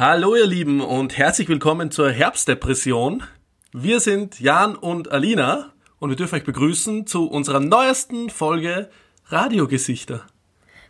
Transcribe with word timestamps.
Hallo 0.00 0.34
ihr 0.34 0.46
Lieben 0.46 0.80
und 0.80 1.18
herzlich 1.18 1.46
willkommen 1.50 1.90
zur 1.90 2.10
Herbstdepression. 2.10 3.22
Wir 3.74 4.00
sind 4.00 4.40
Jan 4.40 4.74
und 4.74 5.12
Alina 5.12 5.74
und 5.98 6.08
wir 6.08 6.16
dürfen 6.16 6.36
euch 6.36 6.44
begrüßen 6.44 7.06
zu 7.06 7.28
unserer 7.28 7.60
neuesten 7.60 8.30
Folge 8.30 8.88
Radiogesichter. 9.26 10.24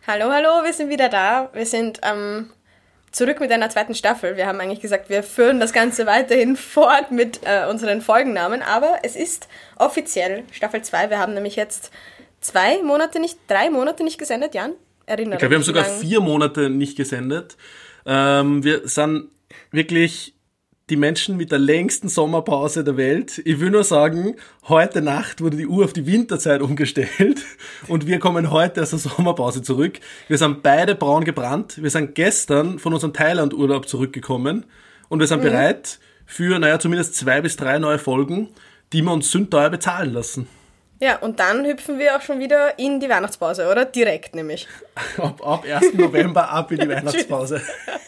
Hallo, 0.07 0.31
hallo, 0.31 0.63
wir 0.63 0.71
sind 0.71 0.89
wieder 0.89 1.09
da. 1.09 1.49
Wir 1.51 1.65
sind 1.65 1.99
ähm, 2.03 2.51
zurück 3.11 3.41
mit 3.41 3.51
einer 3.51 3.69
zweiten 3.69 3.95
Staffel. 3.95 4.37
Wir 4.37 4.47
haben 4.47 4.61
eigentlich 4.61 4.79
gesagt, 4.79 5.09
wir 5.09 5.23
führen 5.23 5.59
das 5.59 5.73
Ganze 5.73 6.05
weiterhin 6.05 6.55
fort 6.55 7.11
mit 7.11 7.41
äh, 7.43 7.69
unseren 7.69 7.99
Folgennamen, 7.99 8.61
aber 8.61 8.99
es 9.03 9.17
ist 9.17 9.49
offiziell 9.75 10.45
Staffel 10.53 10.83
2. 10.83 11.09
Wir 11.09 11.19
haben 11.19 11.33
nämlich 11.33 11.57
jetzt 11.57 11.91
zwei 12.39 12.81
Monate 12.81 13.19
nicht, 13.19 13.39
drei 13.49 13.71
Monate 13.71 14.05
nicht 14.05 14.19
gesendet, 14.19 14.55
Jan? 14.55 14.71
Erinnere 15.05 15.33
ich 15.33 15.39
glaube, 15.39 15.51
wir 15.51 15.57
haben 15.57 15.65
sogar 15.65 15.83
vier 15.83 16.21
Monate 16.21 16.69
nicht 16.69 16.95
gesendet. 16.95 17.57
Ähm, 18.05 18.63
wir 18.63 18.87
sind 18.87 19.29
wirklich 19.71 20.33
die 20.89 20.97
Menschen 20.97 21.37
mit 21.37 21.51
der 21.51 21.59
längsten 21.59 22.09
Sommerpause 22.09 22.83
der 22.83 22.97
Welt. 22.97 23.41
Ich 23.45 23.61
will 23.61 23.69
nur 23.69 23.85
sagen, 23.85 24.35
heute 24.67 25.01
Nacht 25.01 25.39
wurde 25.39 25.55
die 25.55 25.65
Uhr 25.65 25.85
auf 25.85 25.93
die 25.93 26.05
Winterzeit 26.05 26.61
umgestellt 26.61 27.45
und 27.87 28.07
wir 28.07 28.19
kommen 28.19 28.51
heute 28.51 28.81
aus 28.81 28.89
der 28.89 28.99
Sommerpause 28.99 29.61
zurück. 29.61 29.99
Wir 30.27 30.37
sind 30.37 30.63
beide 30.63 30.95
braun 30.95 31.23
gebrannt. 31.23 31.81
Wir 31.81 31.89
sind 31.89 32.13
gestern 32.13 32.77
von 32.77 32.93
unserem 32.93 33.13
Thailand-Urlaub 33.13 33.87
zurückgekommen 33.87 34.65
und 35.07 35.19
wir 35.21 35.27
sind 35.27 35.39
mhm. 35.39 35.45
bereit 35.45 35.99
für, 36.25 36.59
naja, 36.59 36.77
zumindest 36.77 37.15
zwei 37.15 37.39
bis 37.39 37.55
drei 37.55 37.79
neue 37.79 37.97
Folgen, 37.97 38.49
die 38.91 39.01
wir 39.01 39.13
uns 39.13 39.31
sündteuer 39.31 39.69
bezahlen 39.69 40.13
lassen. 40.13 40.47
Ja, 41.01 41.17
und 41.17 41.39
dann 41.39 41.65
hüpfen 41.65 41.97
wir 41.97 42.15
auch 42.15 42.21
schon 42.21 42.39
wieder 42.39 42.77
in 42.77 42.99
die 42.99 43.09
Weihnachtspause, 43.09 43.67
oder? 43.67 43.85
Direkt 43.85 44.35
nämlich. 44.35 44.67
ab, 45.17 45.41
ab 45.43 45.65
1. 45.65 45.95
November 45.95 46.47
ab 46.47 46.71
in 46.71 46.79
die 46.79 46.89
Weihnachtspause. 46.89 47.59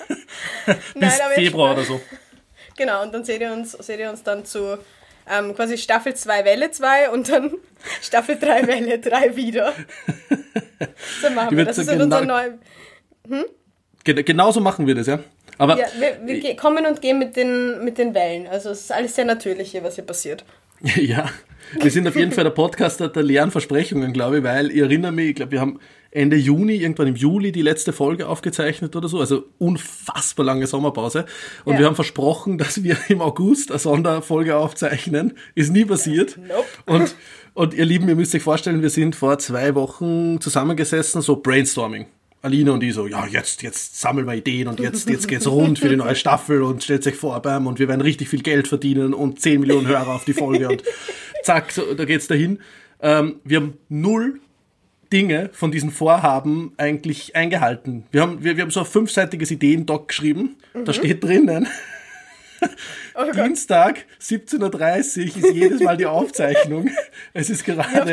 Bis 0.65 0.77
Nein, 0.93 1.11
Februar 1.33 1.73
oder 1.73 1.83
so. 1.83 1.99
Genau, 2.77 3.01
und 3.01 3.11
dann 3.11 3.25
seht 3.25 3.41
ihr 3.41 3.51
uns, 3.51 3.71
seht 3.71 3.99
ihr 3.99 4.11
uns 4.11 4.21
dann 4.21 4.45
zu 4.45 4.77
ähm, 5.27 5.55
quasi 5.55 5.79
Staffel 5.79 6.13
2 6.13 6.45
Welle 6.45 6.69
2 6.69 7.09
und 7.09 7.29
dann 7.29 7.55
Staffel 7.99 8.37
3 8.37 8.67
Welle 8.67 8.99
3 8.99 9.35
wieder. 9.35 9.73
So 11.19 11.31
machen 11.31 11.57
wir 11.57 11.65
das. 11.65 11.77
Das 11.77 11.87
ist 11.87 11.91
genau, 11.91 12.03
unser 12.03 12.25
neuer. 12.25 12.59
Hm? 13.27 13.45
Genauso 14.03 14.59
machen 14.59 14.85
wir 14.85 14.93
das, 14.93 15.07
ja. 15.07 15.19
Aber 15.57 15.79
ja, 15.79 15.87
wir, 15.97 16.19
wir 16.25 16.55
kommen 16.55 16.85
und 16.85 17.01
gehen 17.01 17.17
mit 17.17 17.35
den, 17.35 17.83
mit 17.83 17.97
den 17.97 18.13
Wellen. 18.13 18.47
Also 18.47 18.69
es 18.69 18.81
ist 18.81 18.91
alles 18.91 19.15
sehr 19.15 19.25
natürlich 19.25 19.71
hier, 19.71 19.83
was 19.83 19.95
hier 19.95 20.05
passiert. 20.05 20.43
Ja, 20.95 21.29
wir 21.79 21.91
sind 21.91 22.07
auf 22.07 22.15
jeden 22.15 22.31
Fall 22.31 22.43
der 22.43 22.51
Podcaster 22.51 23.07
der 23.07 23.23
leeren 23.23 23.51
Versprechungen, 23.51 24.13
glaube 24.13 24.39
ich, 24.39 24.43
weil 24.43 24.69
ich 24.69 24.77
erinnere 24.77 25.11
mich, 25.11 25.29
ich 25.29 25.35
glaube, 25.35 25.53
wir 25.53 25.61
haben 25.61 25.79
Ende 26.11 26.35
Juni, 26.35 26.75
irgendwann 26.75 27.07
im 27.07 27.15
Juli 27.15 27.51
die 27.51 27.61
letzte 27.61 27.93
Folge 27.93 28.27
aufgezeichnet 28.27 28.95
oder 28.95 29.07
so, 29.07 29.19
also 29.19 29.45
unfassbar 29.57 30.45
lange 30.45 30.67
Sommerpause. 30.67 31.25
Und 31.65 31.73
ja. 31.73 31.79
wir 31.79 31.85
haben 31.87 31.95
versprochen, 31.95 32.57
dass 32.57 32.83
wir 32.83 32.97
im 33.07 33.21
August 33.21 33.71
eine 33.71 33.79
Sonderfolge 33.79 34.55
aufzeichnen. 34.57 35.33
Ist 35.55 35.71
nie 35.71 35.85
passiert. 35.85 36.37
Nope. 36.37 36.65
Und, 36.85 37.15
und 37.53 37.73
ihr 37.73 37.85
Lieben, 37.85 38.07
ihr 38.07 38.15
müsst 38.15 38.35
euch 38.35 38.43
vorstellen, 38.43 38.83
wir 38.83 38.91
sind 38.91 39.15
vor 39.15 39.39
zwei 39.39 39.73
Wochen 39.73 40.39
zusammengesessen, 40.39 41.21
so 41.21 41.37
Brainstorming. 41.37 42.05
Alina 42.43 42.73
und 42.73 42.83
ich 42.83 42.93
so, 42.93 43.07
ja, 43.07 43.25
jetzt, 43.25 43.63
jetzt 43.63 43.99
sammeln 43.99 44.27
wir 44.27 44.35
Ideen 44.35 44.67
und 44.67 44.79
jetzt, 44.81 45.09
jetzt 45.09 45.29
geht's 45.29 45.47
rund 45.47 45.79
für 45.79 45.87
die 45.87 45.95
neue 45.95 46.15
Staffel 46.15 46.61
und 46.61 46.83
stellt 46.83 47.01
sich 47.01 47.15
vor, 47.15 47.41
bam, 47.41 47.67
und 47.67 47.79
wir 47.79 47.87
werden 47.87 48.01
richtig 48.01 48.27
viel 48.27 48.41
Geld 48.41 48.67
verdienen 48.67 49.13
und 49.13 49.39
10 49.39 49.61
Millionen 49.61 49.87
Hörer 49.87 50.09
auf 50.09 50.25
die 50.25 50.33
Folge 50.33 50.67
und 50.67 50.83
zack, 51.43 51.71
so, 51.71 51.93
da 51.93 52.03
geht's 52.03 52.27
dahin. 52.27 52.59
Ähm, 53.01 53.35
wir 53.45 53.57
haben 53.57 53.77
null 53.87 54.41
Dinge 55.13 55.51
von 55.53 55.71
diesen 55.71 55.89
Vorhaben 55.89 56.73
eigentlich 56.75 57.33
eingehalten. 57.33 58.03
Wir 58.11 58.21
haben, 58.21 58.43
wir, 58.43 58.57
wir 58.57 58.63
haben 58.63 58.71
so 58.71 58.81
ein 58.81 58.85
fünfseitiges 58.87 59.49
Ideen-Doc 59.49 60.09
geschrieben. 60.09 60.57
Mhm. 60.73 60.83
Da 60.83 60.91
steht 60.91 61.23
drinnen, 61.23 61.67
Oh 63.15 63.31
Dienstag 63.31 64.05
17.30 64.21 64.61
Uhr 64.61 65.25
ist 65.25 65.53
jedes 65.53 65.81
Mal 65.81 65.97
die 65.97 66.05
Aufzeichnung. 66.05 66.89
Es 67.33 67.49
ist 67.49 67.63
gerade 67.63 68.05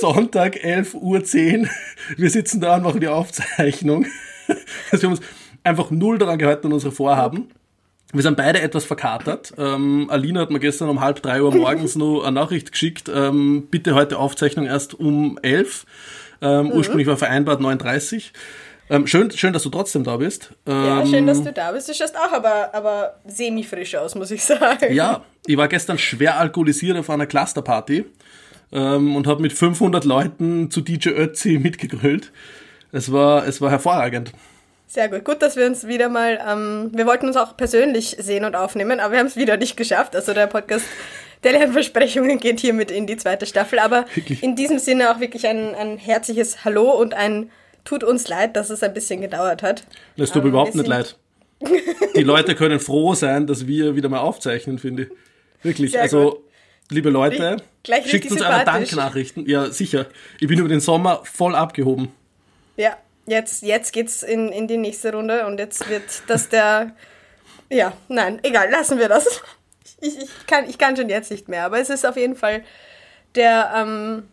Sonntag 0.00 0.56
11.10 0.56 1.60
Uhr. 1.62 1.68
Wir 2.16 2.30
sitzen 2.30 2.60
da 2.60 2.76
und 2.76 2.82
machen 2.82 3.00
die 3.00 3.08
Aufzeichnung. 3.08 4.06
Also 4.92 5.02
wir 5.02 5.10
haben 5.10 5.16
uns 5.16 5.26
einfach 5.64 5.90
null 5.90 6.18
daran 6.18 6.38
gehalten 6.38 6.68
an 6.68 6.72
unsere 6.74 6.92
Vorhaben. 6.92 7.48
Wir 8.12 8.22
sind 8.22 8.36
beide 8.36 8.60
etwas 8.60 8.84
verkatert. 8.84 9.52
Ähm, 9.58 10.06
Alina 10.08 10.42
hat 10.42 10.50
mir 10.50 10.60
gestern 10.60 10.88
um 10.88 11.00
halb 11.00 11.20
drei 11.22 11.42
Uhr 11.42 11.52
morgens 11.52 11.96
noch 11.96 12.22
eine 12.22 12.32
Nachricht 12.32 12.70
geschickt. 12.70 13.10
Ähm, 13.12 13.66
bitte 13.68 13.96
heute 13.96 14.18
Aufzeichnung 14.18 14.66
erst 14.66 14.94
um 14.94 15.38
elf. 15.42 15.84
Ähm, 16.40 16.66
mhm. 16.66 16.72
Ursprünglich 16.72 17.08
war 17.08 17.16
vereinbart 17.16 17.60
9.30 17.60 18.30
ähm, 18.88 19.06
schön, 19.06 19.30
schön, 19.30 19.52
dass 19.52 19.62
du 19.62 19.70
trotzdem 19.70 20.04
da 20.04 20.16
bist. 20.16 20.50
ja, 20.66 21.04
schön, 21.06 21.26
dass 21.26 21.38
ähm, 21.38 21.44
du 21.44 21.52
da 21.52 21.72
bist. 21.72 21.88
Du 21.88 21.94
schaust 21.94 22.16
auch 22.16 22.32
aber, 22.32 22.74
aber 22.74 23.16
semi-frisch 23.26 23.94
aus, 23.96 24.14
muss 24.14 24.30
ich 24.30 24.44
sagen. 24.44 24.92
Ja, 24.92 25.24
ich 25.46 25.56
war 25.56 25.68
gestern 25.68 25.98
schwer 25.98 26.38
alkoholisiert 26.38 26.96
auf 26.96 27.10
einer 27.10 27.26
Clusterparty 27.26 28.04
ähm, 28.72 29.16
und 29.16 29.26
habe 29.26 29.42
mit 29.42 29.52
500 29.52 30.04
Leuten 30.04 30.70
zu 30.70 30.80
DJ 30.80 31.10
Ötzi 31.10 31.58
mitgegrölt. 31.58 32.32
Es 32.92 33.12
war, 33.12 33.46
es 33.46 33.60
war 33.60 33.70
hervorragend. 33.70 34.32
Sehr 34.86 35.08
gut. 35.08 35.24
Gut, 35.24 35.42
dass 35.42 35.56
wir 35.56 35.66
uns 35.66 35.86
wieder 35.86 36.08
mal, 36.08 36.38
ähm, 36.48 36.90
wir 36.94 37.06
wollten 37.06 37.26
uns 37.26 37.36
auch 37.36 37.56
persönlich 37.56 38.16
sehen 38.20 38.44
und 38.44 38.54
aufnehmen, 38.54 39.00
aber 39.00 39.12
wir 39.12 39.18
haben 39.18 39.26
es 39.26 39.36
wieder 39.36 39.56
nicht 39.56 39.76
geschafft. 39.76 40.14
Also 40.14 40.32
der 40.32 40.46
Podcast 40.46 40.84
der 41.42 41.52
Lernversprechungen 41.52 42.38
geht 42.40 42.60
hiermit 42.60 42.90
in 42.90 43.06
die 43.06 43.16
zweite 43.16 43.46
Staffel. 43.46 43.78
Aber 43.80 44.06
wirklich? 44.14 44.42
in 44.42 44.54
diesem 44.54 44.78
Sinne 44.78 45.10
auch 45.10 45.20
wirklich 45.20 45.46
ein, 45.46 45.74
ein 45.74 45.98
herzliches 45.98 46.64
Hallo 46.64 46.92
und 46.92 47.14
ein 47.14 47.50
tut 47.86 48.04
uns 48.04 48.28
leid, 48.28 48.56
dass 48.56 48.68
es 48.68 48.82
ein 48.82 48.92
bisschen 48.92 49.22
gedauert 49.22 49.62
hat. 49.62 49.84
Das 50.18 50.30
tut 50.30 50.42
mir 50.42 50.50
überhaupt 50.50 50.74
nicht 50.74 50.86
leid. 50.86 51.16
Die 52.14 52.22
Leute 52.22 52.54
können 52.54 52.80
froh 52.80 53.14
sein, 53.14 53.46
dass 53.46 53.66
wir 53.66 53.96
wieder 53.96 54.10
mal 54.10 54.18
aufzeichnen, 54.18 54.78
finde 54.78 55.04
ich. 55.04 55.08
Wirklich. 55.62 55.92
Sehr 55.92 56.02
also, 56.02 56.30
gut. 56.30 56.40
liebe 56.90 57.08
Leute, 57.08 57.56
schickt 58.04 58.30
uns 58.30 58.42
eure 58.42 58.64
Danknachrichten. 58.64 59.46
Ja, 59.46 59.70
sicher. 59.70 60.06
Ich 60.38 60.48
bin 60.48 60.58
über 60.58 60.68
den 60.68 60.80
Sommer 60.80 61.22
voll 61.24 61.54
abgehoben. 61.54 62.12
Ja, 62.76 62.98
jetzt, 63.26 63.62
jetzt 63.62 63.92
geht's 63.92 64.22
in, 64.22 64.50
in 64.50 64.68
die 64.68 64.76
nächste 64.76 65.12
Runde 65.12 65.46
und 65.46 65.58
jetzt 65.58 65.88
wird 65.88 66.04
das 66.26 66.50
der. 66.50 66.94
Ja, 67.70 67.94
nein, 68.08 68.38
egal, 68.42 68.70
lassen 68.70 68.98
wir 68.98 69.08
das. 69.08 69.42
Ich, 70.00 70.18
ich, 70.18 70.46
kann, 70.46 70.68
ich 70.68 70.76
kann 70.76 70.94
schon 70.94 71.08
jetzt 71.08 71.30
nicht 71.30 71.48
mehr, 71.48 71.64
aber 71.64 71.80
es 71.80 71.88
ist 71.88 72.04
auf 72.04 72.16
jeden 72.16 72.36
Fall 72.36 72.62
der. 73.34 73.72
Ähm, 73.74 74.24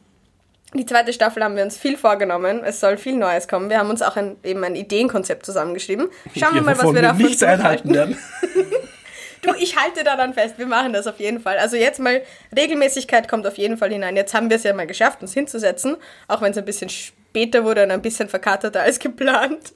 die 0.74 0.86
zweite 0.86 1.14
Staffel 1.14 1.44
haben 1.44 1.56
wir 1.56 1.64
uns 1.64 1.78
viel 1.78 1.98
vorgenommen. 1.98 2.64
Es 2.64 2.80
soll 2.80 2.98
viel 2.98 3.16
Neues 3.16 3.48
kommen. 3.48 3.70
Wir 3.70 3.80
haben 3.80 3.90
uns 3.90 4.02
auch 4.02 4.16
ein, 4.16 4.38
eben 4.44 4.64
ein 4.64 4.76
Ideenkonzept 4.76 5.46
zusammengeschrieben. 5.46 6.10
Schauen 6.38 6.56
wir 6.56 6.62
mal, 6.62 6.78
was 6.78 6.94
wir 6.94 7.02
davon 7.02 7.26
nichts 7.26 7.44
einhalten 7.44 7.94
werden. 7.94 8.18
du, 9.42 9.54
ich 9.60 9.78
halte 9.78 10.04
daran 10.04 10.34
fest. 10.34 10.58
Wir 10.58 10.66
machen 10.66 10.94
das 10.94 11.08
auf 11.08 11.20
jeden 11.20 11.40
Fall. 11.40 11.58
Also 11.58 11.76
jetzt 11.78 12.00
mal 12.00 12.22
Regelmäßigkeit 12.56 13.28
kommt 13.28 13.46
auf 13.46 13.58
jeden 13.58 13.78
Fall 13.78 13.92
hinein. 13.92 14.16
Jetzt 14.16 14.34
haben 14.34 14.50
wir 14.50 14.58
es 14.58 14.64
ja 14.64 14.74
mal 14.74 14.88
geschafft, 14.88 15.22
uns 15.22 15.34
hinzusetzen, 15.34 15.98
auch 16.28 16.42
wenn 16.42 16.52
es 16.52 16.58
ein 16.58 16.66
bisschen 16.66 16.90
später 16.90 17.64
wurde 17.64 17.84
und 17.84 17.92
ein 17.92 18.02
bisschen 18.02 18.30
verkaterter 18.30 18.82
als 18.82 19.00
geplant. 19.00 19.74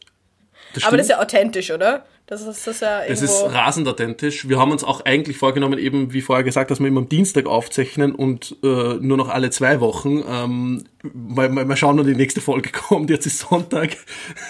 Das 0.77 0.87
Aber 0.87 0.97
das 0.97 1.07
ist 1.07 1.11
ja 1.11 1.21
authentisch, 1.21 1.71
oder? 1.71 2.05
Das 2.27 2.41
ist, 2.41 2.67
das 2.67 2.81
ja 2.81 3.03
es 3.03 3.21
ist 3.21 3.41
rasend 3.41 3.87
authentisch. 3.87 4.49
Wir 4.49 4.59
haben 4.59 4.71
uns 4.71 4.83
auch 4.83 5.05
eigentlich 5.05 5.37
vorgenommen, 5.37 5.79
eben 5.79 6.11
wie 6.11 6.21
vorher 6.21 6.43
gesagt, 6.43 6.69
dass 6.69 6.81
wir 6.81 6.87
immer 6.87 6.99
am 6.99 7.07
Dienstag 7.07 7.45
aufzeichnen 7.45 8.13
und 8.13 8.57
äh, 8.63 8.67
nur 8.67 9.15
noch 9.15 9.29
alle 9.29 9.49
zwei 9.49 9.79
Wochen. 9.79 10.23
Ähm, 10.29 10.83
mal, 11.13 11.47
mal, 11.47 11.63
mal 11.63 11.77
schauen, 11.77 11.97
wann 11.97 12.05
die 12.05 12.15
nächste 12.15 12.41
Folge 12.41 12.69
kommt. 12.73 13.09
Jetzt 13.09 13.25
ist 13.25 13.39
Sonntag. 13.39 13.95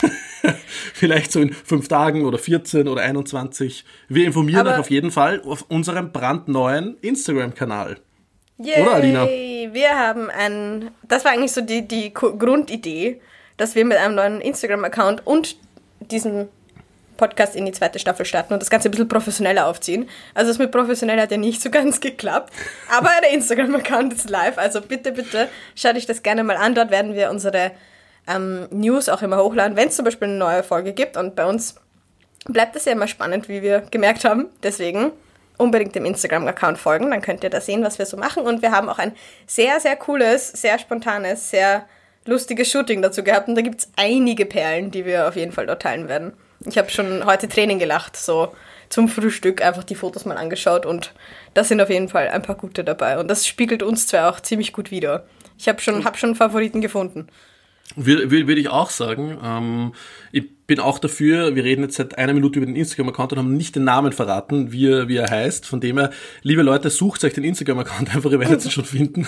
Vielleicht 0.93 1.31
so 1.31 1.39
in 1.39 1.53
fünf 1.53 1.87
Tagen 1.87 2.25
oder 2.25 2.39
14 2.39 2.87
oder 2.87 3.03
21. 3.03 3.85
Wir 4.07 4.25
informieren 4.25 4.61
Aber 4.61 4.73
euch 4.73 4.79
auf 4.79 4.89
jeden 4.89 5.11
Fall 5.11 5.43
auf 5.45 5.65
unserem 5.69 6.11
brandneuen 6.11 6.97
Instagram-Kanal. 7.01 7.97
Yay, 8.57 8.81
oder 8.81 8.93
Alina? 8.93 9.27
Wir 9.27 9.89
haben 9.99 10.31
ein, 10.31 10.89
das 11.07 11.25
war 11.25 11.31
eigentlich 11.31 11.51
so 11.51 11.61
die, 11.61 11.87
die 11.87 12.11
Grundidee, 12.11 13.21
dass 13.57 13.75
wir 13.75 13.85
mit 13.85 13.97
einem 13.97 14.15
neuen 14.15 14.41
Instagram-Account 14.41 15.27
und 15.27 15.57
diesem 15.99 16.49
Podcast 17.17 17.55
in 17.55 17.65
die 17.65 17.71
zweite 17.71 17.99
Staffel 17.99 18.25
starten 18.25 18.53
und 18.53 18.61
das 18.61 18.69
Ganze 18.69 18.87
ein 18.87 18.91
bisschen 18.91 19.09
professioneller 19.09 19.67
aufziehen. 19.67 20.07
Also 20.33 20.51
das 20.51 20.59
mit 20.59 20.71
professionell 20.71 21.19
hat 21.19 21.31
ja 21.31 21.37
nicht 21.37 21.61
so 21.61 21.69
ganz 21.69 21.99
geklappt, 21.99 22.53
aber 22.95 23.09
der 23.21 23.31
Instagram-Account 23.31 24.13
ist 24.13 24.29
live, 24.29 24.57
also 24.57 24.81
bitte, 24.81 25.11
bitte 25.11 25.49
schaut 25.75 25.95
euch 25.95 26.05
das 26.05 26.23
gerne 26.23 26.43
mal 26.43 26.55
an. 26.55 26.75
Dort 26.75 26.91
werden 26.91 27.15
wir 27.15 27.29
unsere 27.29 27.71
ähm, 28.27 28.67
News 28.71 29.09
auch 29.09 29.21
immer 29.21 29.43
hochladen, 29.43 29.75
wenn 29.75 29.89
es 29.89 29.95
zum 29.95 30.05
Beispiel 30.05 30.27
eine 30.27 30.37
neue 30.37 30.63
Folge 30.63 30.93
gibt 30.93 31.17
und 31.17 31.35
bei 31.35 31.45
uns 31.45 31.75
bleibt 32.45 32.75
es 32.75 32.85
ja 32.85 32.93
immer 32.93 33.07
spannend, 33.07 33.49
wie 33.49 33.61
wir 33.61 33.81
gemerkt 33.91 34.23
haben. 34.23 34.47
Deswegen 34.63 35.11
unbedingt 35.57 35.95
dem 35.95 36.05
Instagram-Account 36.05 36.77
folgen, 36.77 37.09
dann 37.09 37.21
könnt 37.21 37.43
ihr 37.43 37.49
da 37.49 37.59
sehen, 37.59 37.83
was 37.83 37.97
wir 37.97 38.05
so 38.05 38.15
machen 38.15 38.43
und 38.43 38.61
wir 38.61 38.71
haben 38.71 38.89
auch 38.89 38.99
ein 38.99 39.13
sehr, 39.47 39.79
sehr 39.79 39.95
cooles, 39.95 40.49
sehr 40.49 40.77
spontanes, 40.77 41.49
sehr 41.49 41.87
lustiges 42.27 42.71
Shooting 42.71 43.01
dazu 43.01 43.23
gehabt 43.23 43.47
und 43.47 43.55
da 43.55 43.61
gibt 43.61 43.79
es 43.79 43.91
einige 43.95 44.45
Perlen, 44.45 44.91
die 44.91 45.05
wir 45.05 45.27
auf 45.27 45.35
jeden 45.35 45.51
Fall 45.51 45.65
dort 45.65 45.81
teilen 45.81 46.07
werden. 46.07 46.33
Ich 46.65 46.77
habe 46.77 46.89
schon 46.89 47.25
heute 47.25 47.47
Training 47.47 47.79
gelacht, 47.79 48.17
so 48.17 48.53
zum 48.89 49.09
Frühstück 49.09 49.61
einfach 49.61 49.83
die 49.83 49.95
Fotos 49.95 50.25
mal 50.25 50.37
angeschaut 50.37 50.85
und 50.85 51.13
da 51.53 51.63
sind 51.63 51.81
auf 51.81 51.89
jeden 51.89 52.09
Fall 52.09 52.29
ein 52.29 52.41
paar 52.41 52.55
gute 52.55 52.83
dabei. 52.83 53.19
Und 53.19 53.27
das 53.27 53.45
spiegelt 53.45 53.83
uns 53.83 54.07
zwei 54.07 54.25
auch 54.25 54.39
ziemlich 54.39 54.73
gut 54.73 54.91
wider. 54.91 55.25
Ich 55.57 55.67
habe 55.67 55.81
schon, 55.81 56.05
hab 56.05 56.17
schon 56.17 56.35
Favoriten 56.35 56.81
gefunden. 56.81 57.27
Würde, 57.95 58.29
würde 58.29 58.59
ich 58.59 58.69
auch 58.69 58.89
sagen. 58.89 59.37
Ähm, 59.43 59.93
ich 60.31 60.43
bin 60.67 60.79
auch 60.79 60.99
dafür, 60.99 61.55
wir 61.55 61.63
reden 61.63 61.83
jetzt 61.83 61.95
seit 61.95 62.17
einer 62.17 62.33
Minute 62.33 62.59
über 62.59 62.65
den 62.65 62.75
Instagram-Account 62.75 63.33
und 63.33 63.39
haben 63.39 63.55
nicht 63.55 63.75
den 63.75 63.85
Namen 63.85 64.11
verraten, 64.11 64.71
wie 64.71 64.87
er, 64.87 65.07
wie 65.07 65.15
er 65.15 65.29
heißt. 65.29 65.65
Von 65.65 65.79
dem 65.79 65.97
her, 65.97 66.11
liebe 66.41 66.61
Leute, 66.61 66.89
sucht 66.89 67.23
euch 67.23 67.33
den 67.33 67.45
Instagram-Account 67.45 68.09
einfach, 68.15 68.31
ihr 68.31 68.39
werdet 68.39 68.65
es 68.65 68.71
schon 68.71 68.85
finden. 68.85 69.27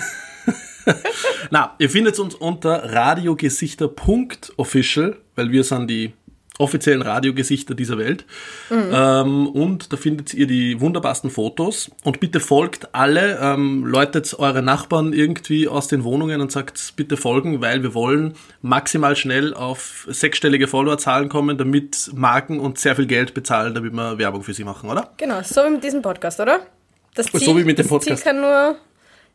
Na, 1.50 1.74
ihr 1.78 1.90
findet 1.90 2.18
uns 2.18 2.34
unter 2.34 2.92
radiogesichter.official, 2.92 5.16
weil 5.34 5.50
wir 5.50 5.64
sind 5.64 5.88
die 5.88 6.12
offiziellen 6.60 7.02
Radiogesichter 7.02 7.74
dieser 7.74 7.98
Welt. 7.98 8.24
Mhm. 8.68 8.90
Ähm, 8.92 9.46
und 9.48 9.92
da 9.92 9.96
findet 9.96 10.34
ihr 10.34 10.46
die 10.46 10.80
wunderbarsten 10.80 11.30
Fotos. 11.30 11.90
Und 12.04 12.20
bitte 12.20 12.38
folgt 12.38 12.94
alle, 12.94 13.38
ähm, 13.40 13.84
läutet 13.86 14.34
eure 14.38 14.62
Nachbarn 14.62 15.12
irgendwie 15.12 15.66
aus 15.66 15.88
den 15.88 16.04
Wohnungen 16.04 16.40
und 16.40 16.52
sagt, 16.52 16.94
bitte 16.96 17.16
folgen, 17.16 17.60
weil 17.60 17.82
wir 17.82 17.94
wollen 17.94 18.34
maximal 18.62 19.16
schnell 19.16 19.54
auf 19.54 20.06
sechsstellige 20.10 20.68
Followerzahlen 20.68 21.28
kommen, 21.28 21.56
damit 21.56 22.10
Marken 22.14 22.60
uns 22.60 22.82
sehr 22.82 22.94
viel 22.94 23.06
Geld 23.06 23.34
bezahlen, 23.34 23.74
damit 23.74 23.92
wir 23.92 24.18
Werbung 24.18 24.42
für 24.42 24.54
sie 24.54 24.64
machen, 24.64 24.90
oder? 24.90 25.10
Genau, 25.16 25.40
so 25.42 25.64
wie 25.64 25.70
mit 25.70 25.82
diesem 25.82 26.02
Podcast, 26.02 26.38
oder? 26.40 26.60
Das 27.14 27.26
Ziel, 27.26 27.40
so 27.40 27.58
wie 27.58 27.64
mit 27.64 27.78
dem 27.78 27.88
Podcast. 27.88 28.22
Ziel 28.22 28.32
kann 28.32 28.40
nur, 28.40 28.76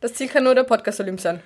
das 0.00 0.14
Ziel 0.14 0.28
kann 0.28 0.44
nur 0.44 0.54
der 0.54 0.64
Podcast 0.64 1.00
Olymp 1.00 1.20
sein. 1.20 1.40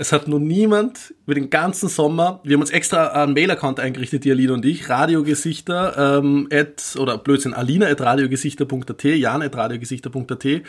Es 0.00 0.12
hat 0.12 0.28
noch 0.28 0.38
niemand 0.38 1.12
über 1.26 1.34
den 1.34 1.50
ganzen 1.50 1.88
Sommer, 1.88 2.40
wir 2.44 2.54
haben 2.54 2.60
uns 2.60 2.70
extra 2.70 3.08
einen 3.08 3.32
Mail-Account 3.32 3.80
eingerichtet, 3.80 4.24
die 4.24 4.30
Alina 4.30 4.54
und 4.54 4.64
ich, 4.64 4.88
Radiogesichter, 4.88 6.18
ähm, 6.20 6.48
at, 6.52 6.94
oder 6.98 7.18
Blödsinn, 7.18 7.52
alina 7.52 7.86
at 7.86 8.00
radiogesichter.at, 8.00 9.04
jan 9.04 9.42
at 9.42 9.56
radiogesichter.at. 9.56 10.44
Wir 10.44 10.62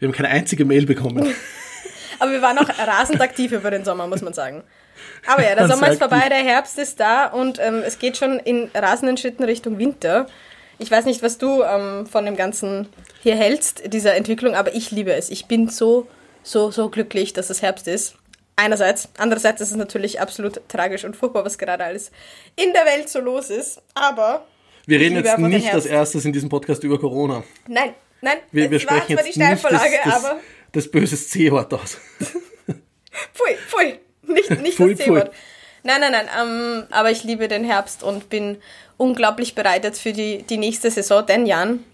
haben 0.00 0.12
keine 0.12 0.28
einzige 0.28 0.64
Mail 0.64 0.86
bekommen. 0.86 1.34
Aber 2.20 2.32
wir 2.32 2.40
waren 2.40 2.56
auch 2.58 2.68
rasend 2.68 3.20
aktiv 3.20 3.52
über 3.52 3.70
den 3.70 3.84
Sommer, 3.84 4.06
muss 4.06 4.22
man 4.22 4.32
sagen. 4.32 4.62
Aber 5.26 5.42
ja, 5.42 5.54
der 5.54 5.68
Sommer 5.68 5.90
ist 5.90 5.98
vorbei, 5.98 6.28
der 6.28 6.38
Herbst 6.38 6.78
ist 6.78 7.00
da 7.00 7.26
und 7.26 7.58
ähm, 7.58 7.82
es 7.84 7.98
geht 7.98 8.16
schon 8.16 8.38
in 8.38 8.70
rasenden 8.74 9.16
Schritten 9.18 9.44
Richtung 9.44 9.78
Winter. 9.78 10.26
Ich 10.78 10.90
weiß 10.90 11.04
nicht, 11.04 11.22
was 11.22 11.36
du 11.36 11.62
ähm, 11.62 12.06
von 12.06 12.24
dem 12.24 12.36
Ganzen 12.36 12.88
hier 13.22 13.36
hältst, 13.36 13.92
dieser 13.92 14.14
Entwicklung, 14.16 14.54
aber 14.54 14.74
ich 14.74 14.90
liebe 14.90 15.12
es. 15.12 15.28
Ich 15.28 15.46
bin 15.46 15.68
so, 15.68 16.08
so, 16.42 16.70
so 16.70 16.88
glücklich, 16.88 17.32
dass 17.32 17.50
es 17.50 17.62
Herbst 17.62 17.88
ist. 17.88 18.16
Einerseits. 18.56 19.08
Andererseits 19.16 19.60
ist 19.60 19.70
es 19.70 19.76
natürlich 19.76 20.20
absolut 20.20 20.60
tragisch 20.68 21.04
und 21.04 21.16
furchtbar, 21.16 21.44
was 21.44 21.56
gerade 21.56 21.84
alles 21.84 22.10
in 22.56 22.72
der 22.72 22.84
Welt 22.84 23.08
so 23.08 23.20
los 23.20 23.50
ist. 23.50 23.80
Aber. 23.94 24.46
Wir 24.86 25.00
reden 25.00 25.16
jetzt 25.16 25.38
nicht 25.38 25.72
als 25.72 25.86
erstes 25.86 26.24
in 26.24 26.32
diesem 26.32 26.48
Podcast 26.48 26.82
über 26.84 26.98
Corona. 26.98 27.42
Nein, 27.68 27.94
nein. 28.20 28.38
Wir, 28.52 28.70
wir 28.70 28.80
sprechen 28.80 29.16
jetzt 29.16 29.24
nicht 29.24 29.40
das, 29.40 29.62
das, 29.62 30.24
das 30.72 30.90
böse 30.90 31.16
C-Wort 31.16 31.72
aus. 31.72 31.98
pfui, 33.32 33.56
pfui. 33.68 34.00
Nicht, 34.26 34.50
nicht 34.60 34.76
pfui, 34.76 34.94
das 34.94 35.04
C-Wort. 35.04 35.30
Nein, 35.82 36.00
nein, 36.00 36.12
nein. 36.12 36.28
Ähm, 36.40 36.86
aber 36.90 37.10
ich 37.10 37.24
liebe 37.24 37.48
den 37.48 37.64
Herbst 37.64 38.02
und 38.02 38.28
bin 38.28 38.58
unglaublich 38.96 39.54
bereitet 39.54 39.96
für 39.96 40.12
die, 40.12 40.42
die 40.42 40.58
nächste 40.58 40.90
Saison. 40.90 41.24
Denn, 41.24 41.46
Jan, 41.46 41.84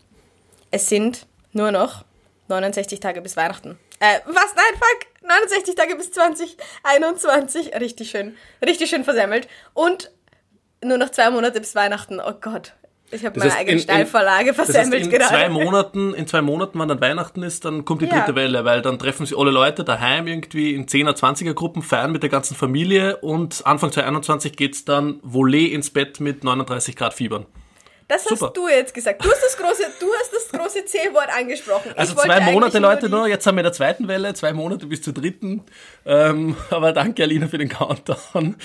es 0.71 0.89
sind 0.89 1.27
nur 1.53 1.71
noch 1.71 2.05
69 2.49 3.01
Tage 3.01 3.21
bis 3.21 3.37
Weihnachten. 3.37 3.79
Äh, 3.99 4.21
was? 4.27 4.55
Nein, 4.55 4.75
fuck! 4.75 5.07
69 5.23 5.75
Tage 5.75 5.97
bis 5.97 6.11
2021. 6.13 7.75
Richtig 7.81 8.11
schön. 8.11 8.37
Richtig 8.65 8.91
schön 8.91 9.05
versemmelt. 9.05 9.49
Und 9.75 10.11
nur 10.85 10.99
noch 10.99 11.11
zwei 11.11 11.31
Monate 11.31 11.61
bis 11.61 11.75
Weihnachten. 11.75 12.21
Oh 12.21 12.35
Gott. 12.41 12.75
Ich 13.13 13.25
habe 13.25 13.39
meine 13.39 13.55
eigene 13.55 13.79
Steilvorlage 13.79 14.53
versemmelt 14.53 14.93
das 14.93 14.99
heißt, 15.01 15.05
in 15.07 15.11
gerade. 15.13 15.31
Zwei 15.31 15.49
Monaten, 15.49 16.15
in 16.15 16.27
zwei 16.27 16.43
Monaten, 16.43 16.79
wenn 16.81 16.89
dann 16.89 17.01
Weihnachten 17.01 17.43
ist, 17.45 17.65
dann 17.65 17.85
kommt 17.85 18.03
die 18.03 18.09
dritte 18.09 18.31
ja. 18.33 18.35
Welle, 18.35 18.65
weil 18.65 18.83
dann 18.83 18.99
treffen 18.99 19.25
sich 19.27 19.39
alle 19.39 19.53
Leute 19.53 19.85
daheim 19.85 20.27
irgendwie 20.27 20.75
in 20.75 20.87
10er, 20.87 21.17
20er 21.17 21.55
Gruppen, 21.55 21.83
feiern 21.83 22.11
mit 22.11 22.25
der 22.25 22.31
ganzen 22.31 22.57
Familie 22.57 23.19
und 23.19 23.65
Anfang 23.65 23.93
2021 23.93 24.57
geht's 24.57 24.85
dann 24.85 25.21
Volley 25.23 25.67
ins 25.67 25.91
Bett 25.91 26.19
mit 26.19 26.43
39 26.43 26.97
Grad 26.97 27.15
Fiebern. 27.15 27.47
Das 28.09 28.23
Super. 28.23 28.47
hast 28.47 28.57
du 28.57 28.69
jetzt 28.69 28.95
gesagt. 28.95 29.25
Du 29.25 29.29
hast 29.29 29.43
das 29.43 29.57
große, 29.57 29.83
du 29.99 30.07
hast 30.15 30.33
das 30.33 30.49
große 30.61 30.85
C-Wort 30.85 31.29
angesprochen. 31.37 31.93
Also 31.97 32.15
zwei 32.15 32.41
Monate, 32.41 32.79
Leute, 32.79 33.09
nur. 33.09 33.27
Jetzt 33.27 33.47
haben 33.47 33.57
wir 33.57 33.63
in 33.63 33.65
der 33.65 33.73
zweiten 33.73 34.07
Welle, 34.07 34.33
zwei 34.35 34.53
Monate 34.53 34.87
bis 34.87 35.03
zur 35.03 35.13
dritten. 35.13 35.65
Ähm, 36.05 36.57
aber 36.71 36.93
danke, 36.93 37.25
Alina, 37.25 37.49
für 37.49 37.59
den 37.59 37.69
Countdown. 37.69 38.57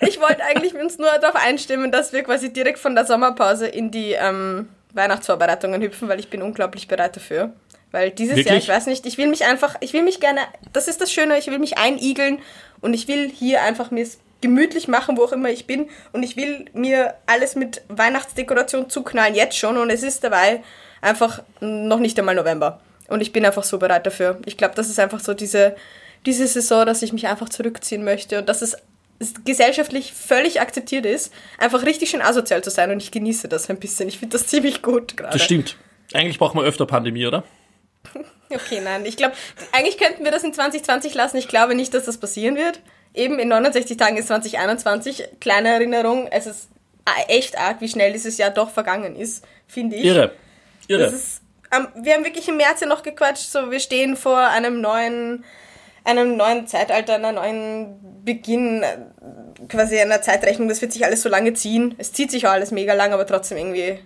ich 0.00 0.20
wollte 0.20 0.42
eigentlich 0.42 0.74
uns 0.74 0.98
nur 0.98 1.10
darauf 1.20 1.36
einstimmen, 1.36 1.92
dass 1.92 2.12
wir 2.12 2.24
quasi 2.24 2.52
direkt 2.52 2.80
von 2.80 2.96
der 2.96 3.06
Sommerpause 3.06 3.68
in 3.68 3.92
die 3.92 4.12
ähm, 4.12 4.68
Weihnachtsvorbereitungen 4.92 5.80
hüpfen, 5.80 6.08
weil 6.08 6.18
ich 6.18 6.28
bin 6.28 6.42
unglaublich 6.42 6.88
bereit 6.88 7.14
dafür. 7.14 7.52
Weil 7.92 8.10
dieses 8.10 8.36
Wirklich? 8.36 8.46
Jahr, 8.48 8.58
ich 8.58 8.68
weiß 8.68 8.86
nicht, 8.86 9.06
ich 9.06 9.18
will 9.18 9.28
mich 9.28 9.44
einfach, 9.44 9.76
ich 9.80 9.92
will 9.92 10.02
mich 10.02 10.20
gerne, 10.20 10.40
das 10.72 10.88
ist 10.88 11.00
das 11.00 11.12
Schöne, 11.12 11.38
ich 11.38 11.46
will 11.46 11.58
mich 11.58 11.78
einigeln 11.78 12.40
und 12.80 12.92
ich 12.92 13.08
will 13.08 13.30
hier 13.30 13.62
einfach 13.62 13.90
mir 13.90 14.06
gemütlich 14.40 14.88
machen, 14.88 15.16
wo 15.16 15.24
auch 15.24 15.32
immer 15.32 15.50
ich 15.50 15.66
bin. 15.66 15.88
Und 16.12 16.22
ich 16.22 16.36
will 16.36 16.66
mir 16.72 17.14
alles 17.26 17.56
mit 17.56 17.82
Weihnachtsdekoration 17.88 18.88
zuknallen, 18.90 19.34
jetzt 19.34 19.56
schon. 19.56 19.76
Und 19.76 19.90
es 19.90 20.02
ist 20.02 20.24
dabei 20.24 20.62
einfach 21.00 21.42
noch 21.60 21.98
nicht 21.98 22.18
einmal 22.18 22.34
November. 22.34 22.80
Und 23.08 23.20
ich 23.20 23.32
bin 23.32 23.44
einfach 23.44 23.64
so 23.64 23.78
bereit 23.78 24.06
dafür. 24.06 24.40
Ich 24.44 24.56
glaube, 24.56 24.74
das 24.74 24.88
ist 24.88 24.98
einfach 24.98 25.20
so 25.20 25.34
diese, 25.34 25.76
diese 26.26 26.46
Saison, 26.46 26.86
dass 26.86 27.02
ich 27.02 27.12
mich 27.12 27.26
einfach 27.26 27.48
zurückziehen 27.48 28.04
möchte 28.04 28.38
und 28.38 28.48
dass 28.48 28.62
es 28.62 28.76
gesellschaftlich 29.44 30.12
völlig 30.12 30.60
akzeptiert 30.60 31.04
ist, 31.04 31.32
einfach 31.58 31.84
richtig 31.84 32.10
schön 32.10 32.22
asozial 32.22 32.62
zu 32.62 32.70
sein 32.70 32.92
und 32.92 33.02
ich 33.02 33.10
genieße 33.10 33.48
das 33.48 33.68
ein 33.68 33.80
bisschen. 33.80 34.08
Ich 34.08 34.18
finde 34.18 34.38
das 34.38 34.46
ziemlich 34.48 34.82
gut 34.82 35.16
gerade. 35.16 35.32
Das 35.32 35.42
stimmt. 35.42 35.76
Eigentlich 36.12 36.38
brauchen 36.38 36.60
wir 36.60 36.64
öfter 36.64 36.86
Pandemie, 36.86 37.26
oder? 37.26 37.42
okay, 38.50 38.80
nein. 38.82 39.04
Ich 39.04 39.16
glaube, 39.16 39.34
eigentlich 39.72 39.98
könnten 39.98 40.24
wir 40.24 40.30
das 40.30 40.44
in 40.44 40.54
2020 40.54 41.14
lassen. 41.14 41.36
Ich 41.36 41.48
glaube 41.48 41.74
nicht, 41.74 41.92
dass 41.94 42.04
das 42.04 42.18
passieren 42.18 42.56
wird 42.56 42.80
eben 43.14 43.38
in 43.38 43.48
69 43.48 43.96
Tagen 43.96 44.16
ist 44.16 44.28
2021. 44.28 45.28
Kleine 45.40 45.70
Erinnerung, 45.70 46.28
es 46.30 46.46
ist 46.46 46.68
echt 47.28 47.58
arg, 47.58 47.80
wie 47.80 47.88
schnell 47.88 48.12
dieses 48.12 48.38
Jahr 48.38 48.50
doch 48.50 48.70
vergangen 48.70 49.16
ist, 49.16 49.44
finde 49.66 49.96
ich. 49.96 50.04
Irre. 50.04 50.32
Irre. 50.88 51.06
Ist, 51.06 51.40
ähm, 51.74 51.88
wir 51.96 52.14
haben 52.14 52.24
wirklich 52.24 52.48
im 52.48 52.56
März 52.56 52.80
ja 52.80 52.86
noch 52.86 53.02
gequatscht, 53.02 53.50
so 53.50 53.70
wir 53.70 53.80
stehen 53.80 54.16
vor 54.16 54.38
einem 54.38 54.80
neuen, 54.80 55.44
einem 56.04 56.36
neuen 56.36 56.66
Zeitalter, 56.66 57.14
einer 57.14 57.32
neuen 57.32 58.24
Beginn, 58.24 58.84
quasi 59.68 59.98
einer 59.98 60.22
Zeitrechnung. 60.22 60.68
Das 60.68 60.80
wird 60.80 60.92
sich 60.92 61.04
alles 61.04 61.22
so 61.22 61.28
lange 61.28 61.54
ziehen. 61.54 61.94
Es 61.98 62.12
zieht 62.12 62.30
sich 62.30 62.46
auch 62.46 62.52
alles 62.52 62.70
mega 62.70 62.94
lang, 62.94 63.12
aber 63.12 63.26
trotzdem 63.26 63.58
irgendwie 63.58 63.98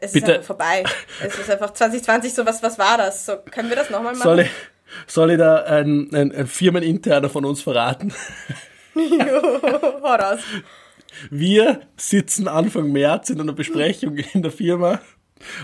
es 0.00 0.12
Bitte. 0.12 0.26
ist 0.26 0.32
einfach 0.32 0.46
vorbei. 0.46 0.84
Es 1.24 1.38
ist 1.38 1.50
einfach 1.50 1.72
2020 1.74 2.32
so, 2.32 2.46
was, 2.46 2.62
was 2.62 2.78
war 2.78 2.98
das? 2.98 3.26
So, 3.26 3.36
können 3.50 3.68
wir 3.68 3.76
das 3.76 3.90
nochmal 3.90 4.14
machen? 4.14 4.40
Ich, 4.40 4.50
soll 5.06 5.32
ich 5.32 5.38
da 5.38 5.62
ein, 5.64 6.08
ein, 6.12 6.32
ein 6.32 6.46
Firmeninterner 6.46 7.28
von 7.28 7.44
uns 7.44 7.62
verraten? 7.62 8.12
jo, 8.94 10.04
raus. 10.04 10.40
Wir 11.30 11.80
sitzen 11.96 12.48
Anfang 12.48 12.92
März 12.92 13.30
in 13.30 13.40
einer 13.40 13.52
Besprechung 13.52 14.16
in 14.16 14.42
der 14.42 14.52
Firma 14.52 15.00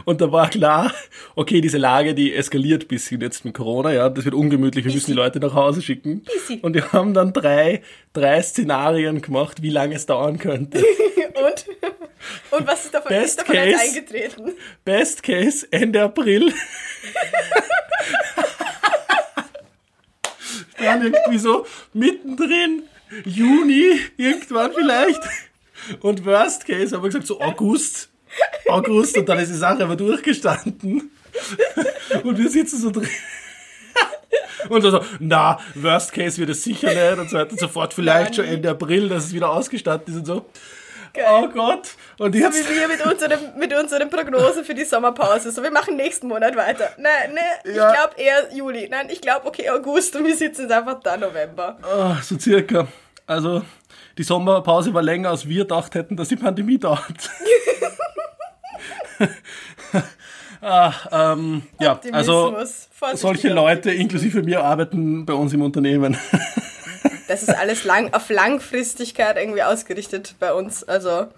und 0.04 0.20
da 0.20 0.30
war 0.32 0.48
klar, 0.48 0.92
okay, 1.34 1.60
diese 1.60 1.78
Lage, 1.78 2.14
die 2.14 2.34
eskaliert 2.34 2.88
bisschen 2.88 3.20
jetzt 3.20 3.44
mit 3.44 3.54
Corona, 3.54 3.92
ja, 3.92 4.08
das 4.08 4.24
wird 4.24 4.34
ungemütlich, 4.34 4.84
wir 4.84 4.90
Easy. 4.90 4.98
müssen 4.98 5.10
die 5.12 5.16
Leute 5.16 5.40
nach 5.40 5.54
Hause 5.54 5.82
schicken. 5.82 6.24
Easy. 6.34 6.58
Und 6.62 6.74
wir 6.74 6.92
haben 6.92 7.14
dann 7.14 7.32
drei, 7.32 7.82
drei 8.12 8.42
Szenarien 8.42 9.22
gemacht, 9.22 9.62
wie 9.62 9.70
lange 9.70 9.94
es 9.94 10.06
dauern 10.06 10.38
könnte. 10.38 10.78
und? 11.34 11.66
Und 12.50 12.66
was 12.66 12.84
ist 12.86 12.94
davon, 12.94 13.08
Best 13.08 13.40
ist 13.40 13.40
davon 13.40 13.54
Case, 13.56 13.80
eingetreten? 13.80 14.52
Best 14.84 15.22
Case, 15.22 15.66
Ende 15.70 16.02
April. 16.02 16.52
dann 20.84 21.02
irgendwie 21.02 21.38
so 21.38 21.66
mittendrin, 21.92 22.84
Juni, 23.24 24.00
irgendwann 24.16 24.72
vielleicht. 24.72 25.20
Und 26.00 26.24
Worst 26.24 26.66
Case 26.66 26.94
haben 26.94 27.02
wir 27.02 27.08
gesagt, 27.08 27.26
so 27.26 27.40
August. 27.40 28.10
August 28.68 29.16
und 29.16 29.28
dann 29.28 29.38
ist 29.38 29.50
die 29.50 29.56
Sache 29.56 29.84
aber 29.84 29.96
durchgestanden. 29.96 31.10
Und 32.22 32.38
wir 32.38 32.48
sitzen 32.48 32.80
so 32.80 32.90
drin. 32.90 33.08
Und 34.68 34.82
so, 34.82 35.04
na, 35.18 35.58
Worst 35.74 36.12
Case 36.12 36.38
wird 36.38 36.50
es 36.50 36.64
sicher 36.64 36.88
nicht 36.88 37.18
und 37.18 37.30
so 37.30 37.36
weiter 37.36 37.52
und 37.52 37.60
so 37.60 37.68
fort. 37.68 37.92
Vielleicht 37.92 38.36
schon 38.36 38.46
Ende 38.46 38.70
April, 38.70 39.08
dass 39.08 39.26
es 39.26 39.34
wieder 39.34 39.50
ausgestattet 39.50 40.08
ist 40.08 40.16
und 40.16 40.26
so. 40.26 40.46
Geil. 41.14 41.26
Oh 41.28 41.48
Gott. 41.48 41.90
Und 42.18 42.34
jetzt. 42.34 42.64
So 42.64 42.70
wie 42.70 42.74
wir 42.74 42.88
mit 42.88 43.06
unseren, 43.06 43.56
mit 43.56 43.72
unseren 43.72 44.10
Prognosen 44.10 44.64
für 44.64 44.74
die 44.74 44.84
Sommerpause. 44.84 45.52
So, 45.52 45.62
wir 45.62 45.70
machen 45.70 45.96
nächsten 45.96 46.26
Monat 46.26 46.56
weiter. 46.56 46.90
Nein, 46.98 47.34
nein, 47.34 47.74
ja. 47.76 47.88
ich 47.88 47.96
glaube 47.96 48.14
eher 48.16 48.52
Juli. 48.52 48.88
Nein, 48.90 49.06
ich 49.10 49.20
glaube, 49.20 49.46
okay, 49.46 49.70
August 49.70 50.16
und 50.16 50.26
wir 50.26 50.36
sitzen 50.36 50.62
jetzt 50.62 50.72
einfach 50.72 50.98
da 51.00 51.16
November. 51.16 51.78
Oh, 51.82 52.16
so 52.20 52.36
circa. 52.36 52.88
Also, 53.28 53.62
die 54.18 54.24
Sommerpause 54.24 54.92
war 54.92 55.02
länger, 55.02 55.30
als 55.30 55.48
wir 55.48 55.62
gedacht 55.62 55.94
hätten, 55.94 56.16
dass 56.16 56.28
die 56.28 56.36
Pandemie 56.36 56.78
dauert. 56.78 57.30
ah, 60.60 60.92
ähm, 61.12 61.62
ja, 61.78 62.00
also 62.10 62.56
solche 63.14 63.50
Leute 63.50 63.92
inklusive 63.92 64.42
mir 64.42 64.64
arbeiten 64.64 65.24
bei 65.24 65.34
uns 65.34 65.52
im 65.52 65.62
Unternehmen. 65.62 66.16
Das 67.28 67.42
ist 67.42 67.54
alles 67.54 67.84
lang, 67.84 68.12
auf 68.12 68.28
Langfristigkeit 68.30 69.36
irgendwie 69.36 69.62
ausgerichtet 69.62 70.34
bei 70.38 70.52
uns. 70.52 70.84
Also 70.84 71.28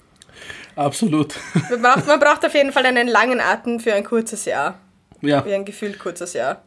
Absolut. 0.77 1.35
Man 1.71 1.83
braucht, 1.83 2.07
man 2.07 2.21
braucht 2.21 2.45
auf 2.45 2.53
jeden 2.53 2.71
Fall 2.71 2.85
einen 2.85 3.09
langen 3.09 3.41
Atem 3.41 3.81
für 3.81 3.95
ein 3.95 4.05
kurzes 4.05 4.45
Jahr. 4.45 4.79
Ja. 5.23 5.43
Für 5.43 5.55
ein 5.55 5.65
gefühlt 5.65 5.99
kurzes 5.99 6.35
Jahr. 6.35 6.63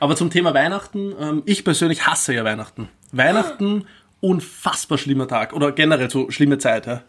Aber 0.00 0.16
zum 0.16 0.30
Thema 0.30 0.52
Weihnachten, 0.54 1.14
ähm, 1.20 1.42
ich 1.46 1.64
persönlich 1.64 2.06
hasse 2.06 2.34
ja 2.34 2.44
Weihnachten. 2.44 2.88
Weihnachten 3.12 3.86
unfassbar 4.20 4.98
schlimmer 4.98 5.28
Tag 5.28 5.52
oder 5.52 5.70
generell 5.70 6.10
so 6.10 6.30
schlimme 6.30 6.58
Zeit. 6.58 6.86
Ja. 6.86 7.02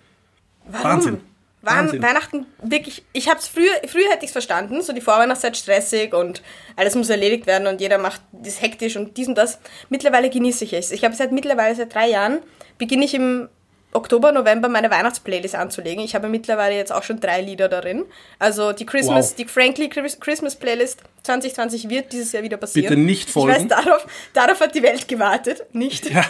Warum? 0.67 0.83
Wahnsinn. 0.83 1.21
Waren 1.65 1.85
Wahnsinn. 1.87 2.01
Weihnachten 2.03 2.45
wirklich, 2.61 3.03
ich 3.13 3.27
hab's 3.29 3.47
früher, 3.47 3.71
früher 3.87 4.09
hätte 4.11 4.19
ich 4.23 4.29
es 4.29 4.31
verstanden, 4.31 4.81
so 4.81 4.93
die 4.93 5.01
Vorweihnachtszeit 5.01 5.57
stressig 5.57 6.13
und 6.13 6.41
alles 6.75 6.95
muss 6.95 7.09
erledigt 7.09 7.47
werden 7.47 7.67
und 7.67 7.81
jeder 7.81 7.97
macht 7.97 8.21
das 8.31 8.61
hektisch 8.61 8.95
und 8.95 9.17
dies 9.17 9.27
und 9.27 9.35
das. 9.35 9.59
Mittlerweile 9.89 10.29
genieße 10.29 10.63
ich 10.65 10.73
es. 10.73 10.91
Ich 10.91 11.03
habe 11.03 11.15
seit 11.15 11.31
mittlerweile 11.31 11.75
seit 11.75 11.93
drei 11.93 12.07
Jahren, 12.09 12.39
beginne 12.77 13.05
ich 13.05 13.13
im 13.13 13.49
Oktober, 13.93 14.33
November 14.33 14.67
meine 14.67 14.91
Weihnachtsplaylist 14.91 15.55
anzulegen. 15.55 16.03
Ich 16.03 16.15
habe 16.15 16.27
mittlerweile 16.27 16.75
jetzt 16.75 16.91
auch 16.91 17.03
schon 17.03 17.21
drei 17.21 17.39
Lieder 17.41 17.69
darin. 17.69 18.03
Also 18.39 18.73
die 18.73 18.85
Christmas, 18.85 19.29
Wow. 19.29 19.35
die 19.37 19.45
Frankly 19.45 19.87
Chris- 19.87 20.19
Christmas 20.19 20.57
Playlist 20.57 20.99
2020 21.23 21.87
wird 21.89 22.11
dieses 22.11 22.33
Jahr 22.33 22.43
wieder 22.43 22.57
passieren. 22.57 22.89
Bitte 22.89 22.99
nicht 23.01 23.29
Ich 23.29 23.35
weiß, 23.37 23.43
folgen. 23.43 23.69
darauf, 23.69 24.05
darauf 24.33 24.59
hat 24.59 24.75
die 24.75 24.83
Welt 24.83 25.07
gewartet, 25.07 25.63
nicht? 25.73 26.09
Ja. 26.11 26.25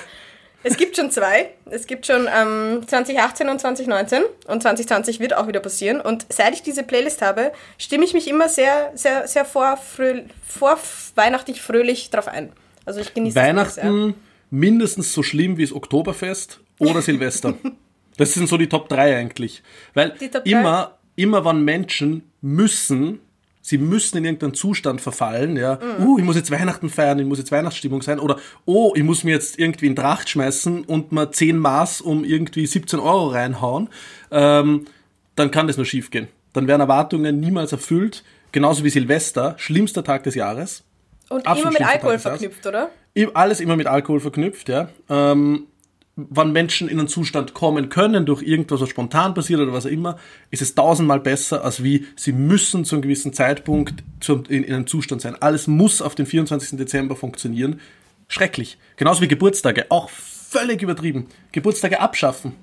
Es 0.68 0.78
gibt 0.78 0.96
schon 0.96 1.12
zwei. 1.12 1.52
Es 1.70 1.86
gibt 1.86 2.08
schon 2.08 2.28
ähm, 2.28 2.82
2018 2.88 3.50
und 3.50 3.62
2019 3.62 4.24
und 4.48 4.64
2020 4.64 5.20
wird 5.20 5.36
auch 5.36 5.48
wieder 5.48 5.60
passieren. 5.60 6.02
Und 6.02 6.26
seit 6.30 6.56
ich 6.56 6.64
diese 6.64 6.82
Playlist 6.82 7.22
habe, 7.22 7.52
stimme 7.78 8.04
ich 8.04 8.14
mich 8.14 8.28
immer 8.28 8.50
sehr, 8.50 8.92
sehr, 8.96 9.28
sehr 9.28 9.46
vorfröh 9.46 10.24
vorweihnachtlich 10.48 11.62
fröhlich 11.62 12.10
drauf 12.10 12.28
ein. 12.28 12.52
Also 12.84 13.00
ich 13.00 13.14
genieße. 13.14 13.36
Weihnachten 13.36 14.16
mindestens 14.50 15.14
so 15.14 15.22
schlimm 15.22 15.58
wie 15.58 15.64
das 15.64 15.72
Oktoberfest 15.74 16.60
oder 16.80 17.02
Silvester. 17.02 17.54
Das 18.18 18.34
sind 18.34 18.48
so 18.48 18.56
die 18.56 18.70
Top 18.70 18.88
3 18.88 19.18
eigentlich. 19.18 19.62
Weil 19.94 20.12
Top 20.12 20.46
immer, 20.46 20.98
immer 21.18 21.44
wann 21.44 21.66
Menschen 21.66 22.24
müssen, 22.40 23.20
sie 23.66 23.80
müssen 23.80 24.20
in 24.20 24.26
irgendeinen 24.26 24.54
Zustand 24.54 25.02
verfallen, 25.02 25.58
ja, 25.58 25.80
Mhm. 25.98 26.06
uh, 26.06 26.20
ich 26.20 26.24
muss 26.24 26.36
jetzt 26.36 26.52
Weihnachten 26.52 26.88
feiern, 26.90 27.18
ich 27.18 27.26
muss 27.26 27.40
jetzt 27.40 27.52
Weihnachtsstimmung 27.52 28.04
sein, 28.04 28.20
oder 28.20 28.38
oh, 28.66 28.94
ich 28.96 29.02
muss 29.04 29.24
mir 29.24 29.32
jetzt 29.32 29.58
irgendwie 29.58 29.88
in 29.88 29.96
Tracht 29.96 30.30
schmeißen 30.30 30.84
und 30.84 31.12
mal 31.12 31.32
10 31.32 31.58
Maß 31.58 32.02
um 32.02 32.24
irgendwie 32.24 32.68
17 32.68 33.00
Euro 33.00 33.30
reinhauen, 33.30 33.90
ähm, 34.30 34.86
dann 35.36 35.50
kann 35.50 35.66
das 35.66 35.78
nur 35.78 35.86
schief 35.88 36.12
gehen. 36.12 36.28
Dann 36.54 36.68
werden 36.68 36.82
Erwartungen 36.82 37.40
niemals 37.40 37.72
erfüllt, 37.72 38.24
genauso 38.52 38.84
wie 38.84 38.92
Silvester, 38.92 39.56
schlimmster 39.58 40.04
Tag 40.04 40.24
des 40.24 40.36
Jahres. 40.36 40.84
Und 41.30 41.48
Absolut 41.48 41.76
immer 41.76 41.80
mit 41.80 41.96
Alkohol 41.96 42.20
verknüpft, 42.20 42.68
oder? 42.68 42.92
Alles 43.34 43.60
immer 43.62 43.76
mit 43.76 43.88
Alkohol 43.88 44.20
verknüpft, 44.20 44.70
ja. 44.70 44.90
Ähm, 45.10 45.66
wann 46.18 46.52
Menschen 46.54 46.88
in 46.88 46.98
einen 47.00 47.08
Zustand 47.10 47.54
kommen 47.54 47.90
können 47.90 48.26
durch 48.26 48.42
irgendwas, 48.42 48.80
was 48.82 48.90
spontan 48.90 49.34
passiert 49.34 49.60
oder 49.60 49.74
was 49.74 49.86
auch 49.86 49.90
immer, 49.92 50.18
ist 50.50 50.62
es 50.62 50.74
tausendmal 50.76 51.20
besser, 51.20 51.64
als 51.66 51.84
wie 51.84 52.06
sie 52.16 52.32
müssen 52.32 52.86
zu 52.86 52.96
einem 52.96 53.02
gewissen 53.02 53.34
Zeitpunkt 53.34 54.04
in, 54.30 54.64
in 54.64 54.74
einem 54.74 54.88
Zustand 54.88 55.22
sein. 55.22 55.36
Alles 55.42 55.68
muss 55.68 56.02
auf 56.02 56.16
den 56.16 56.26
24. 56.26 56.78
Dezember 56.78 57.16
funktionieren. 57.16 57.82
Schrecklich. 58.30 58.78
Genauso 58.96 59.22
wie 59.22 59.28
Geburtstage. 59.28 59.88
Auch 59.90 60.10
völlig 60.10 60.82
übertrieben. 60.82 61.28
Geburtstage 61.52 62.00
abschaffen. 62.00 62.54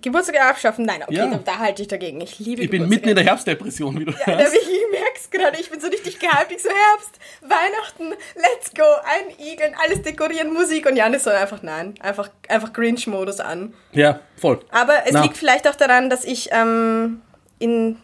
Geburtstage 0.00 0.42
abschaffen? 0.42 0.84
Nein, 0.86 1.02
okay, 1.02 1.14
Ja. 1.14 1.26
da, 1.30 1.38
da 1.38 1.58
halte 1.58 1.82
ich 1.82 1.88
dagegen. 1.88 2.20
Ich 2.20 2.38
liebe 2.38 2.62
Ich 2.62 2.70
bin 2.70 2.82
Geburtstage. 2.82 2.88
mitten 2.88 3.08
in 3.10 3.14
der 3.14 3.24
Herbstdepression, 3.24 4.00
wie 4.00 4.04
du 4.06 4.12
Ja, 4.12 4.26
hörst. 4.26 4.54
ich 4.54 4.68
merk's 4.90 5.11
gerade, 5.32 5.58
ich 5.58 5.70
bin 5.70 5.80
so 5.80 5.88
richtig 5.88 6.18
gehypt. 6.18 6.52
Ich 6.52 6.62
so 6.62 6.68
Herbst, 6.68 7.18
Weihnachten, 7.40 8.14
let's 8.36 8.72
go, 8.74 8.84
einigeln, 9.04 9.74
alles 9.82 10.02
dekorieren, 10.02 10.52
Musik 10.52 10.86
und 10.86 10.96
Janis 10.96 11.24
so 11.24 11.30
einfach 11.30 11.62
nein, 11.62 11.94
einfach, 12.00 12.30
einfach 12.48 12.72
Grinch-Modus 12.72 13.40
an. 13.40 13.74
Ja, 13.92 14.20
voll. 14.36 14.60
Aber 14.70 15.06
es 15.06 15.12
Na. 15.12 15.22
liegt 15.22 15.36
vielleicht 15.36 15.66
auch 15.66 15.74
daran, 15.74 16.10
dass 16.10 16.24
ich 16.24 16.50
ähm, 16.52 17.22
in 17.58 17.98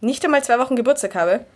nicht 0.00 0.24
einmal 0.24 0.44
zwei 0.44 0.58
Wochen 0.58 0.76
Geburtstag 0.76 1.14
habe, 1.14 1.46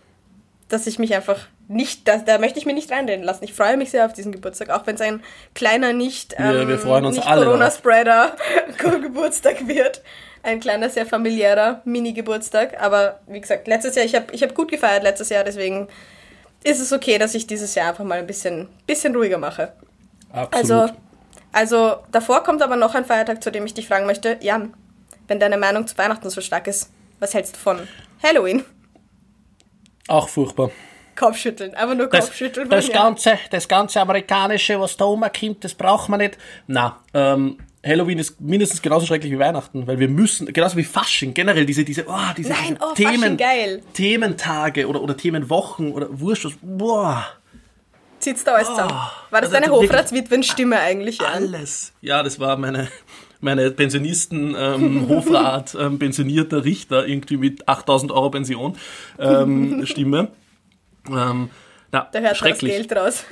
dass 0.69 0.87
ich 0.87 0.99
mich 0.99 1.13
einfach 1.13 1.37
nicht, 1.67 2.07
da, 2.07 2.17
da 2.17 2.37
möchte 2.39 2.59
ich 2.59 2.65
mir 2.65 2.73
nicht 2.73 2.91
reinreden 2.91 3.23
lassen. 3.23 3.43
Ich 3.43 3.53
freue 3.53 3.77
mich 3.77 3.91
sehr 3.91 4.05
auf 4.05 4.13
diesen 4.13 4.31
Geburtstag, 4.31 4.69
auch 4.69 4.85
wenn 4.85 4.95
es 4.95 5.01
ein 5.01 5.23
kleiner, 5.53 5.93
nicht, 5.93 6.35
ähm, 6.37 6.67
wir 6.67 6.79
freuen 6.79 7.05
uns 7.05 7.15
nicht 7.15 7.27
alle 7.27 7.45
Corona-Spreader 7.45 8.35
Geburtstag 8.77 9.67
wird. 9.67 10.01
Ein 10.43 10.59
kleiner, 10.59 10.89
sehr 10.89 11.05
familiärer 11.05 11.81
Mini-Geburtstag. 11.85 12.79
Aber 12.81 13.19
wie 13.27 13.39
gesagt, 13.39 13.67
letztes 13.67 13.95
Jahr, 13.95 14.05
ich 14.05 14.13
habe 14.13 14.25
ich 14.33 14.43
hab 14.43 14.53
gut 14.53 14.69
gefeiert 14.69 15.01
letztes 15.03 15.29
Jahr, 15.29 15.43
deswegen 15.43 15.87
ist 16.63 16.79
es 16.79 16.91
okay, 16.93 17.17
dass 17.17 17.33
ich 17.33 17.47
dieses 17.47 17.75
Jahr 17.75 17.89
einfach 17.89 18.03
mal 18.03 18.19
ein 18.19 18.27
bisschen, 18.27 18.67
bisschen 18.85 19.15
ruhiger 19.15 19.37
mache. 19.37 19.73
Absolut. 20.31 20.53
Also, 20.53 20.93
also 21.51 21.95
davor 22.11 22.43
kommt 22.43 22.61
aber 22.61 22.75
noch 22.75 22.93
ein 22.95 23.05
Feiertag, 23.05 23.41
zu 23.43 23.51
dem 23.51 23.65
ich 23.65 23.73
dich 23.73 23.87
fragen 23.87 24.05
möchte. 24.05 24.37
Jan, 24.41 24.73
wenn 25.27 25.39
deine 25.39 25.57
Meinung 25.57 25.87
zu 25.87 25.97
Weihnachten 25.97 26.29
so 26.29 26.41
stark 26.41 26.67
ist, 26.67 26.91
was 27.19 27.33
hältst 27.33 27.55
du 27.55 27.59
von 27.59 27.87
Halloween? 28.21 28.63
Auch 30.07 30.27
furchtbar. 30.27 30.71
Kopfschütteln, 31.15 31.75
einfach 31.75 31.95
nur 31.95 32.07
Das, 32.07 32.25
Kopfschütteln. 32.25 32.69
das, 32.69 32.87
Jan. 32.87 32.95
ganze, 32.95 33.39
das 33.51 33.67
ganze 33.67 34.01
Amerikanische, 34.01 34.79
was 34.79 34.97
da 34.97 35.05
rumkommt, 35.05 35.63
das 35.63 35.73
braucht 35.73 36.09
man 36.09 36.19
nicht. 36.19 36.37
Na, 36.67 36.99
ähm, 37.13 37.59
Halloween 37.85 38.17
ist 38.19 38.39
mindestens 38.39 38.81
genauso 38.81 39.05
schrecklich 39.05 39.31
wie 39.31 39.39
Weihnachten, 39.39 39.85
weil 39.87 39.99
wir 39.99 40.07
müssen, 40.07 40.51
genauso 40.53 40.77
wie 40.77 40.83
Fasching, 40.83 41.33
generell 41.33 41.65
diese, 41.65 41.83
diese, 41.83 42.05
oh, 42.07 42.17
diese, 42.37 42.49
Nein, 42.51 42.77
oh, 42.81 42.93
Themen, 42.93 43.35
geil. 43.37 43.81
Thementage 43.93 44.87
oder, 44.87 45.01
oder 45.01 45.17
Themenwochen 45.17 45.91
oder 45.91 46.07
Wurscht, 46.19 46.45
was- 46.45 46.53
boah, 46.61 47.25
Zieht's 48.19 48.45
da 48.45 48.53
alles 48.53 48.69
zusammen. 48.69 48.91
War 48.91 49.41
das 49.41 49.51
also 49.51 49.53
deine 49.59 49.69
Hofratswitwenstimme 49.73 50.79
eigentlich, 50.79 51.19
alles. 51.19 51.91
Ja, 51.99 52.23
das 52.23 52.39
war 52.39 52.55
meine, 52.55 52.87
meine 53.41 53.69
Pensionisten, 53.71 54.55
ähm, 54.57 55.05
Hofrat, 55.09 55.75
ähm, 55.77 55.99
pensionierter 55.99 56.63
Richter, 56.63 57.05
irgendwie 57.05 57.35
mit 57.35 57.67
8000 57.67 58.13
Euro 58.13 58.29
Pension, 58.29 58.77
ähm, 59.19 59.85
Stimme. 59.85 60.29
Ähm, 61.09 61.49
na, 61.91 62.07
Da 62.13 62.19
hört 62.19 62.23
man 62.23 62.23
das 62.23 62.37
schrecklich. 62.37 62.71
Geld 62.71 62.95
raus. 62.95 63.25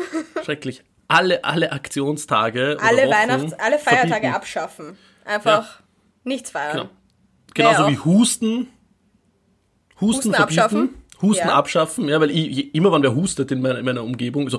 Schrecklich. 0.43 0.83
Alle, 1.11 1.43
alle 1.43 1.71
Aktionstage. 1.71 2.77
alle 2.81 3.09
Weihnachts-, 3.09 3.53
alle 3.53 3.77
Feiertage 3.79 4.09
verbieten. 4.11 4.33
abschaffen. 4.33 4.97
Einfach 5.25 5.81
nichts 6.23 6.51
feiern. 6.51 6.77
Genau. 6.77 6.89
Genauso 7.53 7.83
Ja, 7.83 7.89
wie 7.89 7.97
Husten. 7.99 8.67
Husten, 9.99 9.99
Husten 9.99 10.33
verbieten. 10.33 10.59
abschaffen. 10.59 10.89
Husten 11.21 11.47
Ja. 11.47 11.53
abschaffen. 11.55 12.07
Ja, 12.07 12.19
weil 12.21 12.31
ich, 12.31 12.73
immer 12.73 12.91
wenn 12.91 13.03
wer 13.03 13.13
hustet 13.15 13.51
in 13.51 13.61
meiner, 13.61 13.79
in 13.79 13.85
meiner 13.85 14.03
Umgebung, 14.03 14.49
so, 14.49 14.57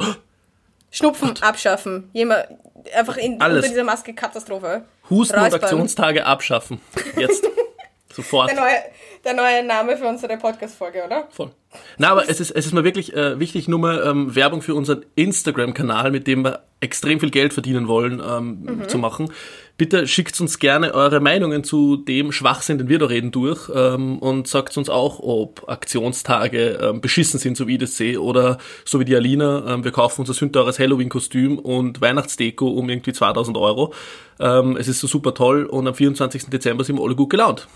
Schnupfen 0.90 1.32
abschaffen. 1.42 2.10
Jemand, 2.12 2.46
einfach 2.94 3.16
in, 3.16 3.40
Alles. 3.40 3.56
unter 3.58 3.68
dieser 3.68 3.84
Maske 3.84 4.14
Katastrophe. 4.14 4.84
Husten 5.08 5.34
und 5.36 5.42
Räuspern. 5.44 5.62
Aktionstage 5.62 6.26
abschaffen. 6.26 6.80
Jetzt. 7.16 7.48
Sofort. 8.12 8.50
Der 8.50 8.60
neue, 8.60 8.76
der 9.24 9.34
neue 9.34 9.64
Name 9.64 9.96
für 9.96 10.06
unsere 10.06 10.36
Podcast-Folge, 10.36 11.04
oder? 11.04 11.28
Voll. 11.30 11.50
Na, 11.96 12.10
aber 12.10 12.28
es 12.28 12.40
ist, 12.40 12.50
es 12.50 12.66
ist 12.66 12.72
mir 12.72 12.84
wirklich 12.84 13.14
äh, 13.14 13.38
wichtig, 13.38 13.68
nur 13.68 13.78
mal 13.78 14.02
ähm, 14.04 14.34
Werbung 14.34 14.62
für 14.62 14.74
unseren 14.74 15.04
Instagram-Kanal, 15.14 16.10
mit 16.10 16.26
dem 16.26 16.44
wir 16.44 16.64
extrem 16.80 17.20
viel 17.20 17.30
Geld 17.30 17.52
verdienen 17.52 17.86
wollen, 17.88 18.20
ähm, 18.20 18.88
zu 18.88 18.98
machen. 18.98 19.32
Bitte 19.78 20.06
schickt 20.06 20.38
uns 20.40 20.58
gerne 20.58 20.94
eure 20.94 21.20
Meinungen 21.20 21.64
zu 21.64 21.96
dem 21.96 22.32
Schwachsinn, 22.32 22.78
den 22.78 22.88
wir 22.88 22.98
da 22.98 23.06
reden, 23.06 23.30
durch 23.30 23.70
ähm, 23.74 24.18
und 24.18 24.48
sagt 24.48 24.76
uns 24.76 24.90
auch, 24.90 25.20
ob 25.20 25.68
Aktionstage 25.68 26.78
ähm, 26.82 27.00
beschissen 27.00 27.38
sind, 27.38 27.56
so 27.56 27.68
wie 27.68 27.74
ich 27.74 27.80
das 27.80 27.96
sehe, 27.96 28.20
oder 28.20 28.58
so 28.84 29.00
wie 29.00 29.04
die 29.04 29.16
Alina, 29.16 29.64
ähm, 29.74 29.84
wir 29.84 29.92
kaufen 29.92 30.22
uns 30.22 30.30
ein 30.30 30.34
sündteures 30.34 30.78
Halloween-Kostüm 30.78 31.58
und 31.58 32.00
Weihnachtsdeko 32.00 32.68
um 32.68 32.88
irgendwie 32.90 33.12
2000 33.12 33.56
Euro. 33.56 33.94
Ähm, 34.40 34.76
es 34.76 34.88
ist 34.88 35.00
so 35.00 35.06
super 35.06 35.34
toll 35.34 35.64
und 35.64 35.86
am 35.86 35.94
24. 35.94 36.46
Dezember 36.46 36.84
sind 36.84 36.96
wir 36.96 37.04
alle 37.04 37.14
gut 37.14 37.30
gelaunt. 37.30 37.68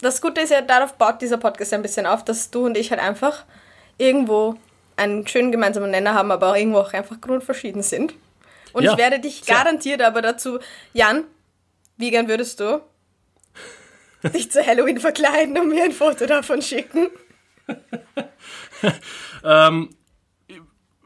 Das 0.00 0.20
Gute 0.20 0.40
ist 0.40 0.50
ja, 0.50 0.60
darauf 0.60 0.94
baut 0.94 1.22
dieser 1.22 1.36
Podcast 1.38 1.72
ein 1.72 1.82
bisschen 1.82 2.04
auf, 2.06 2.24
dass 2.24 2.50
du 2.50 2.66
und 2.66 2.76
ich 2.76 2.90
halt 2.90 3.00
einfach 3.00 3.44
irgendwo 3.96 4.56
einen 4.96 5.26
schönen 5.28 5.52
gemeinsamen 5.52 5.90
Nenner 5.90 6.14
haben, 6.14 6.30
aber 6.32 6.50
auch 6.50 6.56
irgendwo 6.56 6.78
auch 6.78 6.92
einfach 6.92 7.20
grundverschieden 7.20 7.82
sind. 7.82 8.14
Und 8.72 8.82
Ja, 8.82 8.92
ich 8.92 8.98
werde 8.98 9.20
dich 9.20 9.42
sehr. 9.44 9.54
garantiert 9.54 10.02
aber 10.02 10.20
dazu, 10.20 10.58
Jan, 10.92 11.24
wie 11.96 12.10
gern 12.10 12.28
würdest 12.28 12.60
du 12.60 12.82
dich 14.34 14.50
zu 14.50 14.66
Halloween 14.66 14.98
verkleiden 15.00 15.56
und 15.58 15.68
mir 15.68 15.84
ein 15.84 15.92
Foto 15.92 16.26
davon 16.26 16.60
schicken? 16.60 17.08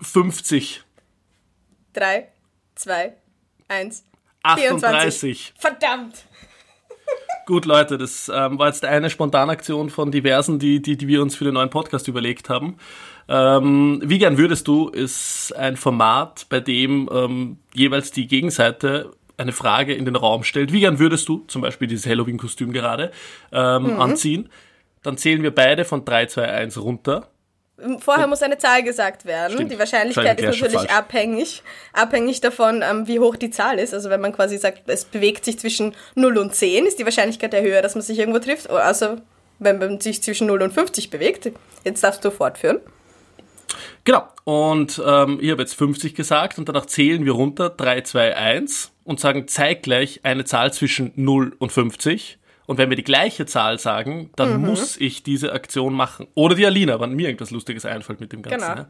50, 0.02 0.82
Drei, 1.92 2.28
zwei, 2.74 3.14
eins. 3.68 4.04
38. 4.42 5.54
Verdammt! 5.58 6.24
Gut, 7.50 7.64
Leute, 7.64 7.98
das 7.98 8.30
ähm, 8.32 8.60
war 8.60 8.68
jetzt 8.68 8.84
eine 8.84 9.10
Spontanaktion 9.10 9.90
von 9.90 10.12
diversen, 10.12 10.60
die, 10.60 10.80
die, 10.80 10.96
die 10.96 11.08
wir 11.08 11.20
uns 11.20 11.34
für 11.34 11.42
den 11.42 11.54
neuen 11.54 11.68
Podcast 11.68 12.06
überlegt 12.06 12.48
haben. 12.48 12.76
Ähm, 13.28 14.00
wie 14.04 14.20
gern 14.20 14.38
würdest 14.38 14.68
du 14.68 14.88
ist 14.88 15.52
ein 15.56 15.76
Format, 15.76 16.46
bei 16.48 16.60
dem 16.60 17.10
ähm, 17.12 17.56
jeweils 17.74 18.12
die 18.12 18.28
Gegenseite 18.28 19.10
eine 19.36 19.50
Frage 19.50 19.94
in 19.94 20.04
den 20.04 20.14
Raum 20.14 20.44
stellt. 20.44 20.72
Wie 20.72 20.78
gern 20.78 21.00
würdest 21.00 21.28
du 21.28 21.42
zum 21.48 21.60
Beispiel 21.60 21.88
dieses 21.88 22.06
Halloween-Kostüm 22.06 22.72
gerade 22.72 23.10
ähm, 23.50 23.98
anziehen? 23.98 24.48
Dann 25.02 25.16
zählen 25.16 25.42
wir 25.42 25.52
beide 25.52 25.84
von 25.84 26.04
3, 26.04 26.26
2, 26.26 26.44
1 26.44 26.80
runter. 26.80 27.30
Vorher 28.00 28.26
muss 28.26 28.42
eine 28.42 28.58
Zahl 28.58 28.82
gesagt 28.82 29.24
werden. 29.24 29.54
Stimmt. 29.54 29.72
Die 29.72 29.78
Wahrscheinlichkeit 29.78 30.24
Wahrscheinlich 30.24 30.62
ist 30.62 30.72
natürlich 30.72 30.90
abhängig, 30.90 31.62
abhängig 31.92 32.40
davon, 32.40 32.82
ähm, 32.82 33.06
wie 33.06 33.18
hoch 33.18 33.36
die 33.36 33.50
Zahl 33.50 33.78
ist. 33.78 33.94
Also 33.94 34.10
wenn 34.10 34.20
man 34.20 34.32
quasi 34.32 34.58
sagt, 34.58 34.82
es 34.86 35.04
bewegt 35.04 35.44
sich 35.44 35.58
zwischen 35.58 35.94
0 36.14 36.38
und 36.38 36.54
10, 36.54 36.86
ist 36.86 36.98
die 36.98 37.04
Wahrscheinlichkeit 37.04 37.52
ja 37.54 37.60
höher, 37.60 37.82
dass 37.82 37.94
man 37.94 38.02
sich 38.02 38.18
irgendwo 38.18 38.38
trifft. 38.38 38.70
Also 38.70 39.16
wenn 39.58 39.78
man 39.78 40.00
sich 40.00 40.22
zwischen 40.22 40.46
0 40.46 40.62
und 40.62 40.72
50 40.72 41.10
bewegt. 41.10 41.52
Jetzt 41.84 42.02
darfst 42.02 42.24
du 42.24 42.30
fortführen. 42.30 42.80
Genau. 44.04 44.26
Und 44.44 45.00
ähm, 45.04 45.38
ich 45.40 45.50
habe 45.50 45.62
jetzt 45.62 45.74
50 45.74 46.14
gesagt 46.14 46.58
und 46.58 46.68
danach 46.68 46.86
zählen 46.86 47.24
wir 47.24 47.32
runter 47.32 47.70
3, 47.70 48.00
2, 48.00 48.36
1 48.36 48.92
und 49.04 49.20
sagen 49.20 49.46
zeitgleich 49.46 50.20
eine 50.24 50.44
Zahl 50.44 50.72
zwischen 50.72 51.12
0 51.16 51.54
und 51.58 51.70
50. 51.70 52.39
Und 52.70 52.78
wenn 52.78 52.88
wir 52.88 52.96
die 52.96 53.02
gleiche 53.02 53.46
Zahl 53.46 53.80
sagen, 53.80 54.30
dann 54.36 54.60
muss 54.60 54.96
ich 54.96 55.24
diese 55.24 55.50
Aktion 55.50 55.92
machen. 55.92 56.28
Oder 56.34 56.54
die 56.54 56.64
Alina, 56.64 57.00
wenn 57.00 57.14
mir 57.14 57.26
irgendwas 57.26 57.50
Lustiges 57.50 57.84
einfällt 57.84 58.20
mit 58.20 58.32
dem 58.32 58.42
Ganzen. 58.42 58.60
Genau. 58.60 58.86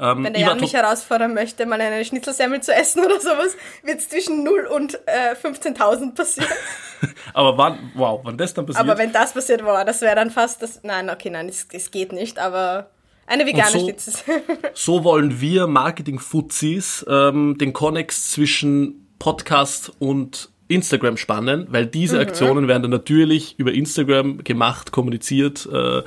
Ja. 0.00 0.10
Ähm, 0.10 0.24
Wenn 0.24 0.32
der 0.32 0.42
Jan 0.42 0.58
mich 0.58 0.72
herausfordern 0.74 1.32
möchte, 1.32 1.64
mal 1.64 1.80
eine 1.80 2.04
Schnitzelsemmel 2.04 2.60
zu 2.60 2.74
essen 2.74 3.04
oder 3.04 3.20
sowas, 3.20 3.56
wird 3.84 4.00
es 4.00 4.08
zwischen 4.08 4.42
0 4.42 4.66
und 4.66 4.98
äh, 5.06 5.36
15.000 5.40 6.16
passieren. 6.16 6.50
aber 7.34 7.56
wann, 7.56 7.92
wow, 7.94 8.18
wann 8.24 8.36
das 8.36 8.52
dann 8.52 8.66
passiert. 8.66 8.84
Aber 8.84 8.98
wenn 8.98 9.12
das 9.12 9.32
passiert, 9.32 9.64
wow, 9.64 9.84
das 9.84 10.00
wäre 10.00 10.16
dann 10.16 10.32
fast 10.32 10.60
das. 10.62 10.80
Nein, 10.82 11.08
okay, 11.08 11.30
nein, 11.30 11.48
es, 11.48 11.92
geht 11.92 12.12
nicht, 12.12 12.40
aber 12.40 12.90
eine 13.28 13.46
vegane 13.46 13.70
so- 13.70 13.78
Schnitzelsemmel. 13.78 14.42
So 14.74 15.04
wollen 15.04 15.40
wir 15.40 15.68
Marketing-Fuzis 15.68 17.06
ähm, 17.08 17.58
den 17.58 17.72
Konnex 17.72 18.32
zwischen 18.32 19.06
Podcast 19.20 19.92
und 20.00 20.50
Instagram 20.68 21.16
spannen, 21.16 21.66
weil 21.70 21.86
diese 21.86 22.18
Aktionen 22.18 22.68
werden 22.68 22.82
dann 22.82 22.90
natürlich 22.90 23.58
über 23.58 23.72
Instagram 23.72 24.44
gemacht, 24.44 24.92
kommuniziert 24.92 25.68
äh, 25.70 26.02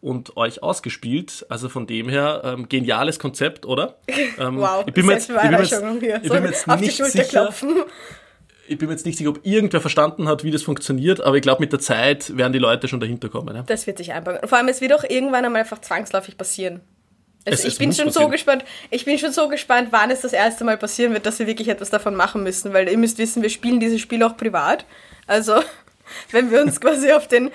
und 0.00 0.36
euch 0.36 0.62
ausgespielt. 0.62 1.44
Also 1.48 1.68
von 1.68 1.86
dem 1.86 2.08
her, 2.08 2.42
ähm, 2.44 2.68
geniales 2.68 3.18
Konzept, 3.18 3.66
oder? 3.66 3.98
Ähm, 4.38 4.58
Wow, 4.58 4.84
ich 4.86 4.94
bin 4.94 5.06
mir 5.06 5.14
jetzt, 5.14 5.30
ich 5.30 5.36
bin 5.36 5.52
jetzt, 5.52 5.72
ich 6.22 6.30
bin 6.30 6.42
mir 6.42 6.48
jetzt 6.50 6.66
nicht 6.68 6.94
sicher, 6.94 7.24
klopfen. 7.24 7.74
ich 8.68 8.78
bin 8.78 8.88
mir 8.88 8.94
jetzt 8.94 9.04
nicht 9.04 9.18
sicher, 9.18 9.30
ob 9.30 9.44
irgendwer 9.44 9.80
verstanden 9.80 10.28
hat, 10.28 10.44
wie 10.44 10.52
das 10.52 10.62
funktioniert, 10.62 11.20
aber 11.20 11.36
ich 11.36 11.42
glaube, 11.42 11.60
mit 11.60 11.72
der 11.72 11.80
Zeit 11.80 12.36
werden 12.36 12.52
die 12.52 12.60
Leute 12.60 12.86
schon 12.86 13.00
dahinter 13.00 13.28
kommen. 13.28 13.56
Ja? 13.56 13.62
Das 13.62 13.86
wird 13.88 13.98
sich 13.98 14.12
einbauen. 14.12 14.38
Vor 14.44 14.58
allem, 14.58 14.68
es 14.68 14.80
wird 14.80 14.92
auch 14.92 15.02
irgendwann 15.02 15.44
einmal 15.44 15.62
einfach 15.62 15.80
zwangsläufig 15.80 16.36
passieren. 16.36 16.80
Also 17.52 17.66
Es- 17.66 17.72
ich 17.74 17.78
bin 17.78 17.92
schon 17.92 18.06
passieren. 18.06 18.26
so 18.26 18.30
gespannt, 18.30 18.64
ich 18.90 19.04
bin 19.04 19.18
schon 19.18 19.32
so 19.32 19.48
gespannt, 19.48 19.88
wann 19.90 20.10
es 20.10 20.20
das 20.22 20.32
erste 20.32 20.64
Mal 20.64 20.76
passieren 20.76 21.12
wird, 21.12 21.26
dass 21.26 21.38
wir 21.38 21.46
wirklich 21.46 21.68
etwas 21.68 21.90
davon 21.90 22.14
machen 22.14 22.42
müssen, 22.42 22.72
weil 22.72 22.88
ihr 22.88 22.98
müsst 22.98 23.18
wissen, 23.18 23.42
wir 23.42 23.50
spielen 23.50 23.80
dieses 23.80 24.00
Spiel 24.00 24.22
auch 24.22 24.36
privat. 24.36 24.84
Also, 25.26 25.62
wenn 26.30 26.50
wir 26.50 26.62
uns 26.62 26.80
quasi 26.80 27.12
auf 27.12 27.28
den, 27.28 27.50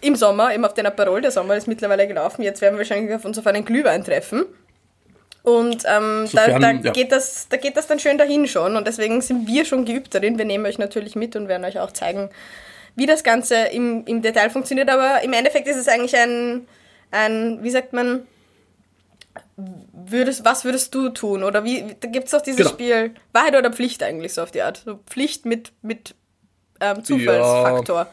im 0.00 0.14
Sommer, 0.16 0.54
eben 0.54 0.64
auf 0.64 0.74
den 0.74 0.86
Aperol, 0.86 1.20
der 1.20 1.30
Sommer 1.30 1.56
ist 1.56 1.66
mittlerweile 1.66 2.06
gelaufen, 2.06 2.42
jetzt 2.42 2.60
werden 2.60 2.74
wir 2.74 2.78
wahrscheinlich 2.78 3.14
auf 3.14 3.24
uns 3.24 3.38
auf 3.38 3.46
einen 3.46 3.64
Glühwein 3.64 4.04
treffen. 4.04 4.44
Und 5.42 5.84
ähm, 5.86 6.26
Sofern, 6.26 6.60
da, 6.60 6.72
da, 6.74 6.80
ja. 6.80 6.92
geht 6.92 7.10
das, 7.10 7.48
da 7.48 7.56
geht 7.56 7.76
das 7.76 7.86
dann 7.86 7.98
schön 7.98 8.18
dahin 8.18 8.46
schon. 8.46 8.76
Und 8.76 8.86
deswegen 8.86 9.20
sind 9.22 9.46
wir 9.46 9.64
schon 9.64 9.84
geübt 9.86 10.14
darin. 10.14 10.36
Wir 10.36 10.44
nehmen 10.44 10.66
euch 10.66 10.78
natürlich 10.78 11.16
mit 11.16 11.36
und 11.36 11.48
werden 11.48 11.64
euch 11.64 11.78
auch 11.78 11.92
zeigen, 11.92 12.28
wie 12.96 13.06
das 13.06 13.22
Ganze 13.24 13.54
im, 13.56 14.04
im 14.06 14.20
Detail 14.20 14.50
funktioniert. 14.50 14.90
Aber 14.90 15.22
im 15.22 15.32
Endeffekt 15.32 15.66
ist 15.68 15.76
es 15.76 15.88
eigentlich 15.88 16.16
ein, 16.16 16.66
ein 17.12 17.60
wie 17.62 17.70
sagt 17.70 17.92
man, 17.94 18.26
würdest, 19.92 20.44
was 20.44 20.64
würdest 20.64 20.94
du 20.94 21.08
tun? 21.10 21.42
Oder 21.42 21.64
wie, 21.64 21.84
da 22.00 22.08
gibt 22.08 22.26
es 22.26 22.30
doch 22.32 22.40
dieses 22.40 22.58
Genau. 22.58 22.70
Spiel 22.70 23.14
Wahrheit 23.32 23.56
oder 23.56 23.72
Pflicht 23.72 24.02
eigentlich 24.02 24.34
so 24.34 24.42
auf 24.42 24.50
die 24.50 24.62
Art. 24.62 24.82
So 24.84 24.98
Pflicht 25.06 25.46
mit, 25.46 25.72
mit 25.82 26.14
ähm, 26.80 27.02
Zufallsfaktor. 27.04 28.06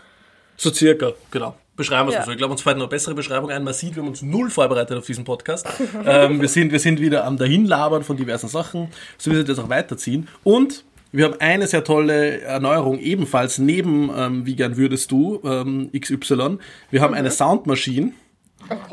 So 0.57 0.71
circa, 0.73 1.13
genau. 1.31 1.55
Beschreiben 1.75 2.07
wir 2.07 2.11
es 2.11 2.13
Ja. 2.15 2.19
mal 2.21 2.25
so. 2.25 2.31
Ich 2.31 2.37
glaube, 2.37 2.51
uns 2.53 2.61
fällt 2.61 2.77
noch 2.77 2.85
eine 2.85 2.89
bessere 2.89 3.15
Beschreibung 3.15 3.51
ein. 3.51 3.63
Man 3.63 3.73
sieht, 3.73 3.95
wir 3.95 4.01
haben 4.01 4.07
uns 4.09 4.21
null 4.21 4.49
vorbereitet 4.49 4.97
auf 4.97 5.05
diesen 5.05 5.25
Podcast. 5.25 5.67
ähm, 6.05 6.39
wir, 6.41 6.47
sind, 6.47 6.71
wir 6.71 6.79
sind 6.79 6.99
wieder 6.99 7.25
am 7.25 7.37
Dahinlabern 7.37 8.03
von 8.03 8.15
diversen 8.17 8.47
Sachen. 8.47 8.89
So 9.17 9.31
wird 9.31 9.49
das 9.49 9.59
auch 9.59 9.69
weiterziehen. 9.69 10.27
Und 10.43 10.85
wir 11.11 11.25
haben 11.25 11.35
eine 11.39 11.67
sehr 11.67 11.83
tolle 11.83 12.41
Erneuerung 12.41 12.99
ebenfalls 12.99 13.57
neben 13.57 14.09
ähm, 14.15 14.45
Wie 14.45 14.55
gern 14.55 14.77
würdest 14.77 15.11
du 15.11 15.41
ähm, 15.43 15.89
XY. 15.97 16.57
Wir 16.91 17.01
haben 17.01 17.13
eine 17.13 17.31
Soundmaschine 17.31 18.11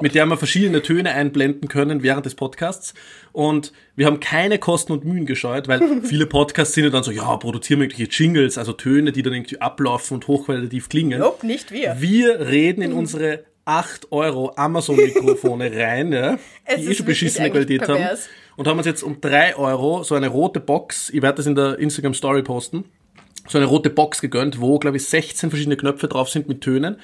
mit 0.01 0.15
der 0.15 0.27
wir 0.27 0.37
verschiedene 0.37 0.83
Töne 0.83 1.13
einblenden 1.13 1.69
können 1.69 2.03
während 2.03 2.27
des 2.27 2.35
Podcasts. 2.35 2.95
Und 3.33 3.73
wir 3.97 4.07
haben 4.07 4.21
keine 4.21 4.59
Kosten 4.59 4.93
und 4.93 5.05
Mühen 5.05 5.27
gescheut, 5.27 5.69
weil 5.69 6.01
viele 6.03 6.27
Podcasts 6.27 6.75
sind 6.75 6.85
ja 6.85 6.91
dann 6.91 7.03
so, 7.03 7.11
ja, 7.11 7.37
produzieren 7.37 7.81
wir 7.81 7.87
irgendwelche 7.87 8.11
Jingles, 8.11 8.59
also 8.59 8.73
Töne, 8.73 9.13
die 9.13 9.23
dann 9.23 9.33
irgendwie 9.33 9.61
ablaufen 9.61 10.15
und 10.15 10.29
hochqualitativ 10.29 10.89
klingen. 10.89 11.21
Nope, 11.21 11.47
nicht 11.47 11.71
wir. 11.71 11.97
Wir 11.99 12.41
reden 12.49 12.83
in 12.83 12.93
unsere 12.93 13.45
8 13.65 14.11
Euro 14.11 14.53
Amazon-Mikrofone 14.57 15.73
rein, 15.77 16.13
ja, 16.13 16.39
die 16.77 16.87
eh 16.87 16.95
schon 16.95 17.07
beschissene 17.07 17.51
Qualität 17.51 17.83
haben. 17.83 17.99
pervers. 17.99 18.29
Und 18.57 18.67
haben 18.67 18.77
uns 18.77 18.87
jetzt 18.87 19.03
um 19.03 19.21
3 19.21 19.57
Euro 19.57 20.03
so 20.03 20.15
eine 20.15 20.29
rote 20.29 20.61
Box, 20.61 21.11
ich 21.11 21.23
werde 21.23 21.37
das 21.37 21.47
in 21.47 21.55
der 21.55 21.79
Instagram-Story 21.79 22.43
posten, 22.43 22.85
so 23.49 23.59
eine 23.59 23.67
rote 23.67 23.91
Box 23.91 24.21
gegönnt, 24.21 24.61
wo, 24.61 24.79
glaube 24.79 24.97
ich, 24.99 25.05
16 25.07 25.51
verschiedene 25.51 25.77
Knöpfe 25.77 26.09
drauf 26.09 26.29
sind 26.29 26.49
mit 26.49 26.61
Tönen. 26.61 26.97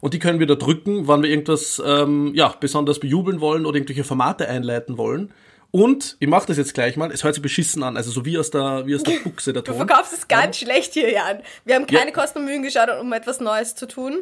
Und 0.00 0.12
die 0.14 0.18
können 0.18 0.38
wir 0.40 0.46
da 0.46 0.54
drücken, 0.54 1.08
wann 1.08 1.22
wir 1.22 1.30
irgendwas 1.30 1.82
ähm, 1.84 2.32
ja, 2.34 2.54
besonders 2.60 3.00
bejubeln 3.00 3.40
wollen 3.40 3.64
oder 3.66 3.76
irgendwelche 3.76 4.04
Formate 4.04 4.48
einleiten 4.48 4.98
wollen. 4.98 5.32
Und 5.70 6.16
ich 6.20 6.28
mache 6.28 6.46
das 6.46 6.58
jetzt 6.58 6.74
gleich 6.74 6.96
mal, 6.96 7.10
es 7.10 7.24
hört 7.24 7.34
sich 7.34 7.42
beschissen 7.42 7.82
an, 7.82 7.96
also 7.96 8.10
so 8.10 8.24
wie 8.24 8.38
aus 8.38 8.50
der, 8.50 8.86
wie 8.86 8.94
aus 8.94 9.02
der 9.02 9.18
Buchse 9.24 9.52
der 9.52 9.62
Du 9.62 9.72
Ton. 9.72 9.86
verkaufst 9.86 10.12
es 10.12 10.28
ganz 10.28 10.58
schlecht 10.58 10.92
hier, 10.94 11.10
Jan. 11.12 11.40
Wir 11.64 11.74
haben 11.74 11.86
keine 11.86 12.10
Ja. 12.10 12.12
Kosten 12.12 12.38
und 12.40 12.44
Mühen 12.44 12.62
geschaut, 12.62 12.88
um 13.00 13.12
etwas 13.12 13.40
Neues 13.40 13.74
zu 13.74 13.86
tun. 13.88 14.18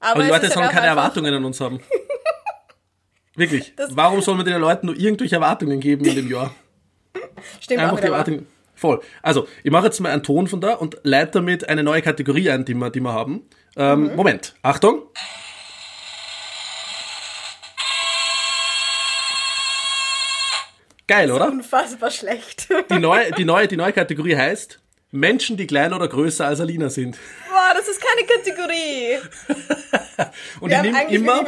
Aber, 0.00 0.14
Aber 0.16 0.22
die 0.24 0.28
Leute 0.30 0.50
sollen 0.50 0.68
keine 0.68 0.86
Erwartungen 0.88 1.32
an 1.32 1.44
uns 1.44 1.60
haben. 1.60 1.80
Wirklich. 3.36 3.72
Das- 3.76 3.96
Warum 3.96 4.20
soll 4.20 4.34
man 4.36 4.44
den 4.44 4.60
Leuten 4.60 4.86
nur 4.86 4.96
irgendwelche 4.96 5.36
Erwartungen 5.36 5.80
geben 5.80 6.04
in 6.04 6.14
dem 6.16 6.30
Jahr? 6.30 6.54
Stimmt 7.60 7.80
auch 7.80 7.84
Einfach 7.84 8.00
die. 8.00 8.06
Erwartungen. 8.06 8.46
Voll. 8.82 9.00
Also, 9.22 9.46
ich 9.62 9.70
mache 9.70 9.86
jetzt 9.86 10.00
mal 10.00 10.10
einen 10.10 10.24
Ton 10.24 10.48
von 10.48 10.60
da 10.60 10.74
und 10.74 10.96
leite 11.04 11.30
damit 11.38 11.68
eine 11.68 11.84
neue 11.84 12.02
Kategorie 12.02 12.50
ein, 12.50 12.64
die 12.64 12.74
wir, 12.74 12.90
die 12.90 12.98
wir 13.00 13.12
haben. 13.12 13.48
Ähm, 13.76 14.08
Mhm. 14.10 14.16
Moment. 14.16 14.54
Achtung. 14.62 15.02
Geil, 21.06 21.30
oder? 21.30 21.46
Unfassbar 21.48 22.10
schlecht. 22.10 22.68
Die 22.90 22.98
neue, 22.98 23.30
die, 23.32 23.44
neue, 23.44 23.68
die 23.68 23.76
neue 23.76 23.92
Kategorie 23.92 24.36
heißt 24.36 24.80
Menschen, 25.12 25.56
die 25.56 25.66
kleiner 25.66 25.96
oder 25.96 26.08
größer 26.08 26.46
als 26.46 26.60
Alina 26.60 26.88
sind. 26.90 27.16
Boah, 27.48 27.74
das 27.74 27.86
ist 27.86 28.00
keine 28.00 28.26
Kategorie. 28.26 29.18
Und 30.60 30.70
Wir 30.70 30.78
ich 30.78 30.82
nehme 30.82 31.04
immer, 31.10 31.44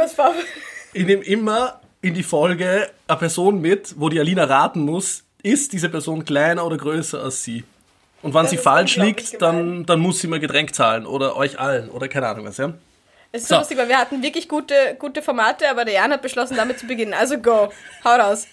ich 0.92 1.06
nehme 1.06 1.24
immer 1.24 1.80
in 2.00 2.14
die 2.14 2.22
Folge 2.22 2.90
eine 3.08 3.18
Person 3.18 3.60
mit, 3.60 3.94
wo 3.98 4.08
die 4.08 4.20
Alina 4.20 4.44
raten 4.44 4.82
muss, 4.82 5.24
ist 5.44 5.72
diese 5.72 5.88
Person 5.88 6.24
kleiner 6.24 6.66
oder 6.66 6.76
größer 6.76 7.22
als 7.22 7.44
sie. 7.44 7.62
Und 8.22 8.34
wenn 8.34 8.42
Das 8.42 8.50
sie 8.50 8.56
falsch 8.56 8.96
liegt, 8.96 9.40
dann, 9.42 9.84
dann 9.86 10.00
muss 10.00 10.18
sie 10.20 10.26
mal 10.26 10.40
Getränk 10.40 10.74
zahlen 10.74 11.04
oder 11.06 11.36
euch 11.36 11.60
allen 11.60 11.90
oder 11.90 12.08
keine 12.08 12.26
Ahnung 12.26 12.46
was, 12.46 12.56
ja? 12.56 12.72
Es 13.30 13.42
ist 13.42 13.48
so 13.48 13.54
So. 13.56 13.58
lustig, 13.60 13.76
weil 13.78 13.88
wir 13.88 13.98
hatten 13.98 14.22
wirklich 14.22 14.48
gute, 14.48 14.74
gute 14.98 15.20
Formate, 15.20 15.68
aber 15.68 15.84
der 15.84 15.94
Jan 15.94 16.10
hat 16.12 16.22
beschlossen, 16.22 16.56
damit 16.56 16.78
zu 16.78 16.86
beginnen. 16.86 17.12
Also 17.14 17.38
go, 17.38 17.70
hau 18.04 18.10
raus. 18.16 18.46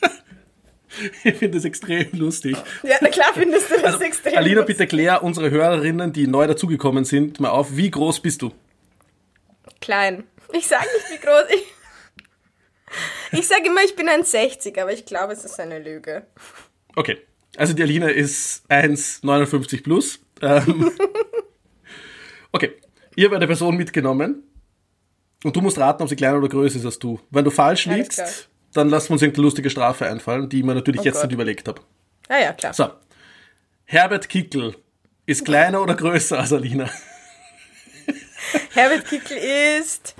Ich 1.24 1.34
finde 1.34 1.56
das 1.58 1.64
extrem 1.64 2.06
lustig. 2.12 2.56
Ja, 2.84 2.96
na 3.00 3.08
klar 3.08 3.30
findest 3.34 3.68
du 3.68 3.74
das 3.74 3.94
Also, 3.94 4.04
extrem. 4.04 4.36
Alina, 4.36 4.60
lustig. 4.60 4.76
bitte 4.78 4.86
klär 4.88 5.24
unsere 5.24 5.50
Hörerinnen, 5.50 6.12
die 6.12 6.28
neu 6.28 6.46
dazugekommen 6.46 7.04
sind, 7.04 7.40
mal 7.40 7.48
auf, 7.50 7.76
wie 7.76 7.90
groß 7.90 8.20
bist 8.20 8.42
du? 8.42 8.52
Klein. 9.80 10.22
Ich 10.52 10.68
sag 10.68 10.82
nicht, 10.82 11.10
wie 11.20 11.26
groß 11.26 11.44
ich. 11.52 11.64
Ich 13.32 13.46
sage 13.48 13.66
immer, 13.66 13.82
ich 13.84 13.96
bin 13.96 14.08
ein 14.08 14.24
60, 14.24 14.80
aber 14.80 14.92
ich 14.92 15.04
glaube, 15.04 15.32
es 15.32 15.44
ist 15.44 15.58
eine 15.60 15.78
Lüge. 15.78 16.26
Okay. 16.96 17.18
Also 17.56 17.72
die 17.72 17.82
Alina 17.82 18.08
ist 18.08 18.64
1,59 18.70 19.82
plus. 19.82 20.18
Ähm, 20.42 20.90
okay. 22.52 22.72
Ich 23.16 23.24
habe 23.24 23.36
eine 23.36 23.46
Person 23.46 23.76
mitgenommen 23.76 24.42
und 25.44 25.54
du 25.54 25.60
musst 25.60 25.78
raten, 25.78 26.02
ob 26.02 26.08
sie 26.08 26.16
kleiner 26.16 26.38
oder 26.38 26.48
größer 26.48 26.76
ist 26.78 26.84
als 26.84 26.98
du. 26.98 27.20
Wenn 27.30 27.44
du 27.44 27.50
falsch 27.50 27.86
Alles 27.86 27.98
liegst, 27.98 28.18
klar. 28.18 28.30
dann 28.74 28.88
lassen 28.88 29.10
wir 29.10 29.12
uns 29.14 29.22
irgendeine 29.22 29.44
lustige 29.46 29.70
Strafe 29.70 30.06
einfallen, 30.06 30.48
die 30.48 30.58
ich 30.58 30.64
mir 30.64 30.74
natürlich 30.74 31.00
Oh 31.02 31.04
jetzt 31.04 31.14
Gott. 31.16 31.24
nicht 31.26 31.34
überlegt 31.34 31.68
habe. 31.68 31.80
Ah 32.28 32.38
ja, 32.38 32.52
klar. 32.52 32.72
So. 32.74 32.90
Herbert 33.84 34.28
Kickel 34.28 34.74
ist 35.26 35.44
kleiner 35.44 35.80
oder 35.82 35.94
größer 35.94 36.38
als 36.40 36.52
Alina? 36.52 36.88
Herbert 38.74 39.06
Kickel 39.06 39.36
ist. 39.78 40.14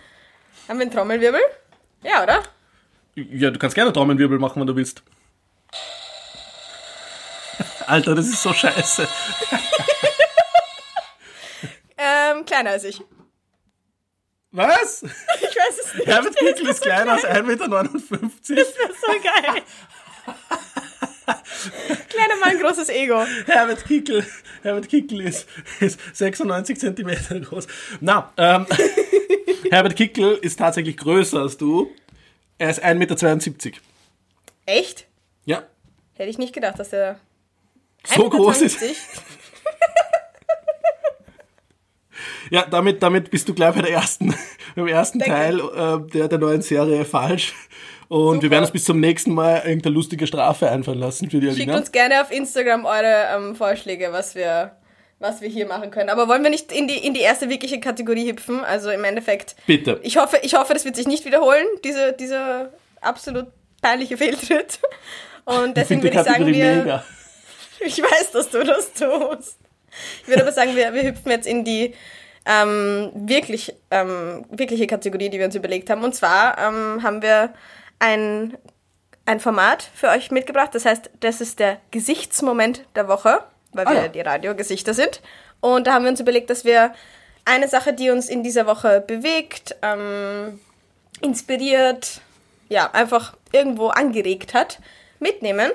Haben 0.69 0.79
wir 0.79 0.83
einen 0.85 0.93
Trommelwirbel? 0.93 1.41
Ja, 2.05 2.23
oder? 2.23 2.43
Ja, 3.15 3.51
du 3.51 3.59
kannst 3.59 3.75
gerne 3.75 3.93
Trommelwirbel 3.93 4.39
machen, 4.39 4.61
wenn 4.61 4.67
du 4.67 4.77
willst. 4.77 5.03
Alter, 7.87 8.15
das 8.15 8.27
ist 8.27 8.43
so 8.43 8.53
scheiße. 8.53 9.09
Ähm, 11.97 12.45
kleiner 12.45 12.71
als 12.71 12.85
ich. 12.85 13.01
Was? 14.51 15.03
Ich 15.03 15.57
weiß 15.57 15.79
es 15.85 15.95
nicht. 15.95 16.07
Herbert 16.07 16.37
Kickel 16.37 16.69
ist 16.69 16.83
kleiner 16.83 17.13
als 17.13 17.25
1,59 17.25 17.43
Meter. 17.45 17.69
Das 17.69 18.51
ist 18.51 18.75
so 19.01 19.13
geil. 19.23 19.63
Kleiner 22.09 22.37
Mann, 22.37 22.59
großes 22.61 22.89
Ego. 22.91 23.25
Herbert 23.47 23.85
Kickel, 23.87 24.27
Herbert 24.63 24.89
Kickel 24.89 25.21
ist, 25.23 25.49
ist 25.81 25.99
96 26.13 26.79
Zentimeter 26.79 27.41
groß. 27.41 27.67
Na, 28.01 28.33
ähm, 28.37 28.67
Herbert 29.71 29.97
Kickel 29.97 30.39
ist 30.43 30.59
tatsächlich 30.59 30.97
größer 30.97 31.41
als 31.41 31.57
du. 31.57 31.91
Er 32.59 32.71
ist 32.71 32.85
1,72 32.85 32.95
Meter. 32.95 33.79
Echt? 34.67 35.07
Ja, 35.45 35.65
Hätte 36.17 36.31
ich 36.31 36.39
nicht 36.39 36.55
gedacht, 36.55 36.79
dass 36.79 36.91
der. 36.91 37.19
so 38.05 38.29
groß 38.31 38.63
ist. 38.63 38.79
1,20? 38.81 38.95
Ja, 42.51 42.67
damit, 42.67 43.03
damit 43.03 43.31
bist 43.31 43.49
du 43.49 43.55
gleich 43.55 43.75
bei 43.75 43.83
der 43.83 43.91
ersten, 43.91 44.35
beim 44.77 44.87
ersten 44.87 45.19
Danke. 45.19 45.35
Teil 45.35 45.59
äh, 45.61 46.11
der, 46.13 46.29
der 46.29 46.39
neuen 46.39 46.63
Serie 46.63 47.05
falsch. 47.05 47.55
Und 48.09 48.37
wir 48.37 48.43
Super. 48.43 48.51
werden 48.51 48.65
uns 48.65 48.71
bis 48.71 48.85
zum 48.85 49.01
nächsten 49.01 49.33
Mal 49.33 49.63
irgendeine 49.65 49.95
lustige 49.95 50.27
Strafe 50.27 50.71
einfallen 50.71 50.99
lassen 50.99 51.31
für 51.31 51.41
die 51.41 51.49
Schickt 51.49 51.63
Alina. 51.63 51.79
uns 51.79 51.91
gerne 51.91 52.21
auf 52.21 52.31
Instagram 52.31 52.85
eure 52.85 53.29
ähm, 53.35 53.57
Vorschläge, 53.57 54.13
was 54.13 54.35
wir, 54.35 54.77
was 55.25 55.41
wir 55.41 55.49
hier 55.49 55.67
machen 55.67 55.91
können. 55.91 56.11
Aber 56.11 56.29
wollen 56.29 56.43
wir 56.45 56.51
nicht 56.51 56.71
in 56.71 56.87
die, 56.87 56.99
in 56.99 57.15
die 57.15 57.21
erste 57.21 57.49
wirkliche 57.49 57.81
Kategorie 57.81 58.31
hüpfen? 58.31 58.63
Also 58.63 58.91
im 58.91 59.03
Endeffekt. 59.03 59.57
Bitte. 59.67 59.99
Ich 60.03 60.19
hoffe, 60.19 60.39
ich 60.43 60.55
hoffe, 60.55 60.75
das 60.75 60.85
wird 60.85 60.95
sich 60.95 61.09
nicht 61.09 61.25
wiederholen, 61.25 61.67
diese, 61.83 62.13
dieser 62.13 62.71
absolut 63.01 63.47
peinliche 63.81 64.17
Fehltritt. 64.17 64.79
Und 65.45 65.77
deswegen 65.77 66.03
würde 66.03 66.19
ich 66.19 66.25
sagen, 66.25 66.47
wir. 66.47 66.75
Mega. 66.77 67.05
Ich 67.81 68.01
weiß, 68.01 68.31
dass 68.31 68.49
du 68.49 68.65
das 68.65 68.95
tust. 68.95 69.59
Ich 70.23 70.29
würde 70.29 70.43
aber 70.43 70.53
sagen, 70.53 70.75
wir, 70.75 70.95
wir 70.95 71.03
hüpfen 71.03 71.31
jetzt 71.31 71.47
in 71.47 71.65
die 71.65 71.93
ähm, 72.47 73.11
wirklich, 73.15 73.75
ähm, 73.91 74.47
wirkliche 74.49 74.87
Kategorie, 74.87 75.29
die 75.29 75.39
wir 75.39 75.45
uns 75.45 75.55
überlegt 75.55 75.91
haben. 75.91 76.03
Und 76.03 76.15
zwar 76.15 76.57
ähm, 76.57 77.03
haben 77.03 77.21
wir 77.21 77.53
ein, 77.99 78.57
ein 79.27 79.41
Format 79.41 79.91
für 79.95 80.09
euch 80.09 80.31
mitgebracht. 80.31 80.71
Das 80.73 80.87
heißt, 80.87 81.11
das 81.21 81.43
ist 81.43 81.59
der 81.59 81.79
Gesichtsmoment 81.91 82.87
der 82.95 83.09
Woche, 83.09 83.43
weil 83.75 83.87
wir 83.87 83.93
ah, 83.93 84.03
ja. 84.03 84.09
die 84.09 84.21
Radiogesichter 84.21 84.95
sind. 84.95 85.21
Und 85.61 85.87
da 85.87 85.95
haben 85.95 86.05
wir 86.05 86.11
uns 86.11 86.21
überlegt, 86.21 86.51
dass 86.51 86.65
wir 86.65 86.93
eine 87.45 87.69
Sache, 87.69 87.93
die 87.93 88.11
uns 88.11 88.29
in 88.29 88.43
dieser 88.43 88.67
Woche 88.67 89.03
bewegt, 89.07 89.77
ähm, 89.83 90.61
inspiriert, 91.21 92.21
ja, 92.69 92.91
einfach 92.93 93.35
irgendwo 93.53 93.89
angeregt 93.89 94.55
hat, 94.55 94.79
mitnehmen 95.21 95.71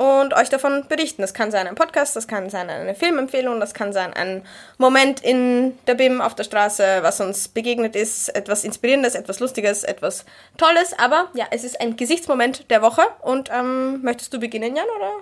und 0.00 0.32
euch 0.32 0.48
davon 0.48 0.86
berichten. 0.88 1.20
Das 1.20 1.34
kann 1.34 1.50
sein 1.50 1.68
ein 1.68 1.74
Podcast, 1.74 2.16
das 2.16 2.26
kann 2.26 2.48
sein 2.48 2.70
eine 2.70 2.94
Filmempfehlung, 2.94 3.60
das 3.60 3.74
kann 3.74 3.92
sein 3.92 4.14
ein 4.14 4.42
Moment 4.78 5.20
in 5.20 5.78
der 5.86 5.94
BIM 5.94 6.22
auf 6.22 6.34
der 6.34 6.44
Straße, 6.44 7.00
was 7.02 7.20
uns 7.20 7.48
begegnet 7.48 7.94
ist, 7.94 8.30
etwas 8.30 8.64
Inspirierendes, 8.64 9.14
etwas 9.14 9.40
Lustiges, 9.40 9.84
etwas 9.84 10.24
Tolles. 10.56 10.98
Aber 10.98 11.28
ja, 11.34 11.44
es 11.50 11.64
ist 11.64 11.78
ein 11.82 11.96
Gesichtsmoment 11.96 12.70
der 12.70 12.80
Woche. 12.80 13.02
Und 13.20 13.50
ähm, 13.52 14.00
möchtest 14.00 14.32
du 14.32 14.40
beginnen, 14.40 14.74
Jan, 14.74 14.86
oder? 14.96 15.12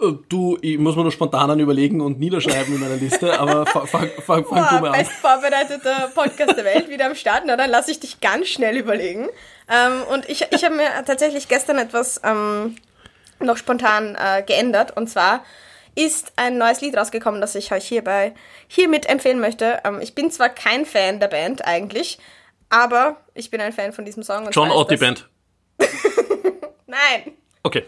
Äh, 0.00 0.12
du, 0.28 0.58
ich 0.60 0.78
muss 0.78 0.96
mir 0.96 1.02
nur 1.02 1.12
spontan 1.12 1.58
überlegen 1.58 2.00
und 2.00 2.18
niederschreiben 2.18 2.74
in 2.74 2.80
meiner 2.80 2.96
Liste, 2.96 3.38
aber 3.38 3.66
fang, 3.66 3.86
fang, 3.86 4.10
fang, 4.20 4.44
fang 4.44 4.44
du 4.44 4.80
mal 4.80 4.88
an. 4.88 4.92
Best 4.92 5.12
vorbereiteter 5.12 6.10
Podcast 6.14 6.56
der 6.56 6.64
Welt 6.64 6.88
wieder 6.88 7.06
am 7.06 7.14
Start. 7.14 7.44
Na, 7.46 7.56
dann 7.56 7.70
lasse 7.70 7.90
ich 7.90 8.00
dich 8.00 8.20
ganz 8.20 8.48
schnell 8.48 8.76
überlegen. 8.76 9.28
Ähm, 9.68 10.02
und 10.12 10.28
ich, 10.28 10.46
ich 10.50 10.64
habe 10.64 10.74
mir 10.74 10.88
tatsächlich 11.06 11.48
gestern 11.48 11.78
etwas 11.78 12.20
ähm, 12.24 12.76
noch 13.40 13.56
spontan 13.56 14.16
äh, 14.16 14.42
geändert. 14.42 14.96
Und 14.96 15.08
zwar 15.08 15.44
ist 15.94 16.32
ein 16.36 16.58
neues 16.58 16.82
Lied 16.82 16.96
rausgekommen, 16.96 17.40
das 17.40 17.54
ich 17.54 17.72
euch 17.72 17.86
hierbei 17.86 18.34
hiermit 18.68 19.08
empfehlen 19.08 19.40
möchte. 19.40 19.80
Ähm, 19.84 20.00
ich 20.00 20.14
bin 20.14 20.30
zwar 20.30 20.50
kein 20.50 20.84
Fan 20.84 21.20
der 21.20 21.28
Band 21.28 21.64
eigentlich, 21.64 22.18
aber 22.68 23.16
ich 23.34 23.50
bin 23.50 23.60
ein 23.60 23.72
Fan 23.72 23.92
von 23.92 24.04
diesem 24.04 24.22
Song. 24.22 24.48
John 24.50 24.70
Ott 24.70 24.90
die 24.90 24.96
Band. 24.98 25.28
Nein. 26.86 27.32
Okay. 27.62 27.84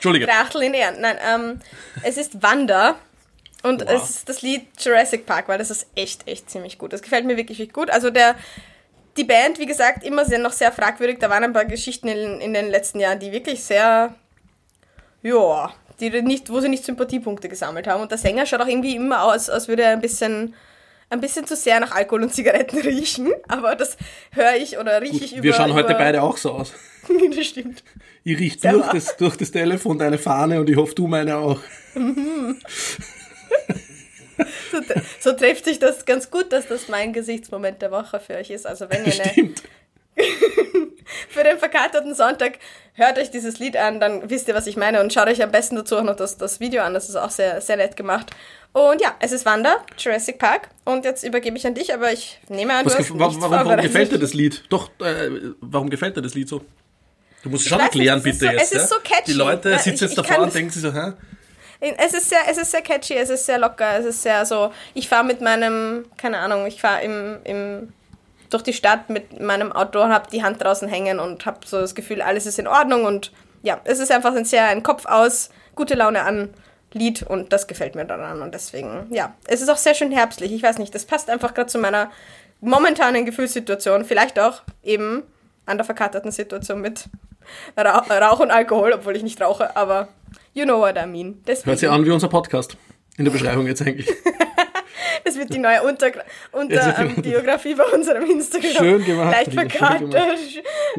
Entschuldige. 0.00 0.26
Trachtel 0.26 0.62
in 0.62 0.74
Ehren. 0.74 1.00
Nein, 1.00 1.18
ähm, 1.22 1.60
es 2.02 2.16
ist 2.16 2.42
Wanda. 2.42 2.96
Und 3.62 3.82
wow. 3.82 3.90
es 3.90 4.10
ist 4.10 4.28
das 4.28 4.40
Lied 4.40 4.66
Jurassic 4.78 5.26
Park, 5.26 5.48
weil 5.48 5.58
das 5.58 5.70
ist 5.70 5.86
echt, 5.94 6.26
echt 6.26 6.50
ziemlich 6.50 6.78
gut. 6.78 6.92
Das 6.92 7.02
gefällt 7.02 7.26
mir 7.26 7.36
wirklich, 7.36 7.58
wirklich 7.58 7.74
gut. 7.74 7.90
Also 7.90 8.10
der, 8.10 8.34
die 9.18 9.24
Band, 9.24 9.58
wie 9.58 9.66
gesagt, 9.66 10.02
immer 10.02 10.24
sehr, 10.24 10.38
noch 10.38 10.52
sehr 10.52 10.72
fragwürdig. 10.72 11.18
Da 11.18 11.28
waren 11.28 11.44
ein 11.44 11.52
paar 11.52 11.66
Geschichten 11.66 12.08
in, 12.08 12.40
in 12.40 12.54
den 12.54 12.70
letzten 12.70 12.98
Jahren, 13.00 13.18
die 13.18 13.32
wirklich 13.32 13.62
sehr 13.62 14.14
ja, 15.22 15.72
die 16.00 16.22
nicht, 16.22 16.50
wo 16.50 16.60
sie 16.60 16.68
nicht 16.68 16.84
Sympathiepunkte 16.84 17.48
gesammelt 17.48 17.86
haben. 17.86 18.02
Und 18.02 18.10
der 18.10 18.18
Sänger 18.18 18.46
schaut 18.46 18.60
auch 18.60 18.66
irgendwie 18.66 18.96
immer 18.96 19.24
aus, 19.24 19.50
als 19.50 19.68
würde 19.68 19.82
er 19.82 19.92
ein 19.92 20.00
bisschen, 20.00 20.54
ein 21.10 21.20
bisschen 21.20 21.46
zu 21.46 21.56
sehr 21.56 21.80
nach 21.80 21.92
Alkohol 21.92 22.22
und 22.22 22.34
Zigaretten 22.34 22.78
riechen. 22.80 23.32
Aber 23.48 23.76
das 23.76 23.96
höre 24.32 24.56
ich 24.56 24.78
oder 24.78 25.02
rieche 25.02 25.24
ich 25.24 25.34
über. 25.34 25.42
Wir 25.42 25.52
schauen 25.52 25.74
heute 25.74 25.94
beide 25.94 26.22
auch 26.22 26.36
so 26.36 26.52
aus. 26.52 26.72
das 27.36 27.46
stimmt. 27.46 27.82
Ich 28.24 28.38
rieche 28.38 28.58
durch 28.60 28.88
das, 28.88 29.16
durch 29.16 29.36
das 29.36 29.50
Telefon 29.50 29.98
deine 29.98 30.18
Fahne 30.18 30.60
und 30.60 30.70
ich 30.70 30.76
hoffe, 30.76 30.94
du 30.94 31.06
meine 31.06 31.36
auch. 31.36 31.60
so, 31.94 32.54
so, 35.20 35.32
trifft 35.32 35.64
sich 35.64 35.78
das 35.78 36.04
ganz 36.04 36.30
gut, 36.30 36.52
dass 36.52 36.68
das 36.68 36.88
mein 36.88 37.12
Gesichtsmoment 37.12 37.82
der 37.82 37.90
Woche 37.90 38.20
für 38.20 38.34
euch 38.34 38.50
ist. 38.50 38.66
Also 38.66 38.88
wenn 38.90 39.04
ihr 39.04 39.14
eine, 39.14 39.54
für 41.28 41.42
den 41.42 41.58
verkaterten 41.58 42.14
Sonntag 42.14 42.58
hört 42.94 43.18
euch 43.18 43.30
dieses 43.30 43.58
Lied 43.58 43.76
an, 43.76 44.00
dann 44.00 44.28
wisst 44.28 44.48
ihr, 44.48 44.54
was 44.54 44.66
ich 44.66 44.76
meine 44.76 45.00
und 45.00 45.12
schaut 45.12 45.28
euch 45.28 45.42
am 45.42 45.50
besten 45.50 45.76
dazu 45.76 45.96
auch 45.96 46.02
noch 46.02 46.16
das, 46.16 46.36
das 46.36 46.60
Video 46.60 46.82
an, 46.82 46.94
das 46.94 47.08
ist 47.08 47.16
auch 47.16 47.30
sehr, 47.30 47.60
sehr 47.60 47.76
nett 47.76 47.96
gemacht. 47.96 48.30
Und 48.72 49.00
ja, 49.00 49.16
es 49.18 49.32
ist 49.32 49.44
Wanda, 49.44 49.78
Jurassic 49.98 50.38
Park 50.38 50.68
und 50.84 51.04
jetzt 51.04 51.24
übergebe 51.24 51.56
ich 51.56 51.66
an 51.66 51.74
dich, 51.74 51.92
aber 51.92 52.12
ich 52.12 52.38
nehme 52.48 52.74
an, 52.74 52.86
was 52.86 52.92
du 52.92 52.98
hast 53.00 53.18
warum, 53.18 53.40
warum 53.40 53.76
gefällt 53.78 54.12
dir 54.12 54.18
das 54.18 54.32
Lied? 54.32 54.62
Doch, 54.68 54.90
äh, 55.00 55.28
warum 55.60 55.90
gefällt 55.90 56.16
dir 56.16 56.22
das 56.22 56.34
Lied 56.34 56.48
so? 56.48 56.60
Du 57.42 57.48
musst 57.48 57.64
es 57.64 57.68
schon 57.68 57.80
erklären, 57.80 58.22
bitte 58.22 58.38
so, 58.38 58.46
jetzt. 58.46 58.72
Es 58.72 58.82
ist 58.82 58.88
so 58.90 58.96
catchy. 59.02 59.24
Die 59.26 59.32
Leute 59.32 59.76
sitzen 59.78 60.04
jetzt 60.04 60.16
davor 60.16 60.40
und 60.40 60.54
denken 60.54 60.70
sich 60.70 60.82
so, 60.82 60.92
hä? 60.92 61.14
Es 61.80 62.12
ist, 62.12 62.28
sehr, 62.28 62.40
es 62.48 62.58
ist 62.58 62.70
sehr 62.70 62.82
catchy, 62.82 63.14
es 63.14 63.30
ist 63.30 63.46
sehr 63.46 63.58
locker, 63.58 63.98
es 63.98 64.04
ist 64.04 64.22
sehr 64.22 64.44
so, 64.44 64.70
ich 64.92 65.08
fahre 65.08 65.24
mit 65.24 65.40
meinem, 65.40 66.04
keine 66.18 66.38
Ahnung, 66.38 66.66
ich 66.66 66.80
fahre 66.80 67.02
im, 67.02 67.38
im 67.44 67.92
durch 68.50 68.62
die 68.62 68.72
Stadt 68.72 69.08
mit 69.08 69.40
meinem 69.40 69.72
Auto, 69.72 70.00
habe 70.04 70.28
die 70.30 70.42
Hand 70.42 70.62
draußen 70.62 70.88
hängen 70.88 71.18
und 71.18 71.46
habe 71.46 71.60
so 71.64 71.80
das 71.80 71.94
Gefühl, 71.94 72.20
alles 72.20 72.46
ist 72.46 72.58
in 72.58 72.66
Ordnung 72.66 73.04
und 73.04 73.32
ja, 73.62 73.80
es 73.84 73.98
ist 73.98 74.12
einfach 74.12 74.34
ein 74.34 74.44
sehr 74.44 74.66
ein 74.66 74.82
Kopf 74.82 75.06
aus, 75.06 75.50
gute 75.74 75.94
Laune 75.94 76.22
an 76.22 76.50
Lied 76.92 77.22
und 77.22 77.52
das 77.52 77.66
gefällt 77.66 77.94
mir 77.94 78.04
daran 78.04 78.42
und 78.42 78.54
deswegen, 78.54 79.06
ja, 79.10 79.34
es 79.46 79.60
ist 79.60 79.68
auch 79.68 79.76
sehr 79.76 79.94
schön 79.94 80.10
herbstlich. 80.10 80.52
Ich 80.52 80.62
weiß 80.62 80.78
nicht, 80.78 80.94
das 80.94 81.04
passt 81.04 81.30
einfach 81.30 81.54
gerade 81.54 81.68
zu 81.68 81.78
meiner 81.78 82.10
momentanen 82.60 83.24
Gefühlssituation, 83.24 84.04
vielleicht 84.04 84.38
auch 84.38 84.62
eben 84.82 85.22
an 85.66 85.78
der 85.78 85.84
verkaterten 85.84 86.32
Situation 86.32 86.80
mit 86.80 87.04
Rauch 87.76 88.40
und 88.40 88.50
Alkohol, 88.50 88.92
obwohl 88.92 89.16
ich 89.16 89.22
nicht 89.22 89.40
rauche, 89.40 89.76
aber 89.76 90.08
you 90.52 90.64
know 90.64 90.78
what 90.78 90.96
I 90.96 91.06
mean. 91.06 91.42
Deswegen. 91.46 91.70
Hört 91.70 91.78
sich 91.78 91.88
an 91.88 92.04
wie 92.04 92.10
unser 92.10 92.28
Podcast. 92.28 92.76
In 93.16 93.24
der 93.24 93.32
Beschreibung 93.32 93.66
jetzt 93.66 93.82
eigentlich. 93.82 94.08
Das 95.24 95.36
wird 95.36 95.52
die 95.52 95.58
neue 95.58 95.82
Unter, 95.82 96.10
Unter 96.52 96.98
ähm, 96.98 97.16
Biografie 97.16 97.74
bei 97.74 97.84
unserem 97.84 98.24
Instagram. 98.24 98.72
Schön 98.72 99.04
gemacht. 99.04 99.32
Leicht 99.32 99.52
verkatert 99.52 100.14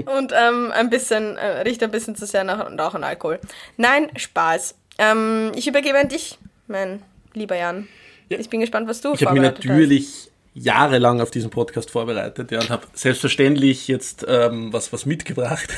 und 0.06 0.34
ähm, 0.36 0.72
ein 0.72 0.90
bisschen, 0.90 1.38
äh, 1.38 1.62
riecht 1.62 1.82
ein 1.84 1.92
bisschen 1.92 2.16
zu 2.16 2.26
sehr 2.26 2.44
nach 2.44 2.60
Rauch 2.60 2.94
und 2.94 3.04
Alkohol. 3.04 3.40
Nein, 3.78 4.12
Spaß. 4.16 4.76
Ähm, 5.02 5.52
ich 5.56 5.68
übergebe 5.68 5.98
an 5.98 6.10
dich, 6.10 6.38
mein 6.68 7.02
lieber 7.34 7.58
Jan. 7.58 7.88
Ja. 8.30 8.38
Ich 8.38 8.50
bin 8.50 8.60
gespannt, 8.60 8.88
was 8.88 9.02
du 9.02 9.14
Ich 9.14 9.26
habe 9.26 9.34
mir 9.34 9.42
natürlich 9.42 10.06
hast. 10.06 10.32
jahrelang 10.54 11.22
auf 11.22 11.32
diesen 11.32 11.50
Podcast 11.50 11.90
vorbereitet 11.90 12.52
ja, 12.52 12.60
und 12.60 12.70
habe 12.70 12.84
selbstverständlich 12.94 13.88
jetzt 13.88 14.26
ähm, 14.30 14.72
was, 14.72 14.94
was 14.94 15.08
mitgebracht. 15.08 15.70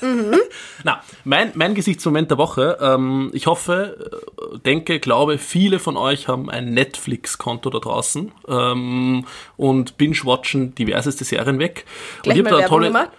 Mhm. 0.00 0.34
Na, 0.84 1.02
mein, 1.24 1.52
mein 1.54 1.74
Gesichtsmoment 1.74 2.30
der 2.30 2.38
Woche. 2.38 2.78
Ähm, 2.80 3.30
ich 3.34 3.46
hoffe, 3.46 4.22
äh, 4.54 4.58
denke, 4.60 4.98
glaube, 4.98 5.36
viele 5.36 5.78
von 5.78 5.98
euch 5.98 6.26
haben 6.26 6.48
ein 6.48 6.72
Netflix-Konto 6.72 7.68
da 7.68 7.80
draußen 7.80 8.32
ähm, 8.48 9.26
und 9.58 9.98
binge-watchen 9.98 10.74
diverseste 10.74 11.24
Serien 11.24 11.58
weg. 11.58 11.84
Gleich 12.22 12.38
und 12.38 12.46
ich 12.46 12.50
habe 12.50 12.62
da 12.62 12.66
tolle. 12.66 12.86
Gemacht? 12.86 13.10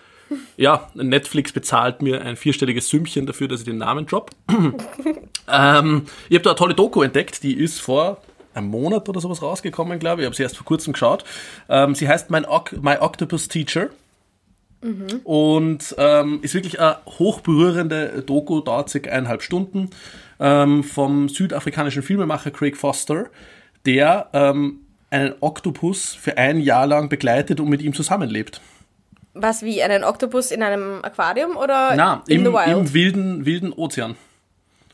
Ja, 0.57 0.89
Netflix 0.93 1.51
bezahlt 1.51 2.01
mir 2.01 2.21
ein 2.21 2.35
vierstelliges 2.35 2.89
Sümmchen 2.89 3.25
dafür, 3.25 3.47
dass 3.47 3.61
ich 3.61 3.65
den 3.65 3.77
Namen 3.77 4.05
drop. 4.05 4.31
ähm, 5.51 6.05
ich 6.29 6.35
habe 6.35 6.43
da 6.43 6.51
eine 6.51 6.55
tolle 6.55 6.75
Doku 6.75 7.01
entdeckt, 7.01 7.43
die 7.43 7.53
ist 7.53 7.79
vor 7.79 8.21
einem 8.53 8.67
Monat 8.67 9.07
oder 9.07 9.21
sowas 9.21 9.41
rausgekommen, 9.41 9.99
glaube 9.99 10.21
ich. 10.21 10.23
Ich 10.23 10.27
habe 10.27 10.35
sie 10.35 10.43
erst 10.43 10.57
vor 10.57 10.65
kurzem 10.65 10.93
geschaut. 10.93 11.23
Ähm, 11.69 11.95
sie 11.95 12.07
heißt 12.07 12.29
My, 12.29 12.41
My 12.81 12.97
Octopus 12.99 13.47
Teacher. 13.47 13.89
Mhm. 14.81 15.21
Und 15.23 15.95
ähm, 15.97 16.39
ist 16.41 16.53
wirklich 16.53 16.79
eine 16.79 16.97
hochberührende 17.05 18.23
Doku, 18.25 18.61
dauert 18.61 18.89
circa 18.89 19.11
eineinhalb 19.11 19.43
Stunden, 19.43 19.91
ähm, 20.39 20.83
vom 20.83 21.29
südafrikanischen 21.29 22.01
Filmemacher 22.01 22.51
Craig 22.51 22.75
Foster, 22.75 23.27
der 23.85 24.29
ähm, 24.33 24.79
einen 25.11 25.35
Oktopus 25.39 26.15
für 26.15 26.37
ein 26.37 26.59
Jahr 26.59 26.87
lang 26.87 27.09
begleitet 27.09 27.59
und 27.59 27.69
mit 27.69 27.81
ihm 27.81 27.93
zusammenlebt. 27.93 28.59
Was 29.33 29.63
wie 29.63 29.81
einen 29.81 30.03
Oktopus 30.03 30.51
in 30.51 30.61
einem 30.61 31.03
Aquarium 31.03 31.55
oder 31.55 31.93
Na, 31.95 32.23
in 32.27 32.45
im, 32.45 32.55
im 32.55 32.93
wilden, 32.93 33.45
wilden 33.45 33.73
Ozean. 33.73 34.15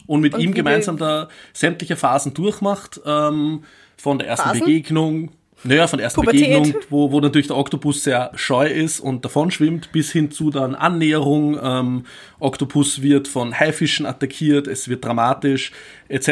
Und 0.05 0.21
mit 0.21 0.35
und 0.35 0.41
ihm 0.41 0.53
gemeinsam 0.53 0.97
da 0.97 1.27
sämtliche 1.53 1.95
Phasen 1.95 2.33
durchmacht, 2.33 3.01
ähm, 3.05 3.63
von 3.97 4.19
der 4.19 4.27
ersten 4.27 4.49
Phasen? 4.49 4.65
Begegnung 4.65 5.31
naja, 5.63 5.87
von 5.87 5.97
der 5.97 6.05
ersten 6.05 6.21
Pubertät. 6.21 6.41
Begegnung, 6.41 6.83
wo, 6.89 7.11
wo 7.11 7.19
natürlich 7.19 7.47
der 7.47 7.57
Oktopus 7.57 8.03
sehr 8.03 8.31
scheu 8.35 8.67
ist 8.67 8.99
und 8.99 9.25
davon 9.25 9.49
schwimmt, 9.49 9.91
bis 9.91 10.11
hin 10.11 10.29
zu 10.29 10.51
dann 10.51 10.75
Annäherung. 10.75 11.59
Ähm, 11.61 12.05
Oktopus 12.39 13.01
wird 13.01 13.27
von 13.27 13.59
Haifischen 13.59 14.05
attackiert, 14.05 14.67
es 14.67 14.87
wird 14.87 15.03
dramatisch 15.03 15.71
etc. 16.09 16.29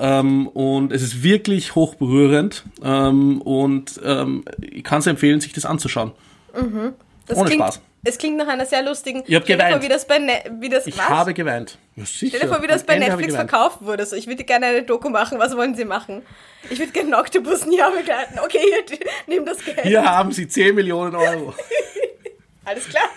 Ähm, 0.00 0.46
und 0.46 0.92
es 0.92 1.02
ist 1.02 1.22
wirklich 1.22 1.74
hochberührend 1.74 2.64
ähm, 2.82 3.42
und 3.42 4.00
ähm, 4.04 4.44
ich 4.60 4.84
kann 4.84 5.00
es 5.00 5.06
empfehlen, 5.06 5.40
sich 5.40 5.52
das 5.52 5.64
anzuschauen. 5.64 6.12
Mhm. 6.54 6.92
Das 7.28 7.36
Ohne 7.36 7.48
klingt, 7.48 7.62
Spaß. 7.62 7.80
Es 8.04 8.18
klingt 8.18 8.36
nach 8.36 8.48
einer 8.48 8.64
sehr 8.64 8.82
lustigen. 8.82 9.22
Ich 9.26 9.34
habe 9.34 9.44
geweint. 9.44 9.72
Vor, 9.72 9.82
wie 9.82 9.88
das 9.88 10.06
bei 10.06 10.18
ne 10.18 10.42
wie 10.60 10.68
das, 10.68 10.86
ich 10.86 10.96
was? 10.96 11.08
habe 11.08 11.34
geweint. 11.34 11.78
Ja, 11.96 12.04
sicher. 12.04 12.36
Stell 12.36 12.48
dir 12.48 12.54
vor, 12.54 12.62
wie 12.62 12.66
das 12.66 12.84
bei 12.84 12.98
Netflix 12.98 13.34
verkauft 13.34 13.78
wurde. 13.82 14.06
So, 14.06 14.16
ich 14.16 14.26
würde 14.26 14.44
gerne 14.44 14.66
eine 14.66 14.82
Doku 14.82 15.10
machen. 15.10 15.38
Was 15.38 15.56
wollen 15.56 15.74
Sie 15.74 15.84
machen? 15.84 16.22
Ich 16.70 16.78
würde 16.78 16.92
gerne 16.92 17.14
einen 17.14 17.20
Oktopus 17.20 17.64
ein 17.64 17.72
Jahr 17.72 17.90
begleiten. 17.90 18.38
Okay, 18.38 18.60
hier, 18.62 18.98
nimm 19.26 19.44
das 19.44 19.64
Geld. 19.64 19.80
Hier 19.82 20.04
haben 20.04 20.32
Sie 20.32 20.48
10 20.48 20.74
Millionen 20.74 21.14
Euro. 21.14 21.54
Alles 22.64 22.88
klar. 22.88 23.08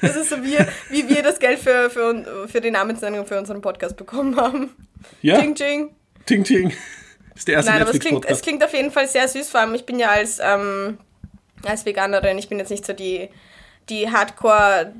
Das 0.00 0.16
ist 0.16 0.30
so 0.30 0.42
wie, 0.42 0.56
wie 0.90 1.08
wir 1.08 1.22
das 1.22 1.38
Geld 1.38 1.58
für, 1.58 1.90
für, 1.90 2.48
für 2.48 2.60
die 2.60 2.70
Namensnennung 2.70 3.26
für 3.26 3.38
unseren 3.38 3.60
Podcast 3.60 3.96
bekommen 3.96 4.36
haben. 4.36 4.70
Ja. 5.20 5.40
Ting, 5.40 5.54
ting. 5.54 5.94
Ting, 6.26 6.44
ting. 6.44 6.70
Das 7.30 7.40
ist 7.40 7.48
der 7.48 7.54
erste 7.56 7.72
Nein, 7.72 7.82
aber 7.82 7.90
es 7.90 7.98
klingt, 7.98 8.24
es 8.24 8.40
klingt 8.40 8.62
auf 8.64 8.72
jeden 8.72 8.92
Fall 8.92 9.08
sehr 9.08 9.26
süß. 9.26 9.48
Vor 9.48 9.60
allem, 9.60 9.74
ich 9.74 9.84
bin 9.84 9.98
ja 9.98 10.10
als, 10.10 10.38
ähm, 10.40 10.98
als 11.66 11.84
Veganerin, 11.84 12.38
ich 12.38 12.48
bin 12.48 12.58
jetzt 12.58 12.70
nicht 12.70 12.86
so 12.86 12.92
die, 12.92 13.28
die 13.88 14.10
Hardcore 14.10 14.92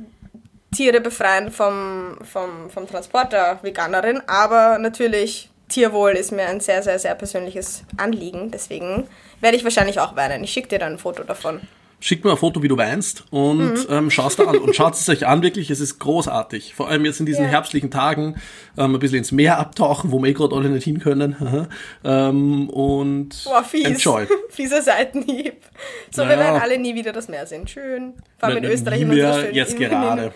Tiere 0.75 1.01
befreien 1.01 1.51
vom, 1.51 2.19
vom, 2.23 2.69
vom 2.69 2.87
Transporter 2.87 3.59
Veganerin, 3.63 4.23
aber 4.27 4.79
natürlich 4.79 5.51
Tierwohl 5.69 6.13
ist 6.13 6.33
mir 6.33 6.47
ein 6.47 6.61
sehr, 6.61 6.83
sehr, 6.83 6.99
sehr 6.99 7.15
persönliches 7.15 7.85
Anliegen. 7.97 8.51
Deswegen 8.51 9.09
werde 9.41 9.57
ich 9.57 9.65
wahrscheinlich 9.65 9.99
auch 9.99 10.15
weinen. 10.15 10.45
Ich 10.45 10.53
schicke 10.53 10.69
dir 10.69 10.79
dann 10.79 10.95
ein 10.95 10.99
Foto 10.99 11.23
davon. 11.23 11.61
Schickt 12.01 12.25
mir 12.25 12.33
ein 12.33 12.37
Foto, 12.37 12.63
wie 12.63 12.69
du 12.69 12.77
weinst 12.77 13.25
und 13.31 13.87
ähm, 13.89 14.11
schaust 14.11 14.39
da 14.39 14.45
an. 14.45 14.57
Und 14.59 14.77
schaut 14.77 14.93
es 14.95 15.09
euch 15.09 15.27
an, 15.27 15.43
wirklich, 15.43 15.71
es 15.71 15.81
ist 15.81 15.99
großartig. 16.01 16.75
Vor 16.75 16.89
allem 16.89 17.05
jetzt 17.07 17.19
in 17.21 17.25
diesen 17.27 17.45
Ja. 17.45 17.51
herbstlichen 17.51 17.91
Tagen 17.91 18.35
ähm, 18.77 18.95
ein 18.95 18.99
bisschen 18.99 19.19
ins 19.19 19.33
Meer 19.33 19.59
abtauchen, 19.59 20.13
wo 20.13 20.19
wir 20.23 20.29
eh 20.29 20.35
gerade 20.35 20.55
alle 20.55 20.69
nicht 20.69 20.85
hin 20.85 20.99
können. 21.01 21.67
ähm, 22.05 22.69
und 22.69 23.45
Boah, 23.45 23.65
fies. 23.65 23.85
enjoy. 23.87 24.27
Fieser 24.51 24.83
Seitenhieb. 24.83 25.63
So, 26.11 26.23
wir 26.23 26.37
Naja. 26.37 26.41
werden 26.41 26.61
alle 26.63 26.79
nie 26.79 26.95
wieder 26.95 27.13
das 27.13 27.29
Meer 27.29 27.47
sehen. 27.47 27.67
Schön. 27.67 28.13
Vor 28.39 28.49
allem 28.51 28.59
in 28.59 28.65
Österreich. 28.65 29.01
Unserer 29.03 29.15
mehr 29.17 29.41
schönen 29.43 29.55
jetzt 29.55 29.77
gerade. 29.79 30.33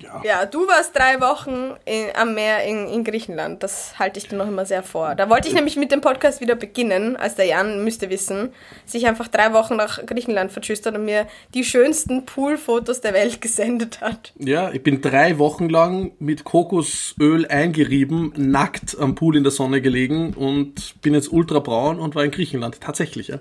Ja. 0.00 0.22
Ja, 0.24 0.46
du 0.46 0.66
warst 0.66 0.96
drei 0.96 1.20
Wochen 1.20 1.76
in, 1.84 2.06
am 2.14 2.34
Meer 2.34 2.64
in, 2.64 2.86
in 2.88 3.04
Griechenland. 3.04 3.62
Das 3.62 3.98
halte 3.98 4.18
ich 4.18 4.28
dir 4.28 4.36
noch 4.36 4.46
immer 4.46 4.64
sehr 4.64 4.82
vor. 4.82 5.14
Da 5.14 5.28
wollte 5.28 5.48
ich 5.48 5.54
nämlich 5.54 5.76
mit 5.76 5.90
dem 5.90 6.00
Podcast 6.00 6.40
wieder 6.40 6.54
beginnen, 6.54 7.16
als 7.16 7.34
der 7.34 7.46
Jan, 7.46 7.84
müsste 7.84 8.10
wissen, 8.10 8.50
sich 8.84 9.06
einfach 9.06 9.28
drei 9.28 9.52
Wochen 9.52 9.76
nach 9.76 10.04
Griechenland 10.04 10.52
vertschüstert 10.52 10.96
und 10.96 11.04
mir 11.04 11.26
die 11.54 11.64
schönsten 11.64 12.24
Poolfotos 12.26 13.00
der 13.00 13.14
Welt 13.14 13.40
gesendet 13.40 14.00
hat. 14.00 14.32
Ja, 14.38 14.70
ich 14.72 14.82
bin 14.82 15.00
drei 15.00 15.38
Wochen 15.38 15.68
lang 15.68 16.12
mit 16.18 16.44
Kokosöl 16.44 17.46
eingerieben, 17.46 18.32
nackt 18.36 18.96
am 18.98 19.14
Pool 19.14 19.36
in 19.36 19.42
der 19.42 19.52
Sonne 19.52 19.80
gelegen 19.80 20.34
und 20.34 21.00
bin 21.02 21.14
jetzt 21.14 21.32
ultra 21.32 21.58
braun 21.58 21.98
und 21.98 22.14
war 22.14 22.24
in 22.24 22.30
Griechenland. 22.30 22.80
Tatsächlich, 22.80 23.28
ja. 23.28 23.38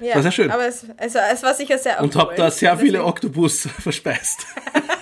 Ja, 0.00 0.14
war 0.14 0.22
sehr 0.22 0.32
schön. 0.32 0.50
Aber 0.50 0.66
es, 0.66 0.86
also, 0.96 1.18
es 1.32 1.42
war 1.42 1.54
sicher 1.54 1.78
sehr 1.78 2.00
Und 2.00 2.14
habe 2.14 2.34
da 2.36 2.50
sehr 2.50 2.76
viele 2.78 3.04
Oktopus 3.04 3.68
verspeist. 3.80 4.46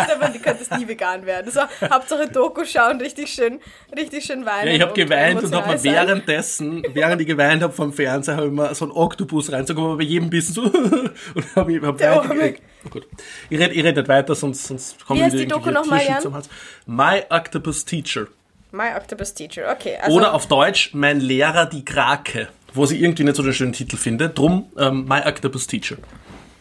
Du 0.00 0.06
bist 0.06 0.22
aber, 0.22 0.32
du 0.32 0.38
könntest 0.38 0.76
nie 0.76 0.88
vegan 0.88 1.26
werden. 1.26 1.50
So, 1.50 1.60
Hauptsache 1.90 2.28
Doku 2.28 2.64
schauen, 2.64 3.00
richtig 3.00 3.32
schön, 3.32 3.60
richtig 3.96 4.24
schön 4.24 4.44
weinen. 4.44 4.68
Ja, 4.68 4.74
ich 4.74 4.80
habe 4.82 4.92
geweint 4.92 5.42
und 5.42 5.54
habe 5.54 5.72
mir 5.72 5.82
währenddessen, 5.82 6.82
während 6.92 7.20
ich 7.20 7.26
geweint 7.26 7.62
habe 7.62 7.72
vom 7.72 7.92
Fernseher, 7.92 8.36
habe 8.36 8.46
ich 8.46 8.52
mir 8.52 8.74
so 8.74 8.84
einen 8.86 8.92
Oktopus 8.92 9.52
reingezogen, 9.52 9.84
aber 9.84 9.96
bei 9.96 10.04
jedem 10.04 10.30
Bissen 10.30 10.54
so 10.54 10.62
und 11.34 11.56
habe 11.56 11.72
ich 11.72 11.82
hab 11.82 12.00
weitergekriegt. 12.00 12.62
Oh 12.86 12.88
gut. 12.90 13.06
Ich 13.48 13.58
rede 13.58 13.74
ich 13.74 13.84
red 13.84 13.96
nicht 13.96 14.08
weiter, 14.08 14.34
sonst, 14.34 14.66
sonst 14.66 15.04
kommen 15.04 15.22
heißt 15.22 15.36
wieder 15.36 15.58
Jan? 15.58 16.26
am 16.26 16.34
Hals. 16.34 16.48
My 16.86 17.22
Octopus 17.28 17.84
Teacher. 17.84 18.26
My 18.72 18.94
Octopus 18.96 19.34
Teacher, 19.34 19.70
okay. 19.70 19.98
Also, 20.00 20.16
Oder 20.16 20.32
auf 20.32 20.46
Deutsch, 20.46 20.90
mein 20.94 21.20
Lehrer, 21.20 21.66
die 21.66 21.84
Krake. 21.84 22.48
Wo 22.72 22.86
sie 22.86 23.02
irgendwie 23.02 23.24
nicht 23.24 23.36
so 23.36 23.42
den 23.42 23.52
schönen 23.52 23.72
Titel 23.72 23.96
finde. 23.96 24.28
Drum, 24.28 24.70
ähm, 24.78 25.04
My 25.08 25.22
Octopus 25.26 25.66
Teacher. 25.66 25.96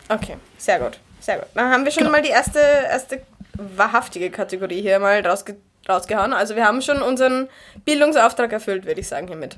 Okay, 0.10 0.38
sehr 0.58 0.80
gut, 0.80 1.00
sehr 1.20 1.38
gut. 1.38 1.48
Dann 1.54 1.72
haben 1.72 1.84
wir 1.86 1.92
schon 1.92 2.02
Genau. 2.04 2.12
mal 2.12 2.22
die 2.22 2.30
erste, 2.30 2.60
erste 2.60 3.22
wahrhaftige 3.54 4.30
Kategorie 4.30 4.82
hier 4.82 5.00
mal 5.00 5.26
rausge 5.26 5.58
rausgehauen. 5.88 6.34
Also 6.34 6.56
wir 6.56 6.66
haben 6.66 6.82
schon 6.82 7.02
unseren 7.02 7.50
Bildungsauftrag 7.84 8.52
erfüllt, 8.54 8.86
würde 8.86 9.02
ich 9.02 9.08
sagen 9.08 9.28
hiermit. 9.28 9.58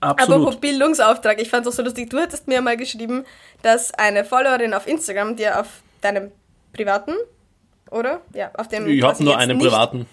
Absolut. 0.00 0.36
Apropos 0.40 0.60
Bildungsauftrag, 0.60 1.40
ich 1.40 1.50
fand 1.50 1.66
es 1.66 1.72
auch 1.72 1.76
so 1.76 1.82
lustig, 1.82 2.08
du 2.10 2.18
hattest 2.18 2.48
mir 2.48 2.60
mal 2.62 2.76
geschrieben, 2.76 3.24
dass 3.62 3.92
eine 3.94 4.24
Followerin 4.24 4.72
auf 4.74 4.86
Instagram 4.86 5.36
dir 5.36 5.60
auf 5.60 5.66
deinem 6.00 6.30
privaten, 6.72 7.12
oder? 7.90 8.20
Ja, 8.34 8.50
auf 8.54 8.68
dem 8.68 8.86
ich 8.88 9.02
habe 9.02 9.22
nur 9.24 9.36
einen 9.36 9.58
privaten. 9.58 10.06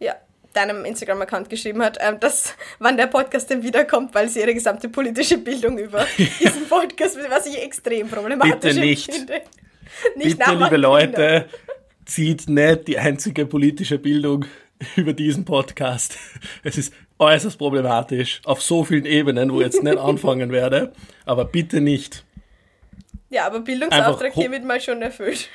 ja, 0.00 0.14
deinem 0.52 0.84
Instagram-Account 0.84 1.48
geschrieben 1.50 1.82
hat, 1.82 1.98
ähm, 2.00 2.18
dass 2.20 2.54
wann 2.78 2.96
der 2.96 3.06
Podcast 3.08 3.50
denn 3.50 3.62
wiederkommt, 3.62 4.14
weil 4.14 4.28
sie 4.28 4.40
ihre 4.40 4.54
gesamte 4.54 4.88
politische 4.88 5.38
Bildung 5.38 5.76
über 5.78 6.06
diesen 6.40 6.68
Podcast, 6.68 7.18
was 7.28 7.46
ich 7.46 7.60
extrem 7.62 8.08
problematisch 8.08 8.74
Bitte 8.74 8.80
nicht. 8.80 9.12
finde. 9.12 9.42
Nicht 10.16 10.38
Bitte, 10.38 10.54
liebe. 10.54 10.76
Leute, 10.76 11.46
zieht 12.04 12.48
nicht 12.48 12.88
die 12.88 12.98
einzige 12.98 13.46
politische 13.46 13.98
Bildung 13.98 14.44
über 14.96 15.12
diesen 15.12 15.44
Podcast. 15.44 16.18
Es 16.62 16.78
ist 16.78 16.92
äußerst 17.18 17.58
problematisch 17.58 18.40
auf 18.44 18.62
so 18.62 18.84
vielen 18.84 19.06
Ebenen, 19.06 19.52
wo 19.52 19.60
ich 19.60 19.66
jetzt 19.66 19.82
nicht 19.82 19.98
anfangen 19.98 20.52
werde. 20.52 20.92
Aber 21.24 21.44
bitte 21.44 21.80
nicht. 21.80 22.24
Ja, 23.30 23.46
aber 23.46 23.60
Bildungsauftrag 23.60 24.32
hiermit 24.34 24.64
mal 24.64 24.80
schon 24.80 25.02
erfüllt. 25.02 25.48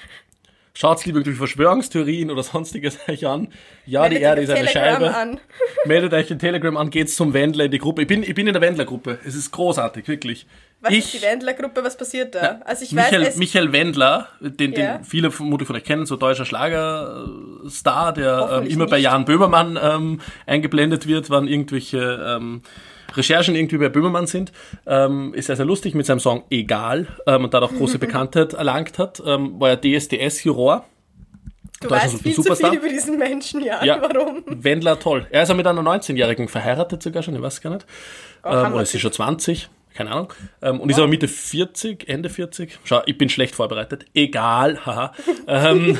Schaut's 0.73 1.05
lieber 1.05 1.21
durch 1.21 1.37
Verschwörungstheorien 1.37 2.31
oder 2.31 2.43
sonstiges 2.43 2.97
euch 3.07 3.27
an. 3.27 3.49
Ja, 3.85 4.07
die 4.07 4.15
Meldet 4.15 4.21
Erde 4.21 4.41
euch 4.41 4.47
ist 4.47 4.55
eine 4.55 4.67
Telegram 4.67 5.01
Scheibe. 5.01 5.15
An. 5.15 5.39
Meldet 5.85 6.13
euch 6.13 6.31
in 6.31 6.39
Telegram 6.39 6.77
an, 6.77 6.89
geht's 6.89 7.15
zum 7.15 7.33
Wendler 7.33 7.65
in 7.65 7.71
die 7.71 7.77
Gruppe. 7.77 8.03
Ich 8.03 8.07
bin, 8.07 8.23
ich 8.23 8.35
bin 8.35 8.47
in 8.47 8.53
der 8.53 8.61
Wendler-Gruppe. 8.61 9.19
Es 9.25 9.35
ist 9.35 9.51
großartig, 9.51 10.07
wirklich. 10.07 10.45
Was 10.81 10.91
ich, 10.93 10.99
ist 10.99 11.13
die 11.13 11.21
Wendler-Gruppe? 11.21 11.83
Was 11.83 11.95
passiert 11.95 12.33
da? 12.33 12.59
Also 12.65 12.83
ich 12.83 12.91
Michael, 12.91 13.25
weiß, 13.25 13.37
Michael 13.37 13.71
Wendler, 13.71 14.27
den, 14.39 14.73
Ja. 14.73 14.97
den 14.97 15.05
viele 15.05 15.29
vermutlich 15.31 15.67
von 15.67 15.75
euch 15.75 15.83
kennen, 15.83 16.05
so 16.07 16.15
deutscher 16.15 16.43
Schlagerstar, 16.45 18.13
der 18.13 18.61
ähm, 18.63 18.67
immer 18.67 18.87
bei 18.87 18.97
nicht. 18.97 19.05
Jan 19.05 19.25
Böhmermann 19.25 19.77
ähm, 19.81 20.21
eingeblendet 20.45 21.07
wird, 21.07 21.29
wann 21.29 21.47
irgendwelche 21.47 21.99
ähm, 22.37 22.61
Recherchen 23.15 23.55
irgendwie 23.55 23.77
bei 23.77 23.89
Böhmermann 23.89 24.25
sind, 24.25 24.51
ähm, 24.87 25.33
ist 25.33 25.47
sehr, 25.47 25.55
sehr 25.57 25.65
lustig 25.65 25.93
mit 25.95 26.05
seinem 26.05 26.19
Song 26.19 26.43
Egal 26.49 27.07
ähm, 27.27 27.43
und 27.43 27.53
dadurch 27.53 27.73
große 27.77 27.99
Bekanntheit 27.99 28.53
erlangt 28.53 28.97
hat, 28.97 29.21
ähm, 29.25 29.59
war 29.59 29.69
er 29.69 29.77
DSDS-Juror. 29.81 30.85
du 31.81 31.89
weißt 31.89 32.13
viel 32.21 32.31
den 32.31 32.33
zu 32.35 32.41
Superstar. 32.43 32.71
viel 32.71 32.79
über 32.79 32.89
diesen 32.89 33.17
Menschen, 33.19 33.61
ja. 33.63 33.83
Ja, 33.83 34.01
Warum? 34.01 34.43
Wendler, 34.47 34.97
toll. 34.99 35.27
Er 35.29 35.43
ist 35.43 35.49
ja 35.49 35.55
mit 35.55 35.67
einer 35.67 35.81
19-Jährigen 35.81 36.47
verheiratet 36.47 37.03
sogar 37.03 37.21
schon, 37.21 37.35
ich 37.35 37.41
weiß 37.41 37.61
gar 37.61 37.71
nicht. 37.71 37.85
ähm, 38.45 38.51
hammer 38.51 38.73
oder 38.75 38.83
ist 38.83 38.91
sie 38.93 38.99
schon 38.99 39.11
20? 39.11 39.69
Keine 39.93 40.11
Ahnung. 40.11 40.33
Ähm, 40.61 40.79
und 40.79 40.89
ist 40.89 40.97
aber 40.97 41.07
Mitte 41.07 41.27
40, 41.27 42.07
Ende 42.07 42.29
40. 42.29 42.79
Schau, 42.83 43.01
ich 43.05 43.17
bin 43.17 43.29
schlecht 43.29 43.55
vorbereitet. 43.55 44.05
Egal, 44.13 44.85
haha. 44.85 45.13
ähm, 45.47 45.97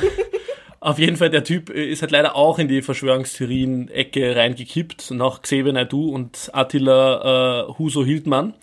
auf 0.80 0.98
jeden 0.98 1.16
Fall, 1.16 1.30
der 1.30 1.44
Typ 1.44 1.70
äh, 1.70 1.90
ist 1.90 2.02
halt 2.02 2.10
leider 2.10 2.34
auch 2.34 2.58
in 2.58 2.66
die 2.66 2.82
Verschwörungstheorien-Ecke 2.82 4.34
reingekippt, 4.34 5.12
nach 5.12 5.42
Xavier 5.42 5.72
Naidoo 5.72 6.08
und 6.10 6.50
Attila 6.52 7.68
äh, 7.68 7.78
Huso 7.78 8.04
Hildmann. 8.04 8.54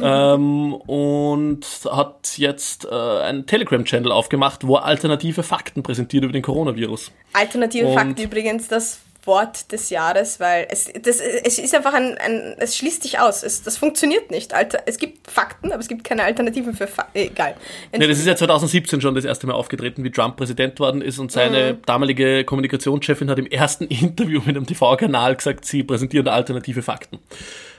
ähm, 0.00 0.72
und 0.72 1.66
hat 1.90 2.38
jetzt 2.38 2.86
äh, 2.86 2.94
einen 2.94 3.44
Telegram-Channel 3.46 4.10
aufgemacht, 4.10 4.66
wo 4.66 4.76
er 4.76 4.84
alternative 4.86 5.42
Fakten 5.42 5.82
präsentiert 5.82 6.24
über 6.24 6.32
den 6.32 6.42
Coronavirus. 6.42 7.12
Alternative 7.34 7.88
Und- 7.88 7.94
Fakten 7.94 8.22
übrigens 8.22 8.68
das 8.68 9.00
Wort 9.26 9.72
des 9.72 9.90
Jahres, 9.90 10.40
weil 10.40 10.66
es, 10.70 10.86
das, 11.02 11.20
es 11.20 11.58
ist 11.58 11.74
einfach 11.74 11.94
ein, 11.94 12.16
ein 12.18 12.54
es 12.58 12.76
schließt 12.76 13.02
sich 13.02 13.18
aus. 13.18 13.42
Es, 13.42 13.62
das 13.62 13.76
funktioniert 13.76 14.30
nicht. 14.30 14.54
Alter, 14.54 14.80
es 14.86 14.98
gibt 14.98 15.30
Fakten, 15.30 15.72
aber 15.72 15.80
es 15.80 15.88
gibt 15.88 16.04
keine 16.04 16.22
Alternativen 16.24 16.74
für 16.74 16.86
Fakten. 16.86 17.18
Egal. 17.18 17.54
Ja, 17.92 18.06
das 18.06 18.18
ist 18.18 18.26
ja 18.26 18.36
2017 18.36 19.00
schon 19.00 19.14
das 19.14 19.24
erste 19.24 19.46
Mal 19.46 19.54
aufgetreten, 19.54 20.04
wie 20.04 20.10
Trump 20.10 20.36
Präsident 20.36 20.78
worden 20.80 21.02
ist 21.02 21.18
und 21.18 21.32
seine 21.32 21.74
Mhm. 21.74 21.82
damalige 21.86 22.44
Kommunikationschefin 22.44 23.28
hat 23.30 23.38
im 23.38 23.46
ersten 23.46 23.84
Interview 23.88 24.40
mit 24.44 24.56
einem 24.56 24.66
TV-Kanal 24.66 25.36
gesagt, 25.36 25.64
sie 25.64 25.82
präsentieren 25.82 26.28
alternative 26.28 26.82
Fakten. 26.82 27.18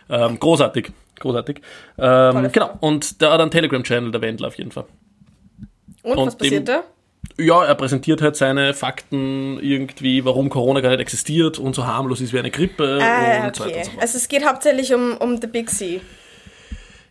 Ähm, 0.09 0.39
großartig, 0.39 0.91
großartig. 1.19 1.61
Ähm, 1.97 2.49
genau, 2.51 2.71
und 2.79 3.21
der 3.21 3.31
hat 3.31 3.41
einen 3.41 3.51
Telegram-Channel, 3.51 4.11
der 4.11 4.21
Wendler 4.21 4.47
auf 4.47 4.57
jeden 4.57 4.71
Fall. 4.71 4.85
Und, 6.03 6.17
Und 6.17 6.27
was 6.27 6.37
passiert 6.37 6.67
da? 6.67 6.83
Ja, 7.39 7.63
er 7.65 7.75
präsentiert 7.75 8.21
halt 8.21 8.35
seine 8.35 8.73
Fakten 8.73 9.59
irgendwie, 9.61 10.25
warum 10.25 10.49
Corona 10.49 10.81
gar 10.81 10.89
nicht 10.91 11.01
existiert 11.01 11.59
und 11.59 11.75
so 11.75 11.85
harmlos 11.85 12.19
ist 12.21 12.33
wie 12.33 12.39
eine 12.39 12.49
Grippe 12.49 12.99
Ah, 13.01 13.45
und 13.45 13.55
so 13.55 13.63
weiter 13.65 13.71
okay. 13.71 13.79
und 13.79 13.85
so 13.85 13.91
fort. 13.91 14.01
Also 14.01 14.17
es 14.17 14.27
geht 14.27 14.45
hauptsächlich 14.47 14.93
um, 14.93 15.17
um 15.17 15.39
The 15.39 15.47
Big 15.47 15.69
C. 15.69 16.01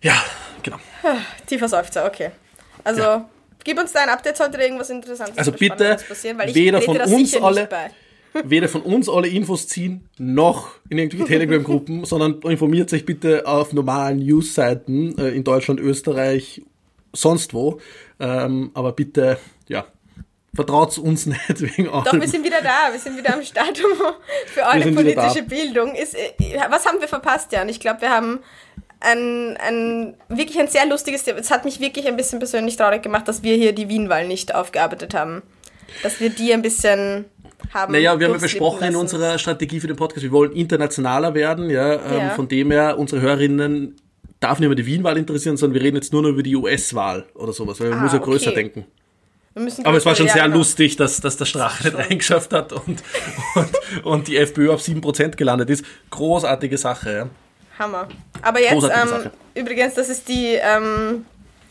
Ja, 0.03 0.15
genau. 0.63 0.79
Tiefer 1.47 1.69
Seufzer, 1.69 2.07
okay. 2.07 2.31
Also, 2.83 3.01
Ja. 3.03 3.29
gib 3.65 3.79
uns 3.79 3.93
da 3.93 4.01
ein 4.03 4.09
Update, 4.09 4.37
sollte 4.37 4.59
irgendwas 4.61 4.91
Interessantes 4.91 5.39
Also 5.39 5.53
bitte, 5.53 5.97
passieren, 6.09 6.39
weil 6.39 6.49
ich 6.49 6.55
weder 6.57 6.81
von 6.83 6.97
da 6.99 7.05
uns 7.05 7.37
alle- 7.37 7.69
weder 8.45 8.69
von 8.69 8.83
uns 8.83 9.09
alle 9.09 9.29
Infos 9.29 9.69
ziehen, 9.69 10.09
noch 10.19 10.71
in 10.91 10.99
irgendwelche 10.99 11.27
Telegram-Gruppen, 11.27 12.05
sondern 12.05 12.41
informiert 12.43 12.93
euch 12.93 13.07
bitte 13.07 13.47
auf 13.47 13.73
normalen 13.73 14.19
News-Seiten 14.19 15.17
äh, 15.19 15.29
in 15.31 15.45
Deutschland, 15.45 15.81
Österreich, 15.81 16.63
sonst 17.13 17.55
wo. 17.55 17.81
Ähm, 18.21 18.71
aber 18.75 18.93
bitte, 18.93 19.39
ja, 19.69 19.85
vertraut 20.57 20.99
uns 20.99 21.27
nicht 21.27 21.61
wegen 21.61 21.85
Doch, 21.85 22.07
allem. 22.07 22.21
wir 22.21 22.29
sind 22.29 22.45
wieder 22.45 22.61
da, 22.63 22.93
wir 22.93 22.99
sind 22.99 23.17
wieder 23.17 23.35
am 23.35 23.43
Start 23.43 23.79
für 24.47 24.63
eure 24.63 24.91
politische. 24.93 25.43
Bildung. 25.45 25.95
Ist, 25.95 26.15
äh, 26.17 26.33
was 26.71 26.85
haben 26.87 27.01
wir 27.01 27.09
verpasst, 27.09 27.53
Jan? 27.53 27.69
Ich 27.69 27.79
glaube, 27.79 28.01
wir 28.01 28.11
haben 28.11 28.41
ein, 29.01 29.57
ein 29.59 30.17
wirklich 30.29 30.59
ein 30.59 30.69
sehr 30.69 30.87
lustiges 30.87 31.23
Thema. 31.23 31.39
Es 31.39 31.51
hat 31.51 31.65
mich 31.65 31.79
wirklich 31.81 32.09
ein 32.09 32.17
bisschen 32.17 32.39
persönlich 32.41 32.77
traurig 32.77 33.03
gemacht, 33.03 33.29
dass 33.29 33.43
wir 33.43 33.55
hier 33.55 33.73
die 33.73 33.89
Wienwahl 33.89 34.27
nicht 34.27 34.55
aufgearbeitet 34.55 35.15
haben. 35.15 35.43
Dass 36.03 36.19
wir 36.19 36.31
die 36.31 36.53
ein 36.53 36.63
bisschen 36.63 37.27
haben. 37.73 37.93
Naja, 37.93 38.19
wir 38.19 38.27
haben 38.27 38.35
ja 38.35 38.41
besprochen 38.41 38.79
in 38.89 38.93
lassen. 38.95 38.97
unserer 38.97 39.39
Strategie 39.39 39.79
für 39.81 39.87
den 39.87 39.97
Podcast, 39.97 40.23
wir 40.25 40.33
wollen 40.33 40.53
internationaler 40.53 41.35
werden, 41.35 41.71
ja, 41.71 41.95
ähm, 41.95 42.19
Ja. 42.19 42.31
von 42.31 42.49
dem 42.49 42.71
her, 42.71 42.99
unsere 42.99 43.21
Hörerinnen 43.21 43.97
darf 44.41 44.59
nicht 44.59 44.67
über 44.67 44.75
die 44.75 44.85
Wien-Wahl 44.87 45.17
interessieren, 45.17 45.57
sondern 45.57 45.75
wir 45.75 45.83
reden 45.87 45.97
jetzt 45.97 46.13
nur 46.13 46.23
noch 46.23 46.29
über 46.31 46.43
die 46.43 46.57
US-Wahl 46.57 47.25
oder 47.35 47.53
sowas, 47.53 47.81
weil 47.81 47.91
man 47.91 48.01
Ah, 48.01 48.03
muss 48.03 48.13
ja 48.13 48.19
größer 48.19 48.49
okay. 48.51 48.57
denken. 48.63 48.87
Aber 49.85 49.97
es 49.97 50.05
war 50.05 50.15
schon 50.15 50.29
sehr 50.29 50.45
genau. 50.45 50.59
lustig, 50.59 50.97
dass, 50.97 51.21
dass 51.21 51.39
der 51.39 51.47
Strache 51.47 51.85
nicht 51.85 51.97
reingeschafft 51.97 52.53
hat 52.53 52.75
und, 52.75 53.03
und, 53.55 54.05
und 54.05 54.29
die 54.29 54.37
FPÖ 54.37 54.71
auf 54.71 54.83
7% 54.83 55.37
gelandet 55.37 55.71
ist. 55.71 55.85
Großartige 56.11 56.77
Sache. 56.77 57.31
Hammer. 57.79 58.09
Aber 58.43 58.61
jetzt, 58.61 58.73
ähm, 58.73 59.09
Sache. 59.09 59.31
übrigens, 59.55 59.95
das 59.95 60.11
ist 60.11 60.29
die, 60.29 60.59
ähm, 60.61 61.25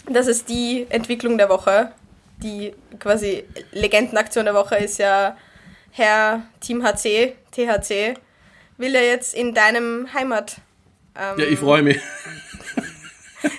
das 0.10 0.26
ist 0.28 0.50
die 0.50 0.88
Entwicklung 0.90 1.38
der 1.38 1.50
Woche. 1.50 1.92
Die 2.38 2.74
quasi 3.00 3.44
Legendenaktion 3.72 4.46
der 4.46 4.56
Woche 4.56 4.76
ist 4.76 4.98
ja 4.98 5.38
Herr 5.92 6.42
Team 6.60 6.84
HC, 6.84 7.36
THC, 7.52 8.16
will 8.78 8.94
ja 8.94 9.02
jetzt 9.02 9.36
in 9.36 9.54
deinem 9.54 10.12
Heimat, 10.14 10.58
ähm, 11.16 11.40
Ja, 11.40 11.46
ich 11.46 11.60
freue 11.60 11.84
mich. 11.84 12.00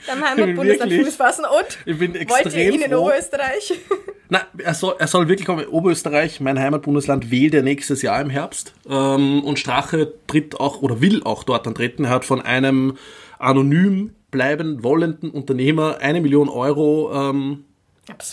Deinem 0.06 0.24
Heimatbundesland 0.24 0.90
Wirklich? 0.90 1.08
Fuß 1.08 1.16
fassen 1.16 1.44
und 1.44 1.78
Ich 1.84 1.98
bin 1.98 2.14
wollt 2.14 2.54
ihr 2.54 2.72
ihn 2.72 2.82
in 2.82 2.90
froh. 2.90 3.02
Oberösterreich? 3.02 3.74
Na, 4.28 4.42
er 4.58 4.74
soll, 4.74 4.96
er 4.98 5.06
soll 5.06 5.28
wirklich 5.28 5.46
kommen. 5.46 5.66
Oberösterreich, 5.66 6.40
mein 6.40 6.58
Heimatbundesland, 6.58 7.30
wählt 7.30 7.54
er 7.54 7.62
nächstes 7.62 8.02
Jahr 8.02 8.20
im 8.20 8.30
Herbst. 8.30 8.74
Ähm, 8.88 9.44
und 9.44 9.58
Strache 9.58 10.14
tritt 10.26 10.58
auch 10.58 10.82
oder 10.82 11.00
will 11.00 11.22
auch 11.24 11.44
dort 11.44 11.66
antreten. 11.66 12.04
Er 12.04 12.10
hat 12.10 12.24
von 12.24 12.42
einem 12.42 12.96
anonym 13.38 14.12
bleiben 14.30 14.82
wollenden 14.82 15.30
Unternehmer 15.30 15.98
eine 16.00 16.20
Million 16.20 16.48
Euro 16.48 17.10
ähm, 17.14 17.64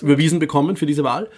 überwiesen 0.02 0.40
bekommen 0.40 0.76
für 0.76 0.86
diese 0.86 1.04
Wahl. 1.04 1.30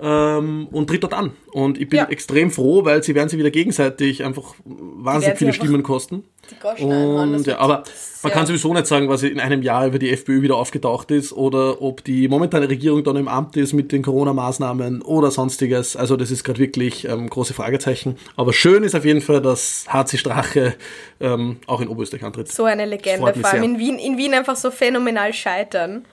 Ähm, 0.00 0.68
und 0.72 0.88
tritt 0.88 1.02
dort 1.04 1.14
an. 1.14 1.32
Und 1.52 1.78
ich 1.78 1.88
bin 1.88 1.98
Ja. 1.98 2.08
extrem 2.08 2.50
froh, 2.50 2.84
weil 2.84 3.02
sie 3.02 3.14
werden 3.14 3.28
sie 3.28 3.38
wieder 3.38 3.50
gegenseitig 3.50 4.24
einfach 4.24 4.54
wahnsinnig 4.64 5.38
viele 5.38 5.50
einfach 5.50 5.62
Stimmen 5.62 5.82
kosten. 5.82 6.24
Die 6.50 6.56
das 6.60 6.80
Und, 6.80 7.46
ja, 7.46 7.58
aber 7.58 7.84
man 8.22 8.32
kann 8.32 8.46
sowieso 8.46 8.72
nicht 8.74 8.86
sagen, 8.86 9.08
was 9.08 9.22
in 9.22 9.38
einem 9.38 9.62
Jahr 9.62 9.86
über 9.86 9.98
die 9.98 10.10
FPÖ 10.10 10.42
wieder 10.42 10.56
aufgetaucht 10.56 11.10
ist 11.10 11.32
oder 11.32 11.80
ob 11.82 12.02
die 12.02 12.26
momentane 12.26 12.68
Regierung 12.68 13.04
dann 13.04 13.16
im 13.16 13.28
Amt 13.28 13.56
ist 13.56 13.74
mit 13.74 13.92
den 13.92 14.02
Corona-Maßnahmen 14.02 15.02
oder 15.02 15.30
sonstiges. 15.30 15.94
Also 15.94 16.16
das 16.16 16.30
ist 16.30 16.42
gerade 16.42 16.58
wirklich 16.58 17.06
ähm, 17.06 17.28
große 17.28 17.54
Fragezeichen. 17.54 18.16
Aber 18.34 18.52
schön 18.52 18.82
ist 18.82 18.96
auf 18.96 19.04
jeden 19.04 19.20
Fall, 19.20 19.40
dass 19.40 19.86
HC 19.88 20.18
Strache 20.18 20.74
ähm, 21.20 21.58
auch 21.66 21.80
in 21.80 21.88
Oberösterreich 21.88 22.24
antritt. 22.24 22.50
So 22.50 22.64
eine 22.64 22.86
Legende. 22.86 23.34
Vor 23.34 23.50
allem 23.50 23.62
in 23.62 23.78
Wien, 23.78 23.98
in 23.98 24.16
Wien 24.16 24.34
einfach 24.34 24.56
so 24.56 24.70
phänomenal 24.70 25.32
scheitern. 25.32 26.04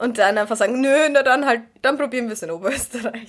Und 0.00 0.18
dann 0.18 0.38
einfach 0.38 0.56
sagen, 0.56 0.80
nö, 0.80 0.88
na 1.12 1.22
dann 1.22 1.44
halt, 1.46 1.60
dann 1.82 1.96
probieren 1.98 2.26
wir 2.26 2.32
es 2.32 2.42
in 2.42 2.50
Oberösterreich. 2.50 3.28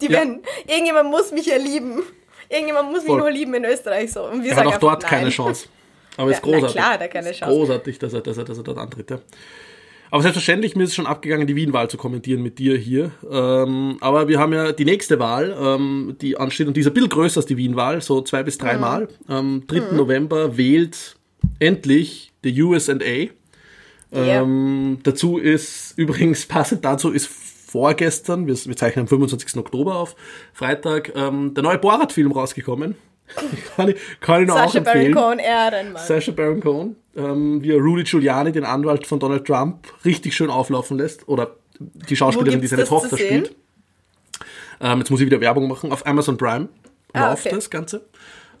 Die 0.00 0.06
Ja. 0.06 0.12
werden, 0.12 0.40
irgendjemand 0.68 1.10
muss 1.10 1.32
mich 1.32 1.46
ja 1.46 1.56
lieben. 1.56 2.02
Irgendjemand 2.48 2.90
muss 2.92 3.04
Voll. 3.04 3.16
mich 3.16 3.22
nur 3.24 3.30
lieben 3.30 3.54
in 3.54 3.64
Österreich 3.64 4.12
so. 4.12 4.24
Und 4.24 4.42
wir 4.42 4.50
Er 4.50 4.56
hat 4.56 4.56
sagen 4.56 4.68
auch 4.68 4.72
einfach, 4.74 4.80
dort 4.80 5.02
nein. 5.02 5.10
keine 5.10 5.30
Chance. 5.30 5.68
Aber 6.16 6.30
Ja, 6.30 6.36
ist 6.36 6.42
großartig. 6.42 6.72
klar 6.72 6.92
hat 6.94 7.00
er 7.00 7.08
keine 7.08 7.32
Chance. 7.32 7.54
Großartig, 7.54 7.98
dass 7.98 8.12
er, 8.12 8.20
dass, 8.20 8.36
er, 8.36 8.44
dass 8.44 8.58
er 8.58 8.64
dort 8.64 8.78
antritt. 8.78 9.10
Ja. 9.10 9.18
Aber 10.10 10.22
selbstverständlich, 10.22 10.74
mir 10.74 10.82
ist 10.82 10.90
es 10.90 10.96
schon 10.96 11.06
abgegangen, 11.06 11.46
die 11.46 11.54
Wien-Wahl 11.54 11.88
zu 11.88 11.96
kommentieren 11.96 12.42
mit 12.42 12.58
dir 12.58 12.76
hier. 12.76 13.12
Ähm, 13.30 13.96
aber 14.00 14.26
wir 14.26 14.40
haben 14.40 14.52
ja 14.52 14.72
die 14.72 14.84
nächste 14.84 15.20
Wahl, 15.20 15.56
ähm, 15.58 16.16
die 16.20 16.36
ansteht, 16.36 16.66
und 16.66 16.76
die 16.76 16.80
ist 16.80 16.88
ein 16.88 16.94
bisschen 16.94 17.08
größer 17.10 17.38
als 17.38 17.46
die 17.46 17.56
Wien-Wahl, 17.56 18.02
so 18.02 18.20
zwei 18.22 18.42
bis 18.42 18.58
Mhm. 18.58 18.62
drei 18.64 18.76
Mal. 18.76 19.08
Am 19.28 19.62
3. 19.68 19.92
November 19.94 20.56
wählt 20.56 21.14
endlich 21.60 22.32
die 22.44 22.60
USA. 22.60 22.94
Ähm, 24.12 24.98
dazu 25.02 25.38
ist 25.38 25.94
übrigens, 25.96 26.46
passend 26.48 26.84
dazu 26.84 27.10
ist 27.10 27.28
vorgestern, 27.28 28.46
wir, 28.46 28.54
wir 28.54 28.76
zeichnen 28.76 29.04
am 29.04 29.08
25. 29.08 29.56
Oktober 29.56 29.96
auf, 29.96 30.16
Freitag, 30.52 31.12
ähm, 31.14 31.54
der 31.54 31.62
neue 31.62 31.78
Borat-Film 31.78 32.32
rausgekommen. 32.32 32.96
kann 33.76 33.90
ich, 33.90 33.96
kann 34.20 34.42
ich 34.42 34.48
noch 34.48 34.56
auch 34.56 34.64
Sascha 34.64 34.80
Baron 34.80 35.00
empfehlen. 35.00 35.14
Cohen, 35.14 35.38
Ehrenmann. 35.38 36.02
Sacha 36.04 36.32
Baron 36.32 36.60
Cohen, 36.60 36.96
ähm, 37.16 37.62
wie 37.62 37.70
er 37.70 37.78
Rudy 37.78 38.02
Giuliani, 38.02 38.50
den 38.50 38.64
Anwalt 38.64 39.06
von 39.06 39.20
Donald 39.20 39.46
Trump, 39.46 39.86
richtig 40.04 40.34
schön 40.34 40.50
auflaufen 40.50 40.98
lässt. 40.98 41.28
Oder 41.28 41.54
die 41.78 42.16
Schauspielerin, 42.16 42.60
die 42.60 42.66
seine 42.66 42.84
Tochter 42.84 43.16
spielt. 43.16 43.54
Ähm, 44.80 44.98
jetzt 44.98 45.10
muss 45.10 45.20
ich 45.20 45.26
wieder 45.26 45.40
Werbung 45.40 45.68
machen. 45.68 45.92
Auf 45.92 46.04
Amazon 46.06 46.36
Prime 46.36 46.68
Ah, 47.12 47.30
läuft 47.30 47.46
okay. 47.46 47.54
das 47.54 47.70
Ganze. 47.70 48.02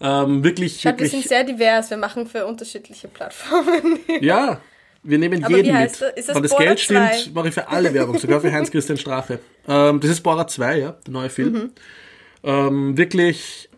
Ähm, 0.00 0.42
wirklich, 0.42 0.80
Schaut, 0.80 0.98
wir 0.98 1.08
sind 1.08 1.24
wirklich. 1.24 1.28
sehr 1.28 1.44
divers, 1.44 1.90
wir 1.90 1.96
machen 1.96 2.26
für 2.26 2.46
unterschiedliche 2.46 3.08
Plattformen. 3.08 3.98
Ja, 4.20 4.60
wir 5.02 5.18
nehmen 5.18 5.42
Aber 5.44 5.56
jeden 5.56 5.72
mit. 5.72 5.90
das? 5.90 6.02
Ist 6.16 6.28
das 6.28 6.36
Wenn 6.36 6.42
das 6.42 6.52
Borat 6.52 6.66
Geld 6.66 6.80
stimmt, 6.80 7.14
2? 7.24 7.30
mache 7.32 7.48
ich 7.48 7.54
für 7.54 7.68
alle 7.68 7.94
Werbung, 7.94 8.18
sogar 8.18 8.40
für 8.40 8.52
Heinz-Christian 8.52 8.98
Strache. 8.98 9.38
Ähm, 9.66 10.00
das 10.00 10.10
ist 10.10 10.20
Borat 10.22 10.50
2, 10.50 10.78
ja, 10.78 10.96
der 11.06 11.12
neue 11.12 11.30
Film. 11.30 11.52
Mhm. 11.52 11.70
Ähm, 12.42 12.96
wirklich 12.96 13.68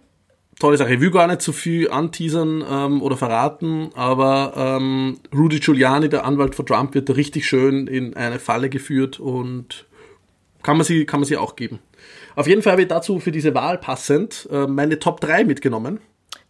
tolle 0.59 0.77
Sache. 0.77 0.95
Ich 0.95 1.01
will 1.01 1.11
gar 1.11 1.27
nicht 1.27 1.43
zu 1.43 1.53
viel 1.53 1.91
anteasern 1.91 2.65
ähm, 2.69 3.03
oder 3.03 3.17
verraten, 3.17 3.91
aber 3.95 4.53
ähm, 4.57 5.19
Rudy 5.35 5.59
Giuliani, 5.59 6.09
der 6.09 6.25
Anwalt 6.25 6.55
von 6.55 6.67
Trump, 6.67 6.95
wird 6.95 7.09
da 7.09 7.15
richtig 7.15 7.47
schön 7.47 7.87
in 7.87 8.15
eine 8.15 8.39
Falle 8.39 8.69
geführt 8.69 9.19
und 9.19 9.87
kann 10.63 10.77
man 10.77 10.87
sie, 10.87 11.05
kann 11.05 11.21
man 11.21 11.27
sie 11.27 11.37
auch 11.37 11.57
geben. 11.57 11.81
Auf 12.37 12.47
jeden 12.47 12.63
Fall 12.63 12.73
habe 12.73 12.83
ich 12.83 12.89
dazu 12.89 13.19
für 13.19 13.33
diese 13.33 13.55
Wahl 13.55 13.79
passend 13.79 14.49
äh, 14.51 14.67
meine 14.67 14.99
Top 14.99 15.21
3 15.21 15.45
mitgenommen. 15.45 16.01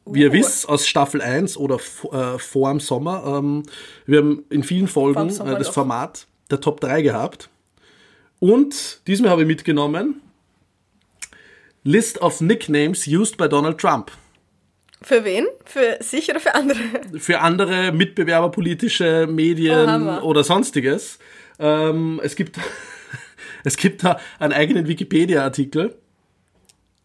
Wie 0.05 0.21
ihr 0.23 0.31
Uh. 0.31 0.33
wisst, 0.33 0.69
aus 0.69 0.87
Staffel 0.87 1.21
1 1.21 1.57
oder 1.57 1.77
äh, 1.77 2.39
vor 2.39 2.71
dem 2.71 2.81
Sommer, 2.81 3.25
ähm, 3.39 3.63
wir 4.07 4.19
haben 4.19 4.45
in 4.51 4.63
vielen 4.63 4.89
Folgen 4.89 5.29
äh, 5.29 5.59
das. 5.59 5.69
Format 5.69 6.27
der 6.51 6.61
Top 6.61 6.81
3 6.81 7.03
gehabt. 7.03 7.49
Und 8.41 9.01
diesmal 9.07 9.31
habe 9.31 9.43
ich 9.43 9.47
mitgenommen 9.47 10.21
List 11.85 12.21
of 12.21 12.41
Nicknames 12.41 13.07
used 13.07 13.37
by 13.37 13.49
Donald 13.49 13.79
Trump. 13.79 14.11
Für 15.03 15.25
wen? 15.25 15.47
Für 15.65 15.99
sich 16.01 16.31
oder 16.31 16.39
für 16.39 16.55
andere? 16.55 16.79
Für 17.19 17.41
andere 17.41 17.93
Mitbewerber, 17.93 18.51
politische 18.51 19.27
Medien 19.29 20.09
Oh, 20.09 20.23
oder 20.23 20.45
sonstiges. 20.45 21.19
Ähm, 21.59 22.21
es, 22.23 22.37
gibt, 22.37 22.59
es 23.65 23.77
gibt 23.77 24.05
da 24.05 24.21
einen 24.39 24.53
eigenen 24.53 24.87
Wikipedia-Artikel, 24.87 25.97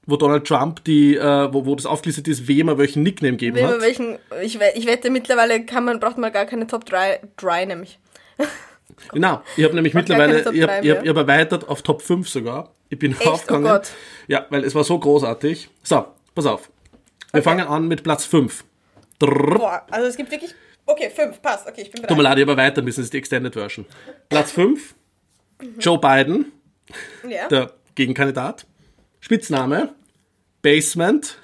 wo 0.07 0.15
Donald 0.17 0.47
Trump 0.47 0.83
die, 0.85 1.15
äh, 1.15 1.53
wo, 1.53 1.65
wo 1.65 1.75
das 1.75 1.85
aufgelistet 1.85 2.27
ist, 2.27 2.47
wem 2.47 2.67
er 2.69 2.77
welchen 2.77 3.03
Nickname 3.03 3.37
geben 3.37 3.57
Über 3.57 3.67
hat. 3.67 3.81
welchen, 3.81 4.17
ich, 4.41 4.59
ich 4.75 4.87
wette, 4.87 5.09
mittlerweile 5.11 5.63
kann 5.65 5.85
man, 5.85 5.99
braucht 5.99 6.17
man 6.17 6.31
gar 6.33 6.45
keine 6.45 6.65
Top 6.65 6.85
3, 6.85 7.19
dry 7.37 7.65
nämlich. 7.65 7.99
Genau, 9.13 9.41
ich 9.55 9.63
habe 9.63 9.75
nämlich 9.75 9.93
mittlerweile, 9.93 10.39
ich 10.39 10.45
habe 10.45 10.55
ich 10.55 10.91
hab, 10.91 11.03
ich 11.03 11.09
hab 11.09 11.17
erweitert 11.17 11.67
auf 11.67 11.81
Top 11.81 12.01
5 12.01 12.27
sogar. 12.27 12.73
Ich 12.89 12.97
bin 12.97 13.11
Echt? 13.11 13.25
Oh 13.27 13.29
aufgegangen. 13.33 13.65
Gott. 13.67 13.89
Ja, 14.27 14.45
weil 14.49 14.63
es 14.63 14.73
war 14.73 14.83
so 14.83 14.97
großartig. 14.97 15.69
So, 15.83 16.05
pass 16.33 16.45
auf. 16.45 16.69
Wir 17.33 17.43
fangen 17.43 17.67
an 17.67 17.87
mit 17.87 18.01
Platz 18.03 18.25
5. 18.25 18.63
Drrr. 19.19 19.57
Boah, 19.57 19.85
also 19.91 20.07
es 20.07 20.15
gibt 20.17 20.31
wirklich. 20.31 20.55
Okay, 20.85 21.09
5, 21.13 21.41
passt. 21.41 21.67
Okay, 21.67 21.81
ich 21.81 21.91
bin 21.91 22.01
bereit. 22.01 22.07
Tut 22.09 22.17
mir 22.17 22.23
leid, 22.23 22.37
ich 22.37 22.43
habe 22.43 22.51
erweitert 22.53 22.85
müssen, 22.85 23.01
das 23.01 23.05
ist 23.07 23.13
die 23.13 23.17
Extended 23.17 23.53
Version. 23.53 23.85
Platz 24.29 24.51
5. 24.51 24.95
Joe 25.79 25.99
Biden, 25.99 26.51
Ja. 27.27 27.47
der 27.49 27.73
Gegenkandidat. 27.95 28.65
Spitzname, 29.19 29.93
Basement. 30.61 31.37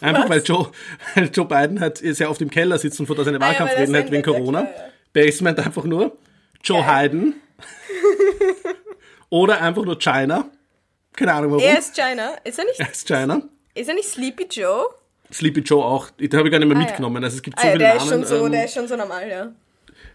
Einfach 0.00 0.28
weil 0.28 0.42
Joe, 0.42 0.70
weil 1.14 1.30
Joe 1.32 1.44
Biden 1.46 1.80
halt 1.80 1.98
sehr 1.98 2.30
oft 2.30 2.40
im 2.40 2.50
Keller 2.50 2.78
sitzt 2.78 2.98
und 3.00 3.06
vor 3.06 3.16
da 3.16 3.24
seine 3.24 3.40
Ah 3.40 3.52
ja, 3.52 3.58
das 3.66 3.74
hält 3.92 4.10
wegen 4.10 4.14
ja, 4.14 4.22
Corona. 4.22 4.62
klar, 4.62 4.74
ja. 4.76 4.92
Basement 5.12 5.58
einfach 5.58 5.84
nur. 5.84 6.16
Joe 6.62 6.84
Hayden. 6.86 7.34
Oder 9.30 9.60
einfach 9.60 9.84
nur 9.84 9.98
China. 9.98 10.48
Keine 11.14 11.34
Ahnung 11.34 11.52
warum. 11.52 11.64
Er 11.64 11.78
ist 11.78 11.94
China. 11.94 12.34
Ist 12.44 12.58
er 12.58 12.64
nicht, 12.64 12.80
Er 12.80 12.90
ist 12.90 13.06
China. 13.06 13.42
ist 13.74 13.88
er 13.88 13.94
nicht 13.94 14.08
Sleepy 14.08 14.46
Joe? 14.50 14.86
Sleepy 15.32 15.60
Joe 15.60 15.84
auch. 15.84 16.10
Den 16.10 16.30
habe 16.32 16.48
ich 16.48 16.52
gar 16.52 16.58
nicht 16.58 16.68
mehr 16.68 16.76
Ah, 16.76 16.80
ja. 16.80 16.86
mitgenommen. 16.86 17.22
Also 17.24 17.36
es 17.36 17.42
gibt 17.42 17.58
so 17.60 17.66
Ah, 17.66 17.70
ja, 17.70 17.72
viele 17.72 17.84
der 17.84 17.94
Namen. 17.96 18.06
ist 18.06 18.12
schon 18.12 18.24
so, 18.38 18.46
ähm, 18.46 18.52
der 18.52 18.64
ist 18.64 18.74
schon 18.74 18.88
so 18.88 18.96
normal, 18.96 19.28
ja. 19.28 19.52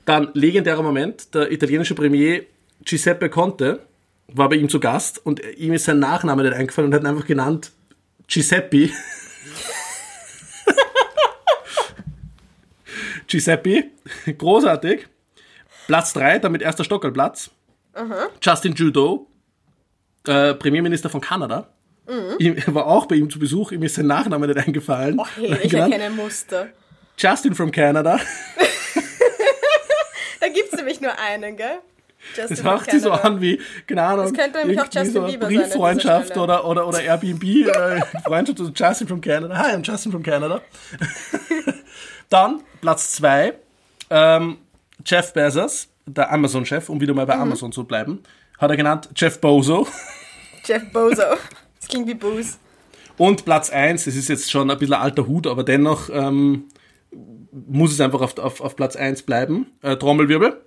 Dann 0.05 0.29
legendärer 0.33 0.81
Moment, 0.81 1.33
der 1.35 1.51
italienische 1.51 1.93
Premier 1.95 2.43
Giuseppe 2.83 3.29
Conte 3.29 3.79
war 4.27 4.49
bei 4.49 4.55
ihm 4.55 4.69
zu 4.69 4.79
Gast 4.79 5.23
und 5.25 5.41
ihm 5.57 5.73
ist 5.73 5.85
sein 5.85 5.99
Nachname 5.99 6.43
nicht 6.43 6.53
eingefallen 6.53 6.87
und 6.89 6.95
hat 6.95 7.03
ihn 7.03 7.07
einfach 7.07 7.25
genannt 7.27 7.71
Giuseppe. 8.27 8.89
Giuseppe, 13.27 13.85
großartig. 14.37 15.07
Platz 15.87 16.13
3, 16.13 16.39
damit 16.39 16.61
erster 16.61 16.83
Stockerplatz. 16.83 17.49
Justin 18.41 18.75
Trudeau, 18.75 19.27
äh, 20.27 20.53
Premierminister 20.55 21.09
von 21.09 21.21
Kanada. 21.21 21.69
Ihm, 22.39 22.55
er 22.57 22.73
war 22.75 22.87
auch 22.87 23.05
bei 23.05 23.15
ihm 23.15 23.29
zu 23.29 23.39
Besuch, 23.39 23.71
ihm 23.71 23.83
ist 23.83 23.95
sein 23.95 24.07
Nachname 24.07 24.47
nicht 24.47 24.57
eingefallen. 24.57 25.17
Oh, 25.17 25.25
hey, 25.35 25.57
ich 25.63 25.71
Genannt 25.71 25.93
erkenne 25.93 26.15
Muster. 26.15 26.69
Justin 27.17 27.55
from 27.55 27.71
Canada. 27.71 28.19
Da 30.43 30.49
gibt 30.49 30.73
es 30.73 30.77
nämlich 30.77 30.99
nur 30.99 31.17
einen, 31.17 31.55
gell? 31.55 31.79
Justin 32.35 32.55
Das 32.55 32.63
macht 32.63 32.91
sich 32.91 33.01
so 33.01 33.11
an 33.11 33.41
wie, 33.41 33.59
keine 33.87 34.01
Ahnung, 34.03 34.25
Das 34.25 34.33
könnte 34.33 34.59
nämlich 34.59 34.79
auch 34.79 34.87
Justin 34.91 35.25
Bieber 35.25 35.47
Brieffreundschaft 35.47 36.37
oder, 36.37 36.65
oder, 36.65 36.87
oder 36.87 37.01
Airbnb, 37.01 37.43
äh, 37.67 38.01
Freundschaft 38.23 38.57
zu 38.57 38.71
Justin 38.73 39.07
from 39.07 39.21
Canada. 39.21 39.57
Hi, 39.57 39.73
I'm 39.75 39.83
Justin 39.85 40.11
from 40.11 40.23
Canada. 40.23 40.61
Dann 42.29 42.61
Platz 42.81 43.11
zwei 43.13 43.53
ähm, 44.09 44.57
Jeff 45.05 45.33
Bezos, 45.33 45.87
der 46.05 46.31
Amazon-Chef, 46.31 46.89
um 46.89 46.99
wieder 47.01 47.13
mal 47.13 47.23
Mhm. 47.23 47.27
bei 47.27 47.35
Amazon 47.37 47.71
zu 47.71 47.83
bleiben, 47.83 48.23
hat 48.57 48.69
er 48.71 48.77
genannt 48.77 49.09
Jeff 49.15 49.39
Bozo. 49.39 49.87
Jeff 50.65 50.83
Bozo. 50.91 51.23
Das 51.79 51.89
klingt 51.89 52.07
wie 52.07 52.13
Booze. 52.13 52.55
Und 53.17 53.45
Platz 53.45 53.69
eins, 53.69 54.05
das 54.05 54.15
ist 54.15 54.29
jetzt 54.29 54.49
schon 54.49 54.71
ein 54.71 54.77
bisschen 54.77 54.95
alter 54.95 55.27
Hut, 55.27 55.45
aber 55.45 55.63
dennoch 55.63 56.09
ähm, 56.11 56.65
muss 57.51 57.91
es 57.91 58.01
einfach 58.01 58.21
auf, 58.21 58.37
auf, 58.39 58.61
auf 58.61 58.75
Platz 58.75 58.95
eins 58.95 59.21
bleiben. 59.21 59.67
Äh, 59.81 59.97
Trommelwirbel. 59.97 60.61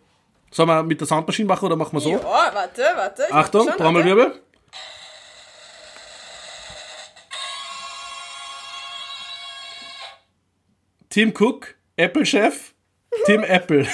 Sollen 0.50 0.68
wir 0.68 0.82
mit 0.82 1.00
der 1.00 1.06
Soundmaschine 1.06 1.48
machen 1.48 1.66
oder 1.66 1.76
machen 1.76 1.92
wir 1.92 2.00
so? 2.00 2.10
Ja, 2.10 2.20
warte, 2.22 2.82
warte. 2.94 3.24
ich 3.28 3.34
Achtung, 3.34 3.68
Trommelwirbel. 3.76 4.40
Tim 11.10 11.32
Cook, 11.32 11.74
Apple-Chef, 11.96 12.74
Tim 13.24 13.42
Apple. 13.44 13.80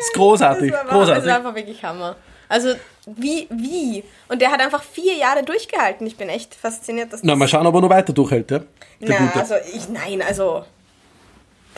ist 0.00 0.14
großartig, 0.14 0.70
Das 0.70 0.78
war, 0.78 0.84
das 0.84 0.92
großartig. 0.94 1.26
war 1.26 1.36
einfach 1.36 1.54
wirklich 1.54 1.82
Hammer. 1.82 2.16
Also, 2.48 2.74
wie, 3.06 3.46
wie? 3.50 4.04
Und 4.28 4.40
der 4.40 4.50
hat 4.50 4.60
einfach 4.60 4.82
vier 4.82 5.14
Jahre 5.14 5.42
durchgehalten. 5.42 6.06
Ich 6.06 6.16
bin 6.16 6.28
echt 6.28 6.54
fasziniert, 6.54 7.12
dass 7.12 7.22
Na, 7.22 7.34
mal 7.36 7.48
schauen, 7.48 7.66
ob 7.66 7.74
er 7.74 7.80
noch 7.80 7.90
weiter 7.90 8.12
durchhält, 8.12 8.50
ja? 8.50 8.58
Der 8.58 8.66
Na, 9.00 9.16
Gute. 9.18 9.40
also 9.40 9.54
ich, 9.74 9.88
nein, 9.88 10.22
also 10.22 10.64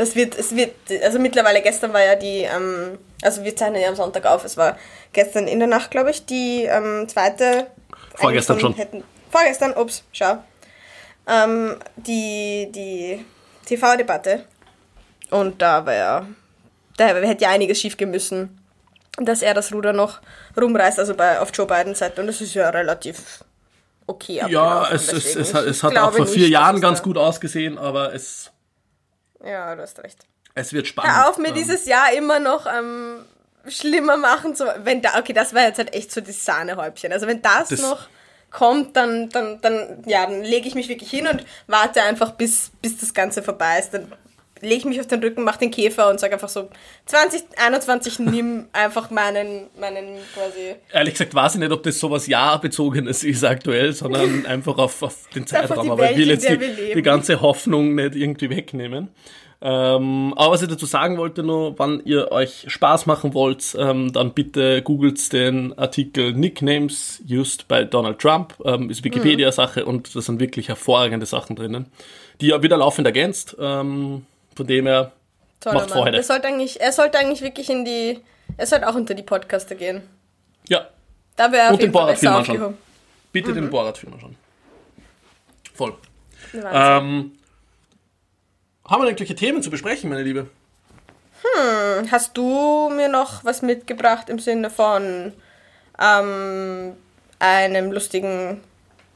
das 0.00 0.14
wird, 0.16 0.34
es 0.38 0.56
wird, 0.56 0.72
also 1.02 1.18
mittlerweile 1.18 1.60
gestern 1.60 1.92
war 1.92 2.02
ja 2.02 2.14
die, 2.16 2.42
ähm, 2.42 2.98
also 3.22 3.44
wir 3.44 3.54
zeichnen 3.54 3.82
ja 3.82 3.88
am 3.90 3.96
Sonntag 3.96 4.24
auf, 4.24 4.44
es 4.46 4.56
war 4.56 4.78
gestern 5.12 5.46
in 5.46 5.58
der 5.58 5.68
Nacht, 5.68 5.90
glaube 5.90 6.10
ich, 6.10 6.24
die 6.24 6.64
ähm, 6.64 7.06
zweite. 7.06 7.66
Vorgestern 8.14 8.58
schon. 8.58 8.74
Hätten, 8.74 9.04
vorgestern, 9.30 9.74
ups, 9.76 10.02
schau. 10.12 10.38
Ähm, 11.26 11.76
die, 11.96 12.72
die 12.74 13.24
TV-Debatte. 13.66 14.46
Und 15.30 15.60
da 15.60 15.84
war 15.84 15.94
ja, 15.94 16.26
da 16.96 17.06
hätte 17.08 17.44
ja 17.44 17.50
einiges 17.50 17.78
schief 17.78 17.98
müssen, 18.00 18.58
dass 19.18 19.42
er 19.42 19.52
das 19.52 19.70
Ruder 19.70 19.92
noch 19.92 20.20
rumreißt, 20.58 20.98
also 20.98 21.14
bei, 21.14 21.38
auf 21.40 21.50
Joe 21.52 21.66
Bidens 21.66 21.98
Seite. 21.98 22.22
Und 22.22 22.26
das 22.26 22.40
ist 22.40 22.54
ja 22.54 22.70
relativ 22.70 23.44
okay 24.06 24.42
ja, 24.48 24.90
es, 24.90 25.12
es, 25.12 25.36
es, 25.36 25.52
hat- 25.54 25.66
es 25.66 25.82
hat 25.82 25.96
auch 25.98 26.12
vor 26.12 26.26
vier 26.26 26.48
Jahren 26.48 26.80
ganz 26.80 27.02
gut 27.02 27.18
ausgesehen, 27.18 27.76
aber 27.78 28.14
es, 28.14 28.50
Ja, 29.44 29.74
du 29.74 29.82
hast 29.82 29.98
recht. 30.02 30.26
es 30.54 30.72
wird 30.72 30.86
spannend. 30.86 31.14
Hör 31.14 31.28
auf, 31.30 31.38
mir 31.38 31.48
Ähm, 31.48 31.54
dieses 31.54 31.86
Jahr 31.86 32.12
immer 32.12 32.38
noch 32.40 32.66
ähm, 32.66 33.24
schlimmer 33.68 34.16
machen 34.16 34.54
zu 34.54 34.64
wenn 34.84 35.02
da 35.02 35.18
Okay, 35.18 35.32
das 35.32 35.54
war 35.54 35.62
jetzt 35.62 35.78
halt 35.78 35.94
echt 35.94 36.12
so 36.12 36.20
das 36.20 36.44
Sahnehäubchen. 36.44 37.12
Also 37.12 37.26
wenn 37.26 37.42
das, 37.42 37.68
Das- 37.68 37.80
noch 37.80 38.08
kommt, 38.50 38.96
dann, 38.96 39.28
dann, 39.30 39.60
dann, 39.60 40.02
ja, 40.06 40.26
dann 40.26 40.42
lege 40.42 40.66
ich 40.66 40.74
mich 40.74 40.88
wirklich 40.88 41.08
hin 41.10 41.26
und 41.28 41.44
warte 41.68 42.02
einfach, 42.02 42.32
bis, 42.32 42.72
bis 42.82 42.98
das 42.98 43.14
Ganze 43.14 43.42
vorbei 43.44 43.78
ist. 43.78 43.94
Dann 43.94 44.12
lege 44.60 44.76
ich 44.76 44.84
mich 44.84 45.00
auf 45.00 45.06
den 45.06 45.20
Rücken, 45.20 45.44
mache 45.44 45.60
den 45.60 45.70
Käfer 45.70 46.10
und 46.10 46.20
sage 46.20 46.34
einfach 46.34 46.48
so, 46.48 46.68
2021 47.06 48.18
nimm 48.20 48.66
einfach 48.72 49.10
meinen, 49.10 49.68
meinen 49.78 50.18
quasi... 50.34 50.76
Ehrlich 50.92 51.14
gesagt 51.14 51.34
weiß 51.34 51.54
ich 51.54 51.60
nicht, 51.60 51.72
ob 51.72 51.82
das 51.82 51.98
sowas 51.98 52.26
jahrbezogenes 52.26 53.24
ist 53.24 53.44
aktuell, 53.44 53.92
sondern 53.92 54.46
einfach 54.46 54.78
auf, 54.78 55.02
auf 55.02 55.28
den 55.34 55.46
Zeitraum. 55.46 55.84
die 55.84 55.90
Aber 55.90 56.10
ich 56.10 56.16
will 56.16 56.28
jetzt 56.28 56.48
die, 56.48 56.94
die 56.94 57.02
ganze 57.02 57.40
Hoffnung 57.40 57.94
nicht 57.94 58.14
irgendwie 58.14 58.50
wegnehmen. 58.50 59.08
Ähm, 59.62 60.32
aber 60.36 60.52
was 60.52 60.62
ich 60.62 60.68
dazu 60.68 60.86
sagen 60.86 61.18
wollte 61.18 61.42
nur, 61.42 61.78
wann 61.78 62.00
ihr 62.04 62.32
euch 62.32 62.64
Spaß 62.68 63.04
machen 63.04 63.34
wollt, 63.34 63.76
ähm, 63.78 64.10
dann 64.10 64.32
bitte 64.32 64.80
googelt 64.80 65.32
den 65.34 65.76
Artikel 65.78 66.32
Nicknames 66.32 67.22
used 67.30 67.68
by 67.68 67.84
Donald 67.84 68.18
Trump. 68.18 68.54
Ähm, 68.64 68.88
ist 68.88 69.04
Wikipedia-Sache 69.04 69.84
und 69.84 70.14
da 70.16 70.22
sind 70.22 70.40
wirklich 70.40 70.68
hervorragende 70.68 71.26
Sachen 71.26 71.56
drinnen, 71.56 71.86
die 72.40 72.52
er 72.52 72.62
wieder 72.62 72.78
laufend 72.78 73.06
ergänzt. 73.06 73.54
Ähm, 73.60 74.24
von 74.56 74.66
dem 74.66 74.86
er 74.86 75.12
Toller 75.60 75.74
macht 75.76 75.90
Mann. 75.90 75.98
Freude. 75.98 76.12
Der 76.12 76.22
sollte 76.22 76.46
eigentlich, 76.48 76.80
er 76.80 76.92
sollte 76.92 77.18
eigentlich 77.18 77.42
wirklich 77.42 77.68
in 77.70 77.84
die... 77.84 78.20
Er 78.56 78.66
sollte 78.66 78.88
auch 78.88 78.94
unter 78.94 79.14
die 79.14 79.22
Podcaster 79.22 79.74
gehen. 79.74 80.02
Ja, 80.68 80.88
Da 81.36 81.50
wäre 81.52 81.62
er 81.62 81.68
Und 81.68 81.74
auf 81.74 81.78
den 81.80 81.86
jeden 81.86 81.92
Fall 81.94 82.06
besser 82.12 82.38
aufgehoben. 82.38 82.78
bitte 83.32 83.50
Mhm. 83.50 83.54
den 83.54 83.70
Borat-Film 83.70 84.12
anschauen. 84.14 84.36
Voll. 85.74 85.94
Ähm, 86.54 86.62
haben 86.62 87.32
wir 88.90 88.98
denn 88.98 89.06
irgendwelche 89.08 89.34
Themen 89.36 89.62
zu 89.62 89.70
besprechen, 89.70 90.10
meine 90.10 90.22
Liebe? 90.22 90.48
Hast 92.10 92.36
du 92.36 92.90
mir 92.94 93.08
noch 93.08 93.44
was 93.44 93.62
mitgebracht 93.62 94.28
im 94.28 94.38
Sinne 94.38 94.68
von 94.68 95.32
ähm, 95.98 96.96
einem 97.38 97.92
lustigen 97.92 98.60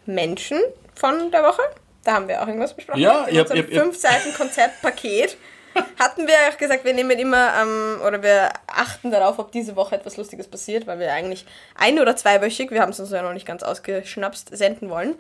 Menschen 0.07 0.59
von 0.95 1.31
der 1.31 1.43
Woche? 1.43 1.63
Da 2.05 2.13
haben 2.13 2.29
wir 2.29 2.43
auch 2.43 2.47
irgendwas 2.47 2.75
besprochen. 2.75 3.01
Ja, 3.01 3.25
in 3.25 3.41
unserem 3.41 3.67
fünf 3.69 3.97
Seiten 3.99 4.33
Konzeptpaket 4.35 5.37
hatten 5.99 6.27
wir 6.29 6.35
auch 6.53 6.57
gesagt, 6.59 6.85
wir 6.85 6.93
nehmen 6.95 7.19
immer 7.19 7.51
ähm, 7.61 8.01
oder 8.07 8.23
wir 8.23 8.51
achten 8.67 9.11
darauf, 9.11 9.39
ob 9.39 9.51
diese 9.53 9.75
Woche 9.75 9.97
etwas 9.97 10.17
Lustiges 10.17 10.47
passiert, 10.47 10.87
weil 10.87 10.99
wir 11.01 11.13
eigentlich 11.13 11.45
ein- 11.77 11.99
oder 11.99 12.15
zweiwöchig, 12.15 12.71
wir 12.71 12.81
haben 12.83 12.91
es 12.93 13.01
uns 13.01 13.11
ja 13.11 13.23
noch 13.23 13.33
nicht 13.33 13.47
ganz 13.47 13.63
ausgeschnapst, 13.63 14.57
senden 14.57 14.89
wollen. 14.91 15.15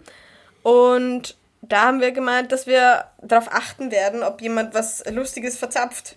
Und 0.63 1.37
da 1.63 1.83
haben 1.87 2.01
wir 2.01 2.13
gemeint, 2.13 2.53
dass 2.53 2.67
wir 2.67 3.05
darauf 3.23 3.49
achten 3.53 3.91
werden, 3.91 4.23
ob 4.23 4.41
jemand 4.43 4.75
was 4.75 5.03
Lustiges 5.11 5.57
verzapft. 5.57 6.17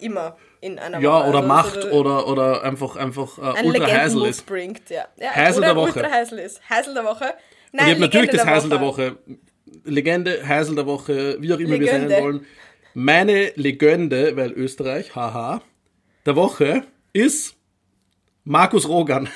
Immer 0.00 0.36
in 0.60 0.78
einer 0.78 0.98
Ja, 1.00 1.20
Woche. 1.20 1.28
oder 1.28 1.36
Also, 1.38 1.48
macht 1.48 1.82
so 1.82 1.88
oder, 1.90 2.26
oder 2.28 2.62
einfach, 2.64 2.96
einfach 2.96 3.38
äh, 3.38 3.58
ein 3.58 3.66
ultra 3.66 3.86
heisel 3.86 4.26
ist. 4.26 4.44
bringt. 4.46 4.90
Ja. 4.90 5.06
Ja, 5.16 5.30
Heisel 5.34 5.62
der 5.62 5.76
Woche. 5.76 5.86
ultra 5.94 6.10
heisel 6.10 6.38
ist. 6.40 6.60
Heisel 6.68 6.94
der 6.94 7.04
Woche. 7.04 7.24
Und 7.26 7.34
Nein, 7.72 7.86
ich 7.86 7.92
habe 7.92 8.00
natürlich 8.02 8.30
das 8.30 8.44
Heisel 8.46 8.70
der 8.70 8.80
Woche. 8.80 9.16
Legende, 9.84 10.46
Heisel 10.46 10.74
der 10.74 10.86
Woche, 10.86 11.36
wie 11.40 11.52
auch 11.52 11.58
immer 11.58 11.70
wir 11.70 11.78
Legende. 11.78 12.08
sein 12.10 12.22
wollen. 12.22 12.46
Meine 12.94 13.52
Legende, 13.54 14.36
weil 14.36 14.52
Österreich, 14.52 15.14
haha, 15.14 15.62
der 16.26 16.36
Woche 16.36 16.82
ist 17.12 17.54
Markus 18.44 18.88
Rogan. 18.88 19.28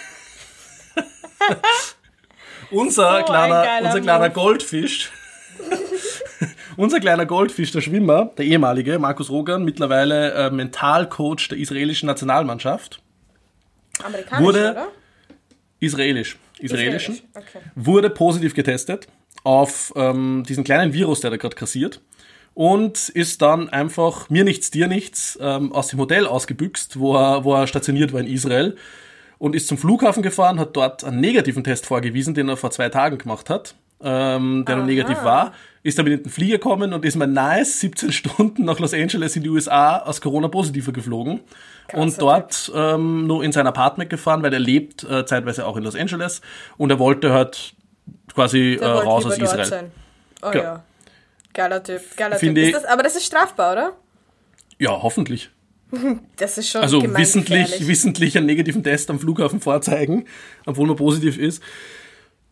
unser, 2.71 3.03
So 3.03 3.09
ein 3.09 3.25
kleiner, 3.25 3.67
unser 3.85 4.01
kleiner 4.01 4.25
Move. 4.27 4.31
Goldfisch. 4.35 5.13
unser 6.77 7.01
kleiner 7.01 7.27
Goldfisch, 7.27 7.73
der 7.73 7.81
Schwimmer, 7.83 8.33
der 8.37 8.47
ehemalige 8.47 8.99
Markus 8.99 9.31
Rogan, 9.31 9.65
mittlerweile 9.65 10.33
äh, 10.33 10.51
Mentalcoach 10.51 11.49
der 11.51 11.59
israelischen 11.59 12.07
Nationalmannschaft. 12.07 13.03
Amerikanisch, 14.03 14.45
Wurde- 14.45 14.71
oder? 14.73 14.89
Israelisch. 15.81 16.37
Israelischen. 16.59 17.21
Okay. 17.35 17.59
wurde 17.75 18.09
positiv 18.09 18.55
getestet 18.55 19.09
auf 19.45 19.93
ähm, 19.97 20.45
diesen 20.49 20.65
kleinen 20.65 20.93
Virus, 20.93 21.21
der 21.21 21.31
da 21.31 21.37
gerade 21.37 21.57
kassiert. 21.57 22.01
Und 22.55 23.09
ist 23.09 23.41
dann 23.41 23.71
einfach 23.71 24.29
mir 24.29 24.45
nichts, 24.45 24.71
dir 24.71 24.87
nichts 24.87 25.39
ähm, 25.41 25.73
aus 25.73 25.89
dem 25.89 25.99
Hotel 25.99 26.27
ausgebüxt, 26.27 26.99
wo 26.99 27.17
er, 27.17 27.45
wo 27.45 27.55
er 27.55 27.67
stationiert 27.67 28.13
war 28.13 28.21
in 28.21 28.27
Israel. 28.27 28.77
Und 29.39 29.57
ist 29.57 29.69
zum 29.69 29.79
Flughafen 29.79 30.23
gefahren, 30.23 30.61
hat 30.61 30.77
dort 30.77 31.03
einen 31.03 31.21
negativen 31.21 31.65
Test 31.65 31.87
vorgewiesen, 31.87 32.35
den 32.35 32.49
er 32.49 32.57
vor 32.57 32.71
zwei 32.71 32.91
Tagen 32.91 33.19
gemacht 33.19 33.49
hat, 33.49 33.75
ähm, 34.03 34.65
der 34.67 34.77
noch 34.77 34.83
Aha. 34.83 34.91
negativ 34.91 35.25
war. 35.25 35.53
Ist 35.83 35.99
damit 35.99 36.13
in 36.13 36.23
den 36.23 36.31
Flieger 36.31 36.59
gekommen 36.59 36.93
und 36.93 37.05
ist 37.05 37.17
mal 37.17 37.27
nice 37.27 37.81
17 37.81 38.13
Stunden 38.13 38.65
nach 38.65 38.79
Los 38.79 38.95
Angeles 38.95 39.35
in 39.35 39.43
die 39.43 39.49
USA 39.49 39.99
aus 39.99 40.21
Corona-Positiver 40.21 40.93
geflogen. 40.93 41.41
und 41.95 42.21
dort 42.21 42.71
ähm, 42.75 43.27
nur 43.27 43.43
in 43.43 43.51
sein 43.51 43.67
Apartment 43.67 44.11
gefahren, 44.11 44.43
weil 44.43 44.53
er 44.53 44.61
lebt 44.61 45.03
äh, 45.05 45.27
zeitweise 45.27 45.67
auch 45.67 45.77
in 45.77 45.85
Los 45.85 45.97
Angeles. 45.97 46.41
Und 46.77 46.91
er 46.91 46.99
wollte 46.99 47.33
halt 47.33 47.75
quasi 48.35 48.75
äh, 48.81 48.85
raus 48.85 49.27
aus 49.27 49.39
Israel. 49.39 49.65
Sein. 49.65 49.91
Oh 50.43 50.51
Ja. 50.53 50.63
ja. 50.63 50.85
Geiler 51.55 51.83
Typ, 51.83 52.01
geiler 52.17 52.37
Finde 52.37 52.63
Typ. 52.63 52.75
das, 52.75 52.85
aber 52.85 53.03
das 53.03 53.17
ist 53.17 53.27
strafbar, 53.27 53.73
oder? 53.73 53.93
Ja, 54.79 55.03
hoffentlich. 55.03 55.51
Das 56.37 56.57
ist 56.59 56.71
schon 56.71 56.81
Also 56.81 57.03
wissentlich, 57.17 57.87
wissentlich 57.87 58.37
einen 58.37 58.47
negativen 58.47 58.83
Test 58.83 59.11
am 59.11 59.21
Flughafen 59.21 59.61
vorzeigen, 59.61 60.25
obwohl 60.65 60.87
man 60.87 60.97
positiv 60.97 61.39
ist, 61.39 61.63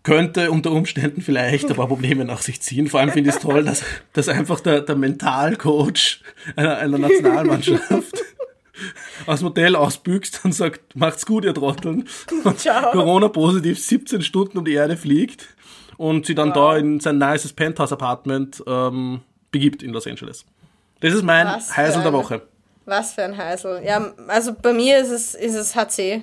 könnte 0.03 0.51
unter 0.51 0.73
Umständen 0.73 1.23
vielleicht 1.23 1.71
ein 1.71 1.77
paar 1.77 1.87
Probleme 1.95 2.25
nach 2.25 2.43
sich 2.43 2.61
ziehen. 2.61 2.89
Vor 2.89 3.01
allem 3.01 3.11
finde 3.11 3.31
ich 3.31 3.37
es 3.37 3.43
toll, 3.43 3.65
dass, 3.65 3.83
dass 4.13 4.29
einfach 4.29 4.61
der, 4.61 4.83
der 4.83 4.95
Mentalcoach 4.95 6.21
einer, 6.57 6.77
einer 6.79 6.99
Nationalmannschaft 6.99 8.23
aus 9.27 9.41
dem 9.41 9.49
Hotel 9.49 9.75
ausbüchst 9.75 10.41
und 10.45 10.53
sagt, 10.53 10.95
macht's 10.95 11.27
gut, 11.27 11.45
ihr 11.45 11.55
Trotteln. 11.55 12.09
Corona-positiv 12.93 13.79
17 13.79 14.23
Stunden 14.23 14.59
um 14.59 14.65
die 14.65 14.75
Erde 14.75 14.97
fliegt 14.99 15.49
und 16.01 16.25
sie 16.25 16.35
dann 16.35 16.55
da 16.55 16.79
in 16.79 16.99
sein 16.99 17.19
nices 17.19 17.53
Penthouse-Apartment 17.53 18.63
ähm, 18.67 19.21
begibt 19.51 19.83
in 19.83 19.91
Los 19.93 20.07
Angeles. 20.07 20.47
Das 21.01 21.13
ist 21.13 21.23
mein 21.23 21.47
Was 21.47 21.77
Heisel 21.77 22.03
der 22.03 22.13
Woche. 22.15 22.41
Was 22.87 23.13
für 23.13 23.23
ein 23.25 23.37
Heisel. 23.37 23.83
Ja, 23.85 24.11
also 24.27 24.55
bei 24.55 24.73
mir 24.73 24.99
ist 24.99 25.11
es, 25.11 25.35
ist 25.35 25.55
es 25.55 25.77
HC 25.77 26.23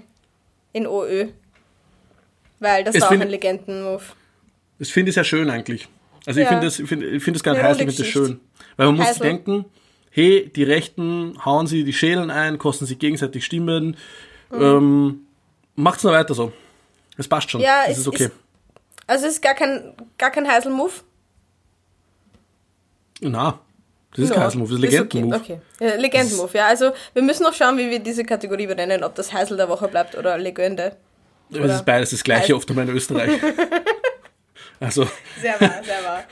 in 0.74 0.88
OÖ. 0.88 1.28
Weil 2.60 2.84
das 2.84 2.96
Es 2.96 3.02
war 3.02 3.10
auch 3.10 3.12
find- 3.12 3.22
ein 3.24 3.30
Legendenmove. 3.30 4.16
Das 4.80 4.90
finde 4.90 5.10
ich 5.10 5.14
sehr 5.16 5.24
schön 5.24 5.48
eigentlich. 5.52 5.88
Also 6.26 6.40
ich 6.40 6.46
Ja. 6.46 6.50
finde 6.50 6.66
das, 6.66 6.80
ich 6.80 6.90
finde, 6.90 7.06
ich 7.10 7.24
finde 7.24 7.38
das 7.38 7.44
gar 7.44 7.54
nicht 7.54 7.62
heiß, 7.64 7.78
ich 7.78 7.84
finde 7.86 7.98
das 7.98 8.08
schön. 8.08 8.40
Weil 8.78 8.88
man 8.88 8.96
muss 8.96 9.06
sich 9.06 9.14
Also- 9.16 9.24
denken, 9.24 9.66
hey, 10.10 10.52
die 10.56 10.64
Rechten 10.64 11.38
hauen 11.46 11.68
sie 11.68 11.84
die 11.84 11.94
Schälen 11.94 12.32
ein, 12.32 12.58
kosten 12.58 12.88
sich 12.88 12.98
gegenseitig 12.98 13.46
Stimmen. 13.46 13.96
Ähm, 14.52 15.20
macht's 15.76 16.04
noch 16.04 16.12
weiter 16.14 16.34
so. 16.34 16.52
Es 17.16 17.28
passt 17.28 17.52
schon. 17.52 17.62
Ja, 17.62 17.84
das 17.84 17.94
es 17.94 17.98
ist 18.00 18.08
okay. 18.08 18.24
ist- 18.26 18.32
Also 19.08 19.26
es 19.28 19.34
ist 19.36 19.42
gar 19.42 19.56
kein, 19.56 19.94
gar 20.18 20.32
kein 20.32 20.48
Heisel-Move. 20.48 20.94
Na, 23.22 23.60
das 24.12 24.26
ist 24.26 24.30
Ja, 24.30 24.36
kein 24.36 24.44
Heiselmove, 24.46 24.70
das 24.70 24.78
ist 24.78 24.82
Legendenmove. 24.92 25.36
Okay, 25.36 25.60
okay. 25.78 25.88
Ja, 25.90 25.96
Legendenmove, 25.96 26.54
ja. 26.58 26.68
Also 26.68 26.92
wir 27.14 27.22
müssen 27.22 27.44
noch 27.44 27.54
schauen, 27.54 27.78
wie 27.78 27.90
wir 27.90 28.00
diese 28.00 28.24
Kategorie 28.24 28.68
benennen, 28.68 29.04
ob 29.04 29.16
das 29.16 29.32
Heisel 29.34 29.58
der 29.58 29.70
Woche 29.70 29.88
bleibt 29.88 30.18
oder 30.18 30.38
Legende. 30.38 30.96
Es 31.52 31.58
ist 31.76 31.86
beides 31.86 32.10
das 32.12 32.24
gleiche, 32.24 32.44
Heisel. 32.44 32.56
oft 32.56 32.70
einmal 32.70 32.88
in 32.90 32.96
Österreich. 32.96 33.32
Also, 34.80 35.08
Sehr 35.42 35.60
wahr, 35.60 35.82
sehr 35.84 36.04
wahr. 36.04 36.24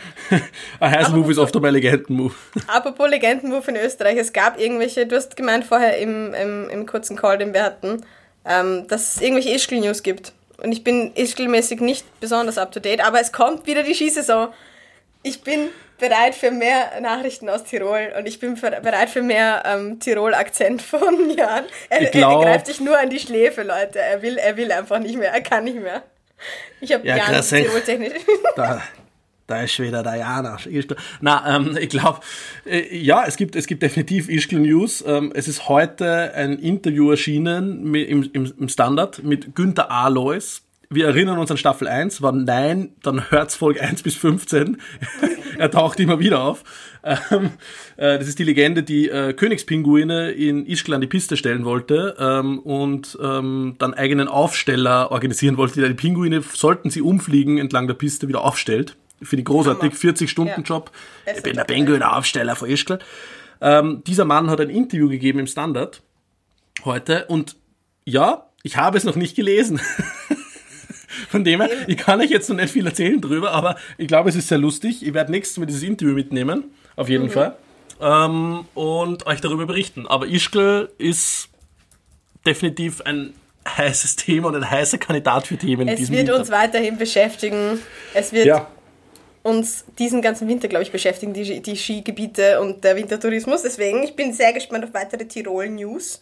a 0.79 0.91
heiß 0.91 1.09
Move 1.09 1.31
ist 1.31 1.39
oft 1.39 1.55
einmal 1.55 1.71
ein 1.71 1.73
Legenden-Move. 1.81 2.35
Apropos 2.67 3.09
Legendenmove 3.09 3.69
in 3.69 3.75
Österreich, 3.77 4.17
es 4.19 4.33
gab 4.33 4.59
irgendwelche, 4.59 5.07
du 5.07 5.15
hast 5.15 5.35
gemeint 5.35 5.65
vorher 5.65 5.97
im, 5.97 6.31
im, 6.35 6.69
im 6.69 6.85
kurzen 6.85 7.15
Call, 7.17 7.39
den 7.39 7.55
wir 7.55 7.63
hatten, 7.63 8.05
ähm, 8.45 8.87
dass 8.87 9.15
es 9.15 9.21
irgendwelche 9.23 9.49
Ischgl-News 9.49 10.03
gibt. 10.03 10.33
Und 10.61 10.71
ich 10.71 10.83
bin 10.83 11.13
Ischgl-mäßig 11.15 11.81
nicht 11.81 12.05
besonders 12.19 12.57
up-to-date, 12.57 13.01
aber 13.05 13.19
es 13.19 13.31
kommt 13.31 13.67
wieder 13.67 13.83
die 13.83 13.93
Skisaison. 13.93 14.49
Ich 15.23 15.41
bin 15.41 15.69
bereit 15.97 16.35
für 16.35 16.51
mehr 16.51 16.99
Nachrichten 17.01 17.49
aus 17.49 17.63
Tirol 17.63 18.13
und 18.17 18.27
ich 18.27 18.39
bin 18.39 18.55
bereit 18.59 19.09
für 19.09 19.21
mehr 19.21 19.63
ähm, 19.65 19.99
Tirol-Akzent 19.99 20.81
von 20.81 21.29
Jan. 21.37 21.65
Er, 21.89 22.05
glaub- 22.05 22.41
er 22.43 22.51
greift 22.51 22.67
sich 22.67 22.79
nur 22.79 22.97
an 22.97 23.09
die 23.09 23.19
Schläfe, 23.19 23.63
Leute. 23.63 23.99
Er 23.99 24.21
will, 24.21 24.37
er 24.37 24.55
will 24.57 24.71
einfach 24.71 24.99
nicht 24.99 25.17
mehr, 25.17 25.31
er 25.31 25.41
kann 25.41 25.63
nicht 25.63 25.79
mehr. 25.81 26.03
Ich 26.81 26.91
habe 26.93 27.07
Ja, 27.07 27.15
Jan 27.17 27.25
krass, 27.27 27.51
ey. 27.53 27.63
Tirol-technisch. 27.63 28.13
Da, 28.55 28.81
da 29.47 29.61
ist 29.61 29.79
wieder 29.79 30.01
der 30.01 30.15
Jana. 30.15 30.57
Ischgl. 30.65 30.95
Na, 31.21 31.55
ähm, 31.55 31.77
ich 31.79 31.89
glaube, 31.89 32.19
äh, 32.65 32.97
ja, 32.97 33.25
es 33.25 33.37
gibt, 33.37 33.55
es 33.55 33.67
gibt 33.67 33.83
definitiv 33.83 34.27
Ischgl 34.29 34.59
News. 34.59 35.03
Ähm, 35.05 35.31
es 35.35 35.47
ist 35.47 35.69
heute 35.69 36.33
ein 36.33 36.57
Interview 36.57 37.11
erschienen 37.11 37.83
mit, 37.83 38.09
im, 38.09 38.29
im, 38.33 38.69
Standard 38.69 39.23
mit 39.23 39.55
Günther 39.55 39.91
Alois. 39.91 40.61
Wir 40.89 41.07
erinnern 41.07 41.39
uns 41.39 41.49
an 41.49 41.57
Staffel 41.57 41.87
1, 41.87 42.21
war 42.21 42.31
Nein, 42.31 42.91
dann 43.01 43.29
hört's 43.31 43.55
Folge 43.55 43.81
1 43.81 44.03
bis 44.03 44.15
15. 44.15 44.77
er 45.57 45.71
taucht 45.71 45.99
immer 45.99 46.19
wieder 46.19 46.41
auf. 46.41 46.63
Ähm, 47.03 47.51
äh, 47.97 48.17
das 48.17 48.27
ist 48.27 48.39
die 48.39 48.43
Legende, 48.43 48.81
die 48.81 49.09
äh, 49.09 49.33
Königspinguine 49.33 50.31
in 50.31 50.65
Ischgl 50.65 50.93
an 50.93 51.01
die 51.01 51.07
Piste 51.07 51.37
stellen 51.37 51.65
wollte 51.65 52.15
ähm, 52.19 52.59
und 52.59 53.17
ähm, 53.21 53.75
dann 53.77 53.93
eigenen 53.93 54.27
Aufsteller 54.27 55.11
organisieren 55.11 55.57
wollte. 55.57 55.87
Die 55.87 55.93
Pinguine, 55.93 56.41
sollten 56.41 56.89
sie 56.89 57.01
umfliegen, 57.01 57.57
entlang 57.57 57.87
der 57.87 57.95
Piste 57.95 58.27
wieder 58.27 58.43
aufstellt. 58.43 58.95
Finde 59.25 59.41
ich 59.41 59.45
großartig, 59.45 59.91
Hammer. 59.91 60.13
40-Stunden-Job. 60.13 60.91
Bester 61.25 61.37
Ich 61.37 61.43
bin 61.43 61.53
der 61.53 61.61
Job 61.63 61.67
der 61.67 61.73
Pinguinaufsteller 61.73 62.55
von 62.55 62.69
Ischgl. 62.69 62.99
Ähm, 63.61 64.03
dieser 64.05 64.25
Mann 64.25 64.49
hat 64.49 64.59
ein 64.61 64.69
Interview 64.69 65.09
gegeben 65.09 65.39
im 65.39 65.47
Standard 65.47 66.01
heute 66.83 67.25
und 67.27 67.55
ja, 68.05 68.49
ich 68.63 68.77
habe 68.77 68.97
es 68.97 69.03
noch 69.03 69.15
nicht 69.15 69.35
gelesen. 69.35 69.79
Von 71.29 71.43
dem 71.43 71.61
her, 71.61 71.69
ich 71.87 71.97
kann 71.97 72.19
euch 72.19 72.29
jetzt 72.29 72.49
noch 72.49 72.57
nicht 72.57 72.71
viel 72.71 72.85
erzählen 72.85 73.19
drüber, 73.21 73.51
aber 73.51 73.77
ich 73.97 74.07
glaube, 74.07 74.29
es 74.29 74.35
ist 74.35 74.47
sehr 74.49 74.57
lustig. 74.57 75.05
Ich 75.05 75.13
werde 75.13 75.31
nächstes 75.31 75.57
Mal 75.57 75.65
dieses 75.65 75.83
Interview 75.83 76.13
mitnehmen, 76.13 76.65
auf 76.95 77.09
jeden 77.09 77.29
Fall, 77.29 77.55
ähm, 78.01 78.65
und 78.73 79.25
euch 79.25 79.41
darüber 79.41 79.65
berichten. 79.65 80.07
Aber 80.07 80.27
Ischgl 80.27 80.89
ist 80.97 81.49
definitiv 82.45 83.01
ein 83.01 83.33
heißes 83.67 84.17
Thema 84.17 84.49
und 84.49 84.55
ein 84.55 84.69
heißer 84.69 84.97
Kandidat 84.97 85.47
für 85.47 85.57
Themen 85.57 85.83
in 85.83 85.87
Es 85.89 85.99
diesem 85.99 86.15
wird 86.15 86.27
Winter. 86.27 86.39
uns 86.39 86.51
weiterhin 86.51 86.97
beschäftigen. 86.97 87.79
Es 88.13 88.31
wird 88.31 88.45
ja, 88.45 88.67
uns 89.45 89.85
diesen 89.99 90.23
ganzen 90.23 90.47
Winter, 90.47 90.67
glaube 90.67 90.81
ich, 90.81 90.91
beschäftigen, 90.91 91.31
die, 91.31 91.61
die 91.61 91.77
Skigebiete 91.77 92.59
und 92.59 92.83
der 92.83 92.95
Wintertourismus. 92.95 93.61
Deswegen, 93.61 94.01
ich 94.01 94.15
bin 94.15 94.33
sehr 94.33 94.51
gespannt 94.53 94.83
auf 94.83 94.93
weitere 94.93 95.25
Tirol-News. 95.25 96.19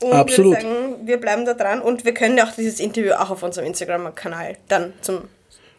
Und 0.00 0.12
Absolut. 0.12 0.54
würde 0.54 0.62
sagen, 0.62 1.06
wir 1.06 1.18
bleiben 1.18 1.44
da 1.44 1.52
dran 1.52 1.82
und 1.82 2.06
wir 2.06 2.14
können 2.14 2.40
auch 2.40 2.52
dieses 2.56 2.80
Interview 2.80 3.12
auch 3.12 3.30
auf 3.30 3.42
unserem 3.42 3.66
Instagram-Kanal 3.66 4.56
dann 4.68 4.94
zum 5.02 5.28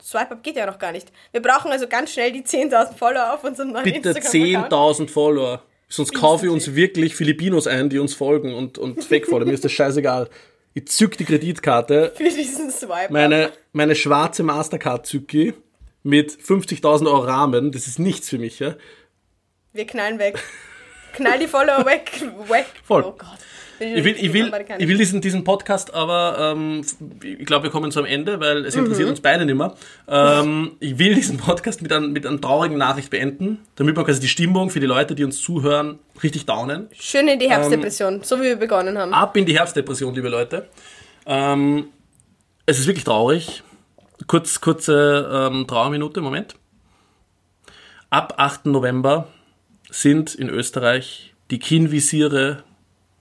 Swipe-Up 0.03 0.41
geht 0.43 0.55
ja 0.55 0.65
noch 0.65 0.79
gar 0.79 0.91
nicht. 0.91 1.11
Wir 1.31 1.41
brauchen 1.41 1.71
also 1.71 1.87
ganz 1.87 2.13
schnell 2.13 2.31
die 2.31 2.43
10.000 2.43 2.93
Follower 2.93 3.33
auf 3.33 3.43
unserem 3.43 3.71
neuen 3.71 3.83
bitte 3.83 4.09
Instagram-Account. 4.09 4.71
10.000 4.71 5.09
Follower. 5.09 5.63
Sonst 5.89 6.13
kaufe 6.13 6.45
ich 6.45 6.51
uns 6.51 6.75
wirklich 6.75 7.15
Filipinos 7.15 7.67
ein, 7.67 7.89
die 7.89 7.97
uns 7.97 8.13
folgen 8.13 8.53
und, 8.53 8.77
und 8.77 9.09
wegfolgen. 9.11 9.47
Mir 9.47 9.55
ist 9.55 9.65
das 9.65 9.71
scheißegal. 9.71 10.29
Ich 10.75 10.87
zück 10.87 11.17
die 11.17 11.25
Kreditkarte, 11.25 12.13
Für 12.15 12.23
diesen 12.23 12.69
Swipe-Up. 12.69 13.09
meine, 13.09 13.51
meine 13.73 13.95
schwarze 13.95 14.43
Mastercard 14.43 15.07
zücke 15.07 15.55
mit 16.07 16.31
50.000 16.31 17.05
Euro 17.05 17.19
Rahmen. 17.19 17.71
Das 17.71 17.85
ist 17.87 17.99
nichts 17.99 18.29
für 18.29 18.39
mich, 18.39 18.59
ja. 18.59 18.75
Wir 19.73 19.85
knallen 19.85 20.17
weg. 20.19 20.41
Knall 21.13 21.37
die 21.39 21.47
Follower 21.47 21.85
weg. 21.85 22.11
weg. 22.47 22.65
Voll. 22.83 23.03
Oh 23.05 23.11
Gott. 23.17 23.37
Ich 23.79 24.03
will, 24.03 24.15
ich 24.19 24.33
will, 24.33 24.51
ich 24.79 24.87
will 24.87 24.97
diesen, 24.97 25.21
diesen 25.21 25.43
Podcast 25.43 25.93
aber, 25.93 26.37
ähm, 26.55 26.83
ich 27.21 27.45
glaube, 27.45 27.65
wir 27.65 27.69
kommen 27.69 27.91
zum 27.91 28.05
Ende, 28.05 28.39
weil 28.39 28.65
es 28.65 28.73
interessiert 28.75 29.05
Mhm. 29.05 29.11
uns 29.11 29.21
beide 29.21 29.45
nicht 29.45 29.53
mehr. 29.55 29.75
Ähm, 30.07 30.71
ich 30.79 30.97
will 30.97 31.13
diesen 31.13 31.37
Podcast 31.37 31.83
mit, 31.83 31.93
einem, 31.93 32.11
mit 32.11 32.25
einer 32.25 32.41
traurigen 32.41 32.77
Nachricht 32.79 33.11
beenden, 33.11 33.59
damit 33.75 33.95
wir 33.95 34.03
quasi 34.03 34.19
die 34.19 34.29
Stimmung 34.29 34.71
für 34.71 34.79
die 34.79 34.87
Leute, 34.87 35.13
die 35.13 35.23
uns 35.23 35.39
zuhören, 35.39 35.99
richtig 36.23 36.47
downen. 36.47 36.87
Schön 36.99 37.27
in 37.27 37.37
die 37.37 37.45
Ähm, 37.45 37.51
Herbstdepression, 37.51 38.23
so 38.23 38.37
wie 38.39 38.45
wir 38.45 38.55
begonnen 38.55 38.97
haben. 38.97 39.13
Ab 39.13 39.37
in 39.37 39.45
die 39.45 39.55
Herbstdepression, 39.55 40.15
liebe 40.15 40.29
Leute. 40.29 40.67
Ähm, 41.27 41.89
es 42.65 42.79
ist 42.79 42.87
wirklich 42.87 43.03
traurig. 43.05 43.61
Kurz, 44.25 44.59
kurze 44.61 45.49
ähm, 45.51 45.67
Trauerminute, 45.67 46.21
Moment. 46.21 46.55
Ab 48.09 48.35
8. 48.37 48.65
November 48.67 49.27
sind 49.89 50.33
in 50.33 50.49
Österreich 50.49 51.33
die 51.51 51.59
Kinnvisiere 51.59 52.63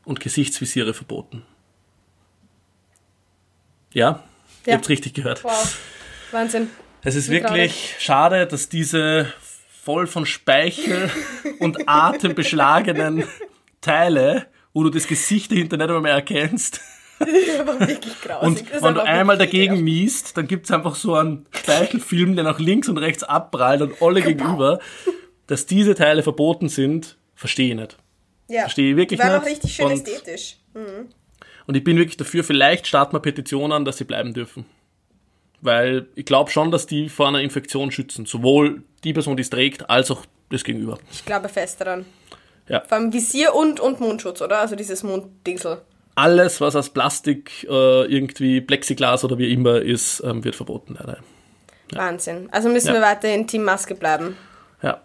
und 0.05 0.21
Gesichtsvisiere 0.21 0.95
verboten. 0.95 1.43
Ja, 3.93 4.23
Ja. 4.65 4.73
ihr 4.73 4.75
habt 4.75 4.89
richtig 4.89 5.15
gehört. 5.15 5.45
Wow. 5.45 5.79
Wahnsinn. 6.33 6.71
Es 7.03 7.15
ist 7.15 7.29
Wie 7.29 7.35
wirklich 7.35 7.97
schade, 7.99 8.47
dass 8.47 8.69
diese 8.69 9.33
voll 9.83 10.07
von 10.07 10.27
Speichel 10.27 11.11
und 11.61 11.89
Atem 11.89 12.35
beschlagenen 12.35 13.25
Teile, 13.81 14.47
wo 14.73 14.83
du 14.83 14.91
das 14.91 15.07
Gesicht 15.07 15.53
dahinter 15.53 15.77
nicht 15.77 15.87
einmal 15.87 16.01
mehr 16.03 16.15
erkennst, 16.15 16.81
wirklich 17.19 18.21
grausig. 18.21 18.67
und 18.73 18.83
wenn 18.83 18.95
du 18.95 19.03
einmal 19.03 19.39
dagegen 19.39 19.83
niest, 19.85 20.37
dann 20.37 20.47
gibt's 20.47 20.71
einfach 20.71 20.95
so 20.95 21.15
einen 21.15 21.47
Speichelfilm, 21.53 22.35
der 22.35 22.45
nach 22.45 22.59
links 22.59 22.89
und 22.89 22.99
rechts 22.99 23.23
abprallt 23.25 23.81
und 23.83 24.01
alle 24.03 24.23
gegenüber. 24.23 24.81
Dass 25.47 25.65
diese 25.67 25.95
Teile 25.95 26.23
verboten 26.23 26.69
sind, 26.69 27.17
verstehe 27.35 27.71
ich 27.71 27.77
nicht. 27.77 27.97
Ja. 28.49 28.63
Verstehe 28.63 28.91
ich 28.91 28.97
wirklich 28.97 29.21
War 29.21 29.31
nicht. 29.31 29.43
auch 29.43 29.47
richtig 29.47 29.75
schön 29.75 29.87
Und- 29.87 29.93
ästhetisch. 29.93 30.57
Und 31.67 31.77
ich 31.77 31.83
bin 31.85 31.97
wirklich 31.97 32.17
dafür, 32.17 32.45
vielleicht 32.45 32.87
starten 32.87 33.15
wir 33.15 33.21
Petitionen 33.21 33.73
an, 33.73 33.85
dass 33.85 33.97
sie 33.97 34.05
bleiben 34.05 34.35
dürfen. 34.35 34.67
Weil 35.63 36.07
ich 36.15 36.25
glaube 36.27 36.51
schon, 36.51 36.71
dass 36.71 36.87
die 36.87 37.09
vor 37.09 37.29
einer 37.29 37.41
Infektion 37.41 37.91
schützen. 37.91 38.27
Sowohl 38.27 38.83
die 39.05 39.13
Person, 39.13 39.37
die 39.37 39.41
es 39.41 39.51
trägt, 39.51 39.89
als 39.89 40.11
auch 40.11 40.23
das 40.51 40.65
Gegenüber. 40.65 40.99
Ich 41.11 41.25
glaube 41.25 41.49
fest 41.49 41.81
daran. 41.81 42.05
Ja. 42.69 42.83
Vor 42.87 42.99
allem 42.99 43.13
Visier 43.13 43.55
und, 43.55 43.81
und 43.81 44.01
Mundschutz, 44.01 44.43
oder? 44.43 44.59
Also 44.61 44.77
dieses 44.77 45.03
Munddingsel. 45.03 45.81
Alles, 46.17 46.61
was 46.61 46.75
aus 46.75 46.91
Plastik, 46.91 47.65
äh, 47.65 48.05
irgendwie 48.07 48.61
Plexiglas 48.61 49.23
oder 49.25 49.39
wie 49.39 49.53
immer 49.53 49.81
ist, 49.81 50.21
ähm, 50.25 50.43
wird 50.45 50.57
verboten 50.57 50.97
leider. 50.99 51.19
Wahnsinn. 51.93 52.49
Also 52.51 52.69
müssen 52.69 52.89
Ja. 52.89 52.95
wir 52.95 53.03
weiterhin 53.03 53.47
Team 53.47 53.63
Maske 53.65 53.95
bleiben. 53.95 54.37
Ja. 54.83 55.03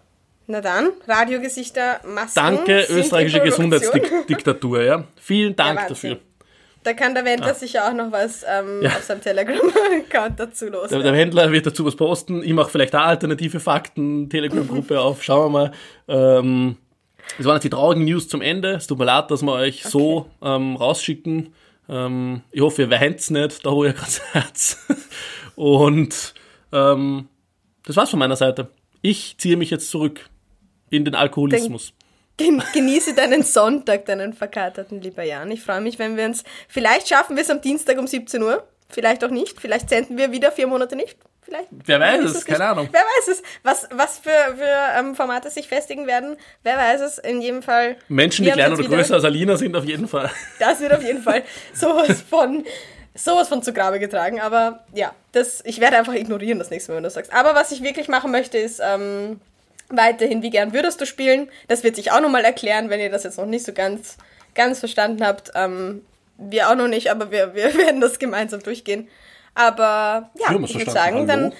Na 0.48 0.60
dann, 0.60 0.88
Radiogesichter, 1.06 2.00
Masken. 2.06 2.34
Danke, 2.34 2.80
in 2.80 2.96
österreichische. 2.96 3.40
Gesundheitsdiktatur, 3.40 4.82
ja. 4.82 5.04
Vielen 5.16 5.54
Dank 5.54 5.80
Ja, 5.80 5.88
dafür. 5.88 6.18
Da 6.84 6.94
kann 6.94 7.14
der 7.14 7.24
Wendler 7.24 7.54
sicher 7.54 7.86
auch 7.88 7.92
noch 7.92 8.10
was 8.10 8.44
ähm, 8.48 8.82
Ja. 8.82 8.88
auf 8.90 9.02
seinem 9.04 9.20
Telegram-Account 9.20 10.40
dazu 10.40 10.66
los. 10.68 10.88
Der, 10.88 10.98
der 10.98 11.14
Händler 11.14 11.52
wird 11.52 11.64
dazu 11.66 11.86
was 11.86 11.94
posten. 11.94 12.42
Ich 12.42 12.52
mache 12.52 12.70
vielleicht 12.70 12.96
auch 12.96 13.02
alternative 13.02 13.60
Fakten, 13.60 14.28
Telegram-Gruppe 14.28 14.98
auf. 15.00 15.22
Schauen 15.22 15.52
wir 15.52 15.58
mal. 15.60 15.72
Ähm, 16.08 16.76
das 17.36 17.46
waren 17.46 17.56
jetzt 17.56 17.64
die 17.64 17.70
traurigen 17.70 18.04
News 18.04 18.28
zum 18.28 18.42
Ende. 18.42 18.72
Es 18.72 18.86
tut 18.86 18.98
mir 18.98 19.04
leid, 19.04 19.30
dass 19.30 19.42
wir 19.42 19.52
euch 19.52 19.82
so 19.84 20.30
ähm, 20.42 20.76
rausschicken. 20.76 21.54
Ähm, 21.88 22.42
ich 22.50 22.60
hoffe, 22.60 22.82
ihr 22.82 22.90
weint's 22.90 23.30
nicht, 23.30 23.64
da 23.64 23.72
wo 23.72 23.84
ihr 23.84 23.92
gerade 23.94 24.10
seid. 24.10 24.76
Und 25.56 26.34
ähm, 26.72 27.28
das 27.84 27.96
war's 27.96 28.10
von 28.10 28.18
meiner 28.18 28.36
Seite. 28.36 28.68
Ich 29.00 29.36
ziehe 29.38 29.56
mich 29.56 29.70
jetzt 29.70 29.90
zurück 29.90 30.28
in 30.90 31.04
den 31.04 31.14
Alkoholismus. 31.14 31.92
Gen 32.36 32.62
genieße 32.72 33.14
deinen 33.14 33.42
Sonntag, 33.42 34.06
deinen 34.06 34.32
verkaterten, 34.32 35.00
lieber 35.00 35.22
Jan. 35.22 35.50
Ich 35.50 35.62
freue 35.62 35.80
mich, 35.80 35.98
wenn 35.98 36.16
wir 36.16 36.24
uns. 36.24 36.44
Vielleicht 36.68 37.08
schaffen 37.08 37.36
wir 37.36 37.42
es 37.42 37.50
am 37.50 37.60
Dienstag 37.60 37.98
um 37.98 38.06
17 38.06 38.42
Uhr. 38.42 38.66
Vielleicht 38.88 39.24
auch 39.24 39.30
nicht. 39.30 39.60
Vielleicht 39.60 39.88
senden 39.88 40.16
wir 40.16 40.32
wieder 40.32 40.52
vier 40.52 40.66
Monate 40.66 40.96
nicht. 40.96 41.16
Vielleicht. 41.52 41.68
Wer 41.70 42.00
weiß 42.00 42.24
es, 42.24 42.44
keine. 42.44 42.64
Ahnung. 42.64 42.88
Wer 42.90 43.00
weiß 43.00 43.28
es. 43.28 43.42
Was, 43.62 43.88
was 43.90 44.18
für, 44.18 44.30
für 44.56 44.98
ähm, 44.98 45.14
Formate 45.14 45.50
sich 45.50 45.68
festigen 45.68 46.06
werden, 46.06 46.36
wer 46.62 46.76
weiß 46.76 47.00
es. 47.02 47.18
In 47.18 47.42
jedem 47.42 47.62
Fall. 47.62 47.96
Menschen, 48.08 48.44
die 48.44 48.50
kleiner 48.50 48.78
oder 48.78 48.88
größer 48.88 49.14
als 49.14 49.24
Alina 49.24 49.56
sind, 49.56 49.76
auf 49.76 49.84
jeden 49.84 50.08
Fall. 50.08 50.30
Das 50.58 50.80
wird 50.80 50.92
auf 50.92 51.02
jeden 51.02 51.22
Fall 51.22 51.42
sowas 51.74 52.22
von. 52.22 52.64
Sowas 53.14 53.48
von 53.48 53.62
zu 53.62 53.74
Grabe 53.74 53.98
getragen, 53.98 54.40
aber 54.40 54.86
ja, 54.94 55.14
das, 55.32 55.62
ich 55.66 55.82
werde 55.82 55.98
einfach 55.98 56.14
ignorieren 56.14 56.58
das 56.58 56.70
nächste 56.70 56.90
Mal, 56.90 56.96
wenn 56.96 57.02
du 57.02 57.08
das 57.08 57.12
sagst. 57.12 57.30
Aber 57.30 57.54
was 57.54 57.70
ich 57.70 57.82
wirklich 57.82 58.08
machen 58.08 58.30
möchte, 58.30 58.56
ist 58.56 58.80
ähm, 58.82 59.38
weiterhin, 59.90 60.42
wie 60.42 60.48
gern 60.48 60.72
würdest 60.72 60.98
du 60.98 61.04
spielen? 61.04 61.50
Das 61.68 61.84
wird 61.84 61.94
sich 61.96 62.10
auch 62.10 62.22
nochmal 62.22 62.42
erklären, 62.46 62.88
wenn 62.88 63.00
ihr 63.00 63.10
das 63.10 63.24
jetzt 63.24 63.36
noch 63.36 63.44
nicht 63.44 63.66
so 63.66 63.74
ganz, 63.74 64.16
ganz 64.54 64.78
verstanden 64.78 65.26
habt. 65.26 65.50
Ähm, 65.54 66.06
wir 66.38 66.70
auch 66.70 66.74
noch 66.74 66.88
nicht, 66.88 67.10
aber 67.10 67.30
wir, 67.30 67.54
wir 67.54 67.74
werden 67.78 68.00
das 68.00 68.18
gemeinsam 68.18 68.62
durchgehen. 68.62 69.08
Aber 69.54 70.30
ja, 70.38 70.54
es 70.54 70.70
ich 70.70 70.78
würde 70.78 70.90
sagen, 70.90 71.26
dann, 71.26 71.52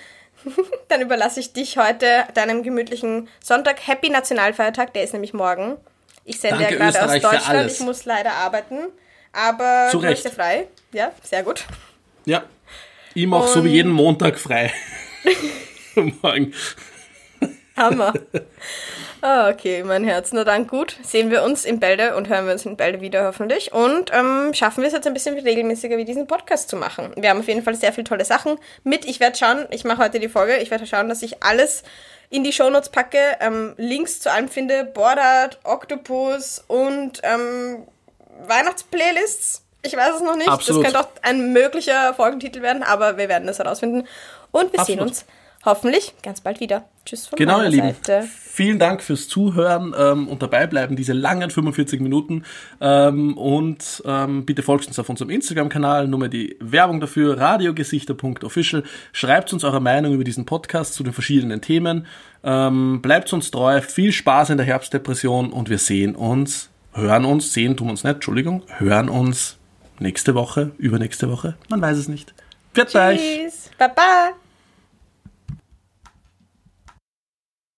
dann 0.89 1.01
überlasse 1.01 1.41
ich 1.41 1.53
dich 1.53 1.77
heute 1.77 2.25
deinem 2.35 2.63
gemütlichen 2.63 3.29
Sonntag. 3.43 3.87
Happy 3.87 4.11
Nationalfeiertag, 4.11 4.95
der 4.95 5.05
ist 5.05 5.13
nämlich 5.13 5.35
morgen. 5.35 5.77
Ich 6.25 6.41
sende 6.41 6.63
ja 6.63 6.71
gerade 6.71 6.89
aus 6.89 7.15
Österreich, 7.15 7.23
für 7.23 7.37
Deutschland, 7.37 7.71
ich 7.71 7.81
muss 7.81 8.05
leider 8.05 8.33
arbeiten. 8.33 8.77
Aber 9.33 9.89
Zu 9.91 9.99
Recht. 9.99 10.25
ja 10.25 10.31
frei. 10.31 10.69
Ja, 10.93 11.13
sehr 11.23 11.43
gut. 11.43 11.65
Ja. 12.25 12.45
Ich 13.15 13.27
mache 13.27 13.49
so 13.49 13.65
wie 13.65 13.71
jeden 13.71 13.93
Montag 13.93 14.39
frei. 14.39 14.73
Morgen. 16.23 16.55
Hammer. 17.77 18.13
Ah, 19.25 19.51
okay, 19.51 19.85
mein 19.85 20.03
Herz. 20.03 20.33
Na 20.33 20.43
dann 20.43 20.67
gut. 20.67 20.97
Sehen 21.05 21.31
wir 21.31 21.45
uns 21.45 21.65
in 21.65 21.79
Bälde 21.79 22.17
und 22.17 22.29
hören 22.29 22.47
wir 22.47 22.53
uns 22.53 22.67
in 22.67 22.77
Bälde 22.77 23.01
wieder 23.01 23.25
hoffentlich. 23.25 23.73
Und 23.73 24.11
ähm, 24.13 24.53
schaffen 24.53 24.83
wir 24.83 24.89
es 24.89 24.93
jetzt 24.93 25.07
ein 25.07 25.15
bisschen 25.15 25.39
regelmäßiger, 25.39 25.97
wie 25.97 26.05
diesen 26.05 26.27
Podcast 26.27 26.69
zu 26.69 26.77
machen. 26.77 27.13
Wir 27.17 27.31
haben 27.31 27.39
auf 27.39 27.47
jeden 27.47 27.63
Fall 27.63 27.77
sehr 27.77 27.93
viele 27.93 28.03
tolle 28.03 28.25
Sachen 28.25 28.59
mit. 28.83 29.05
Ich 29.05 29.21
werde 29.21 29.39
schauen, 29.39 29.67
ich 29.71 29.85
mache 29.85 29.99
heute 29.99 30.19
die 30.19 30.29
Folge, 30.29 30.57
ich 30.57 30.73
werde 30.73 30.87
schauen, 30.87 31.09
dass 31.09 31.23
ich 31.23 31.43
alles 31.43 31.85
in 32.31 32.43
die 32.43 32.53
Shownotes 32.53 32.89
packe, 32.89 33.37
ähm, 33.39 33.75
Links 33.77 34.19
zu 34.19 34.33
allem 34.33 34.49
finde, 34.49 34.85
Bordart, 34.85 35.61
Octopus 35.63 36.65
und 36.67 37.21
ähm, 37.23 37.87
Weihnachtsplaylists. 38.49 39.63
Ich 39.83 39.97
weiß 39.97 40.17
es 40.17 40.23
noch 40.23 40.37
nicht. 40.37 40.49
Absolut. 40.49 40.85
Das 40.85 40.93
könnte 40.93 41.07
auch 41.07 41.13
ein 41.23 41.53
möglicher 41.53 42.13
Folgentitel 42.15 42.63
werden, 42.63 42.83
aber 42.83 43.19
wir 43.19 43.29
werden 43.29 43.47
das 43.47 43.61
herausfinden. 43.61 44.09
Und 44.51 44.73
wir 44.73 44.81
Absolut. 44.81 44.87
sehen 44.87 45.01
uns 45.01 45.25
hoffentlich 45.65 46.15
ganz 46.23 46.41
bald 46.41 46.61
wieder. 46.61 46.85
Tschüss 47.05 47.27
von 47.27 47.37
Genau, 47.37 47.63
ihr 47.63 47.69
Lieben. 47.69 47.95
Seite. 48.03 48.29
Vielen 48.29 48.79
Dank 48.79 49.03
fürs 49.03 49.29
Zuhören 49.29 49.95
ähm, 49.99 50.29
und 50.29 50.43
dabei 50.43 50.67
bleiben, 50.67 50.95
diese 50.95 51.13
langen 51.13 51.51
45 51.51 52.01
Minuten. 52.01 52.45
Ähm, 52.81 53.37
und 53.37 54.03
ähm, 54.05 54.45
bitte 54.45 54.63
folgt 54.63 54.87
uns 54.87 54.99
auf 54.99 55.09
unserem 55.09 55.31
Instagram-Kanal. 55.31 56.07
Nur 56.07 56.21
mal 56.21 56.29
die 56.29 56.57
Werbung 56.61 57.01
dafür, 57.01 57.39
radiogesichter.official. 57.39 58.85
Schreibt 59.13 59.53
uns 59.53 59.65
eure 59.65 59.81
Meinung 59.81 60.13
über 60.15 60.25
diesen 60.25 60.47
Podcast 60.47 60.95
zu 60.95 61.03
den 61.03 61.13
verschiedenen 61.13 61.61
Themen. 61.61 62.07
Ähm, 62.45 63.01
bleibt 63.03 63.33
uns 63.33 63.51
treu. 63.51 63.81
Viel 63.81 64.13
Spaß 64.13 64.51
in 64.51 64.59
der 64.59 64.67
Herbstdepression 64.67 65.53
und 65.53 65.71
wir 65.71 65.79
sehen 65.79 66.15
uns, 66.15 66.71
hören 66.93 67.25
uns, 67.25 67.53
sehen 67.53 67.77
tun 67.77 67.91
uns 67.91 68.05
nicht, 68.05 68.15
Entschuldigung, 68.15 68.63
hören 68.79 69.09
uns 69.09 69.57
nächste 69.99 70.35
Woche, 70.35 70.73
übernächste 70.79 71.31
Woche. 71.31 71.57
Man 71.69 71.81
weiß 71.81 71.97
es 71.97 72.09
nicht. 72.09 72.35
Pfiat 72.75 72.95
euch! 72.95 73.21
Tschüss. 73.21 73.71
Baba. 73.79 74.33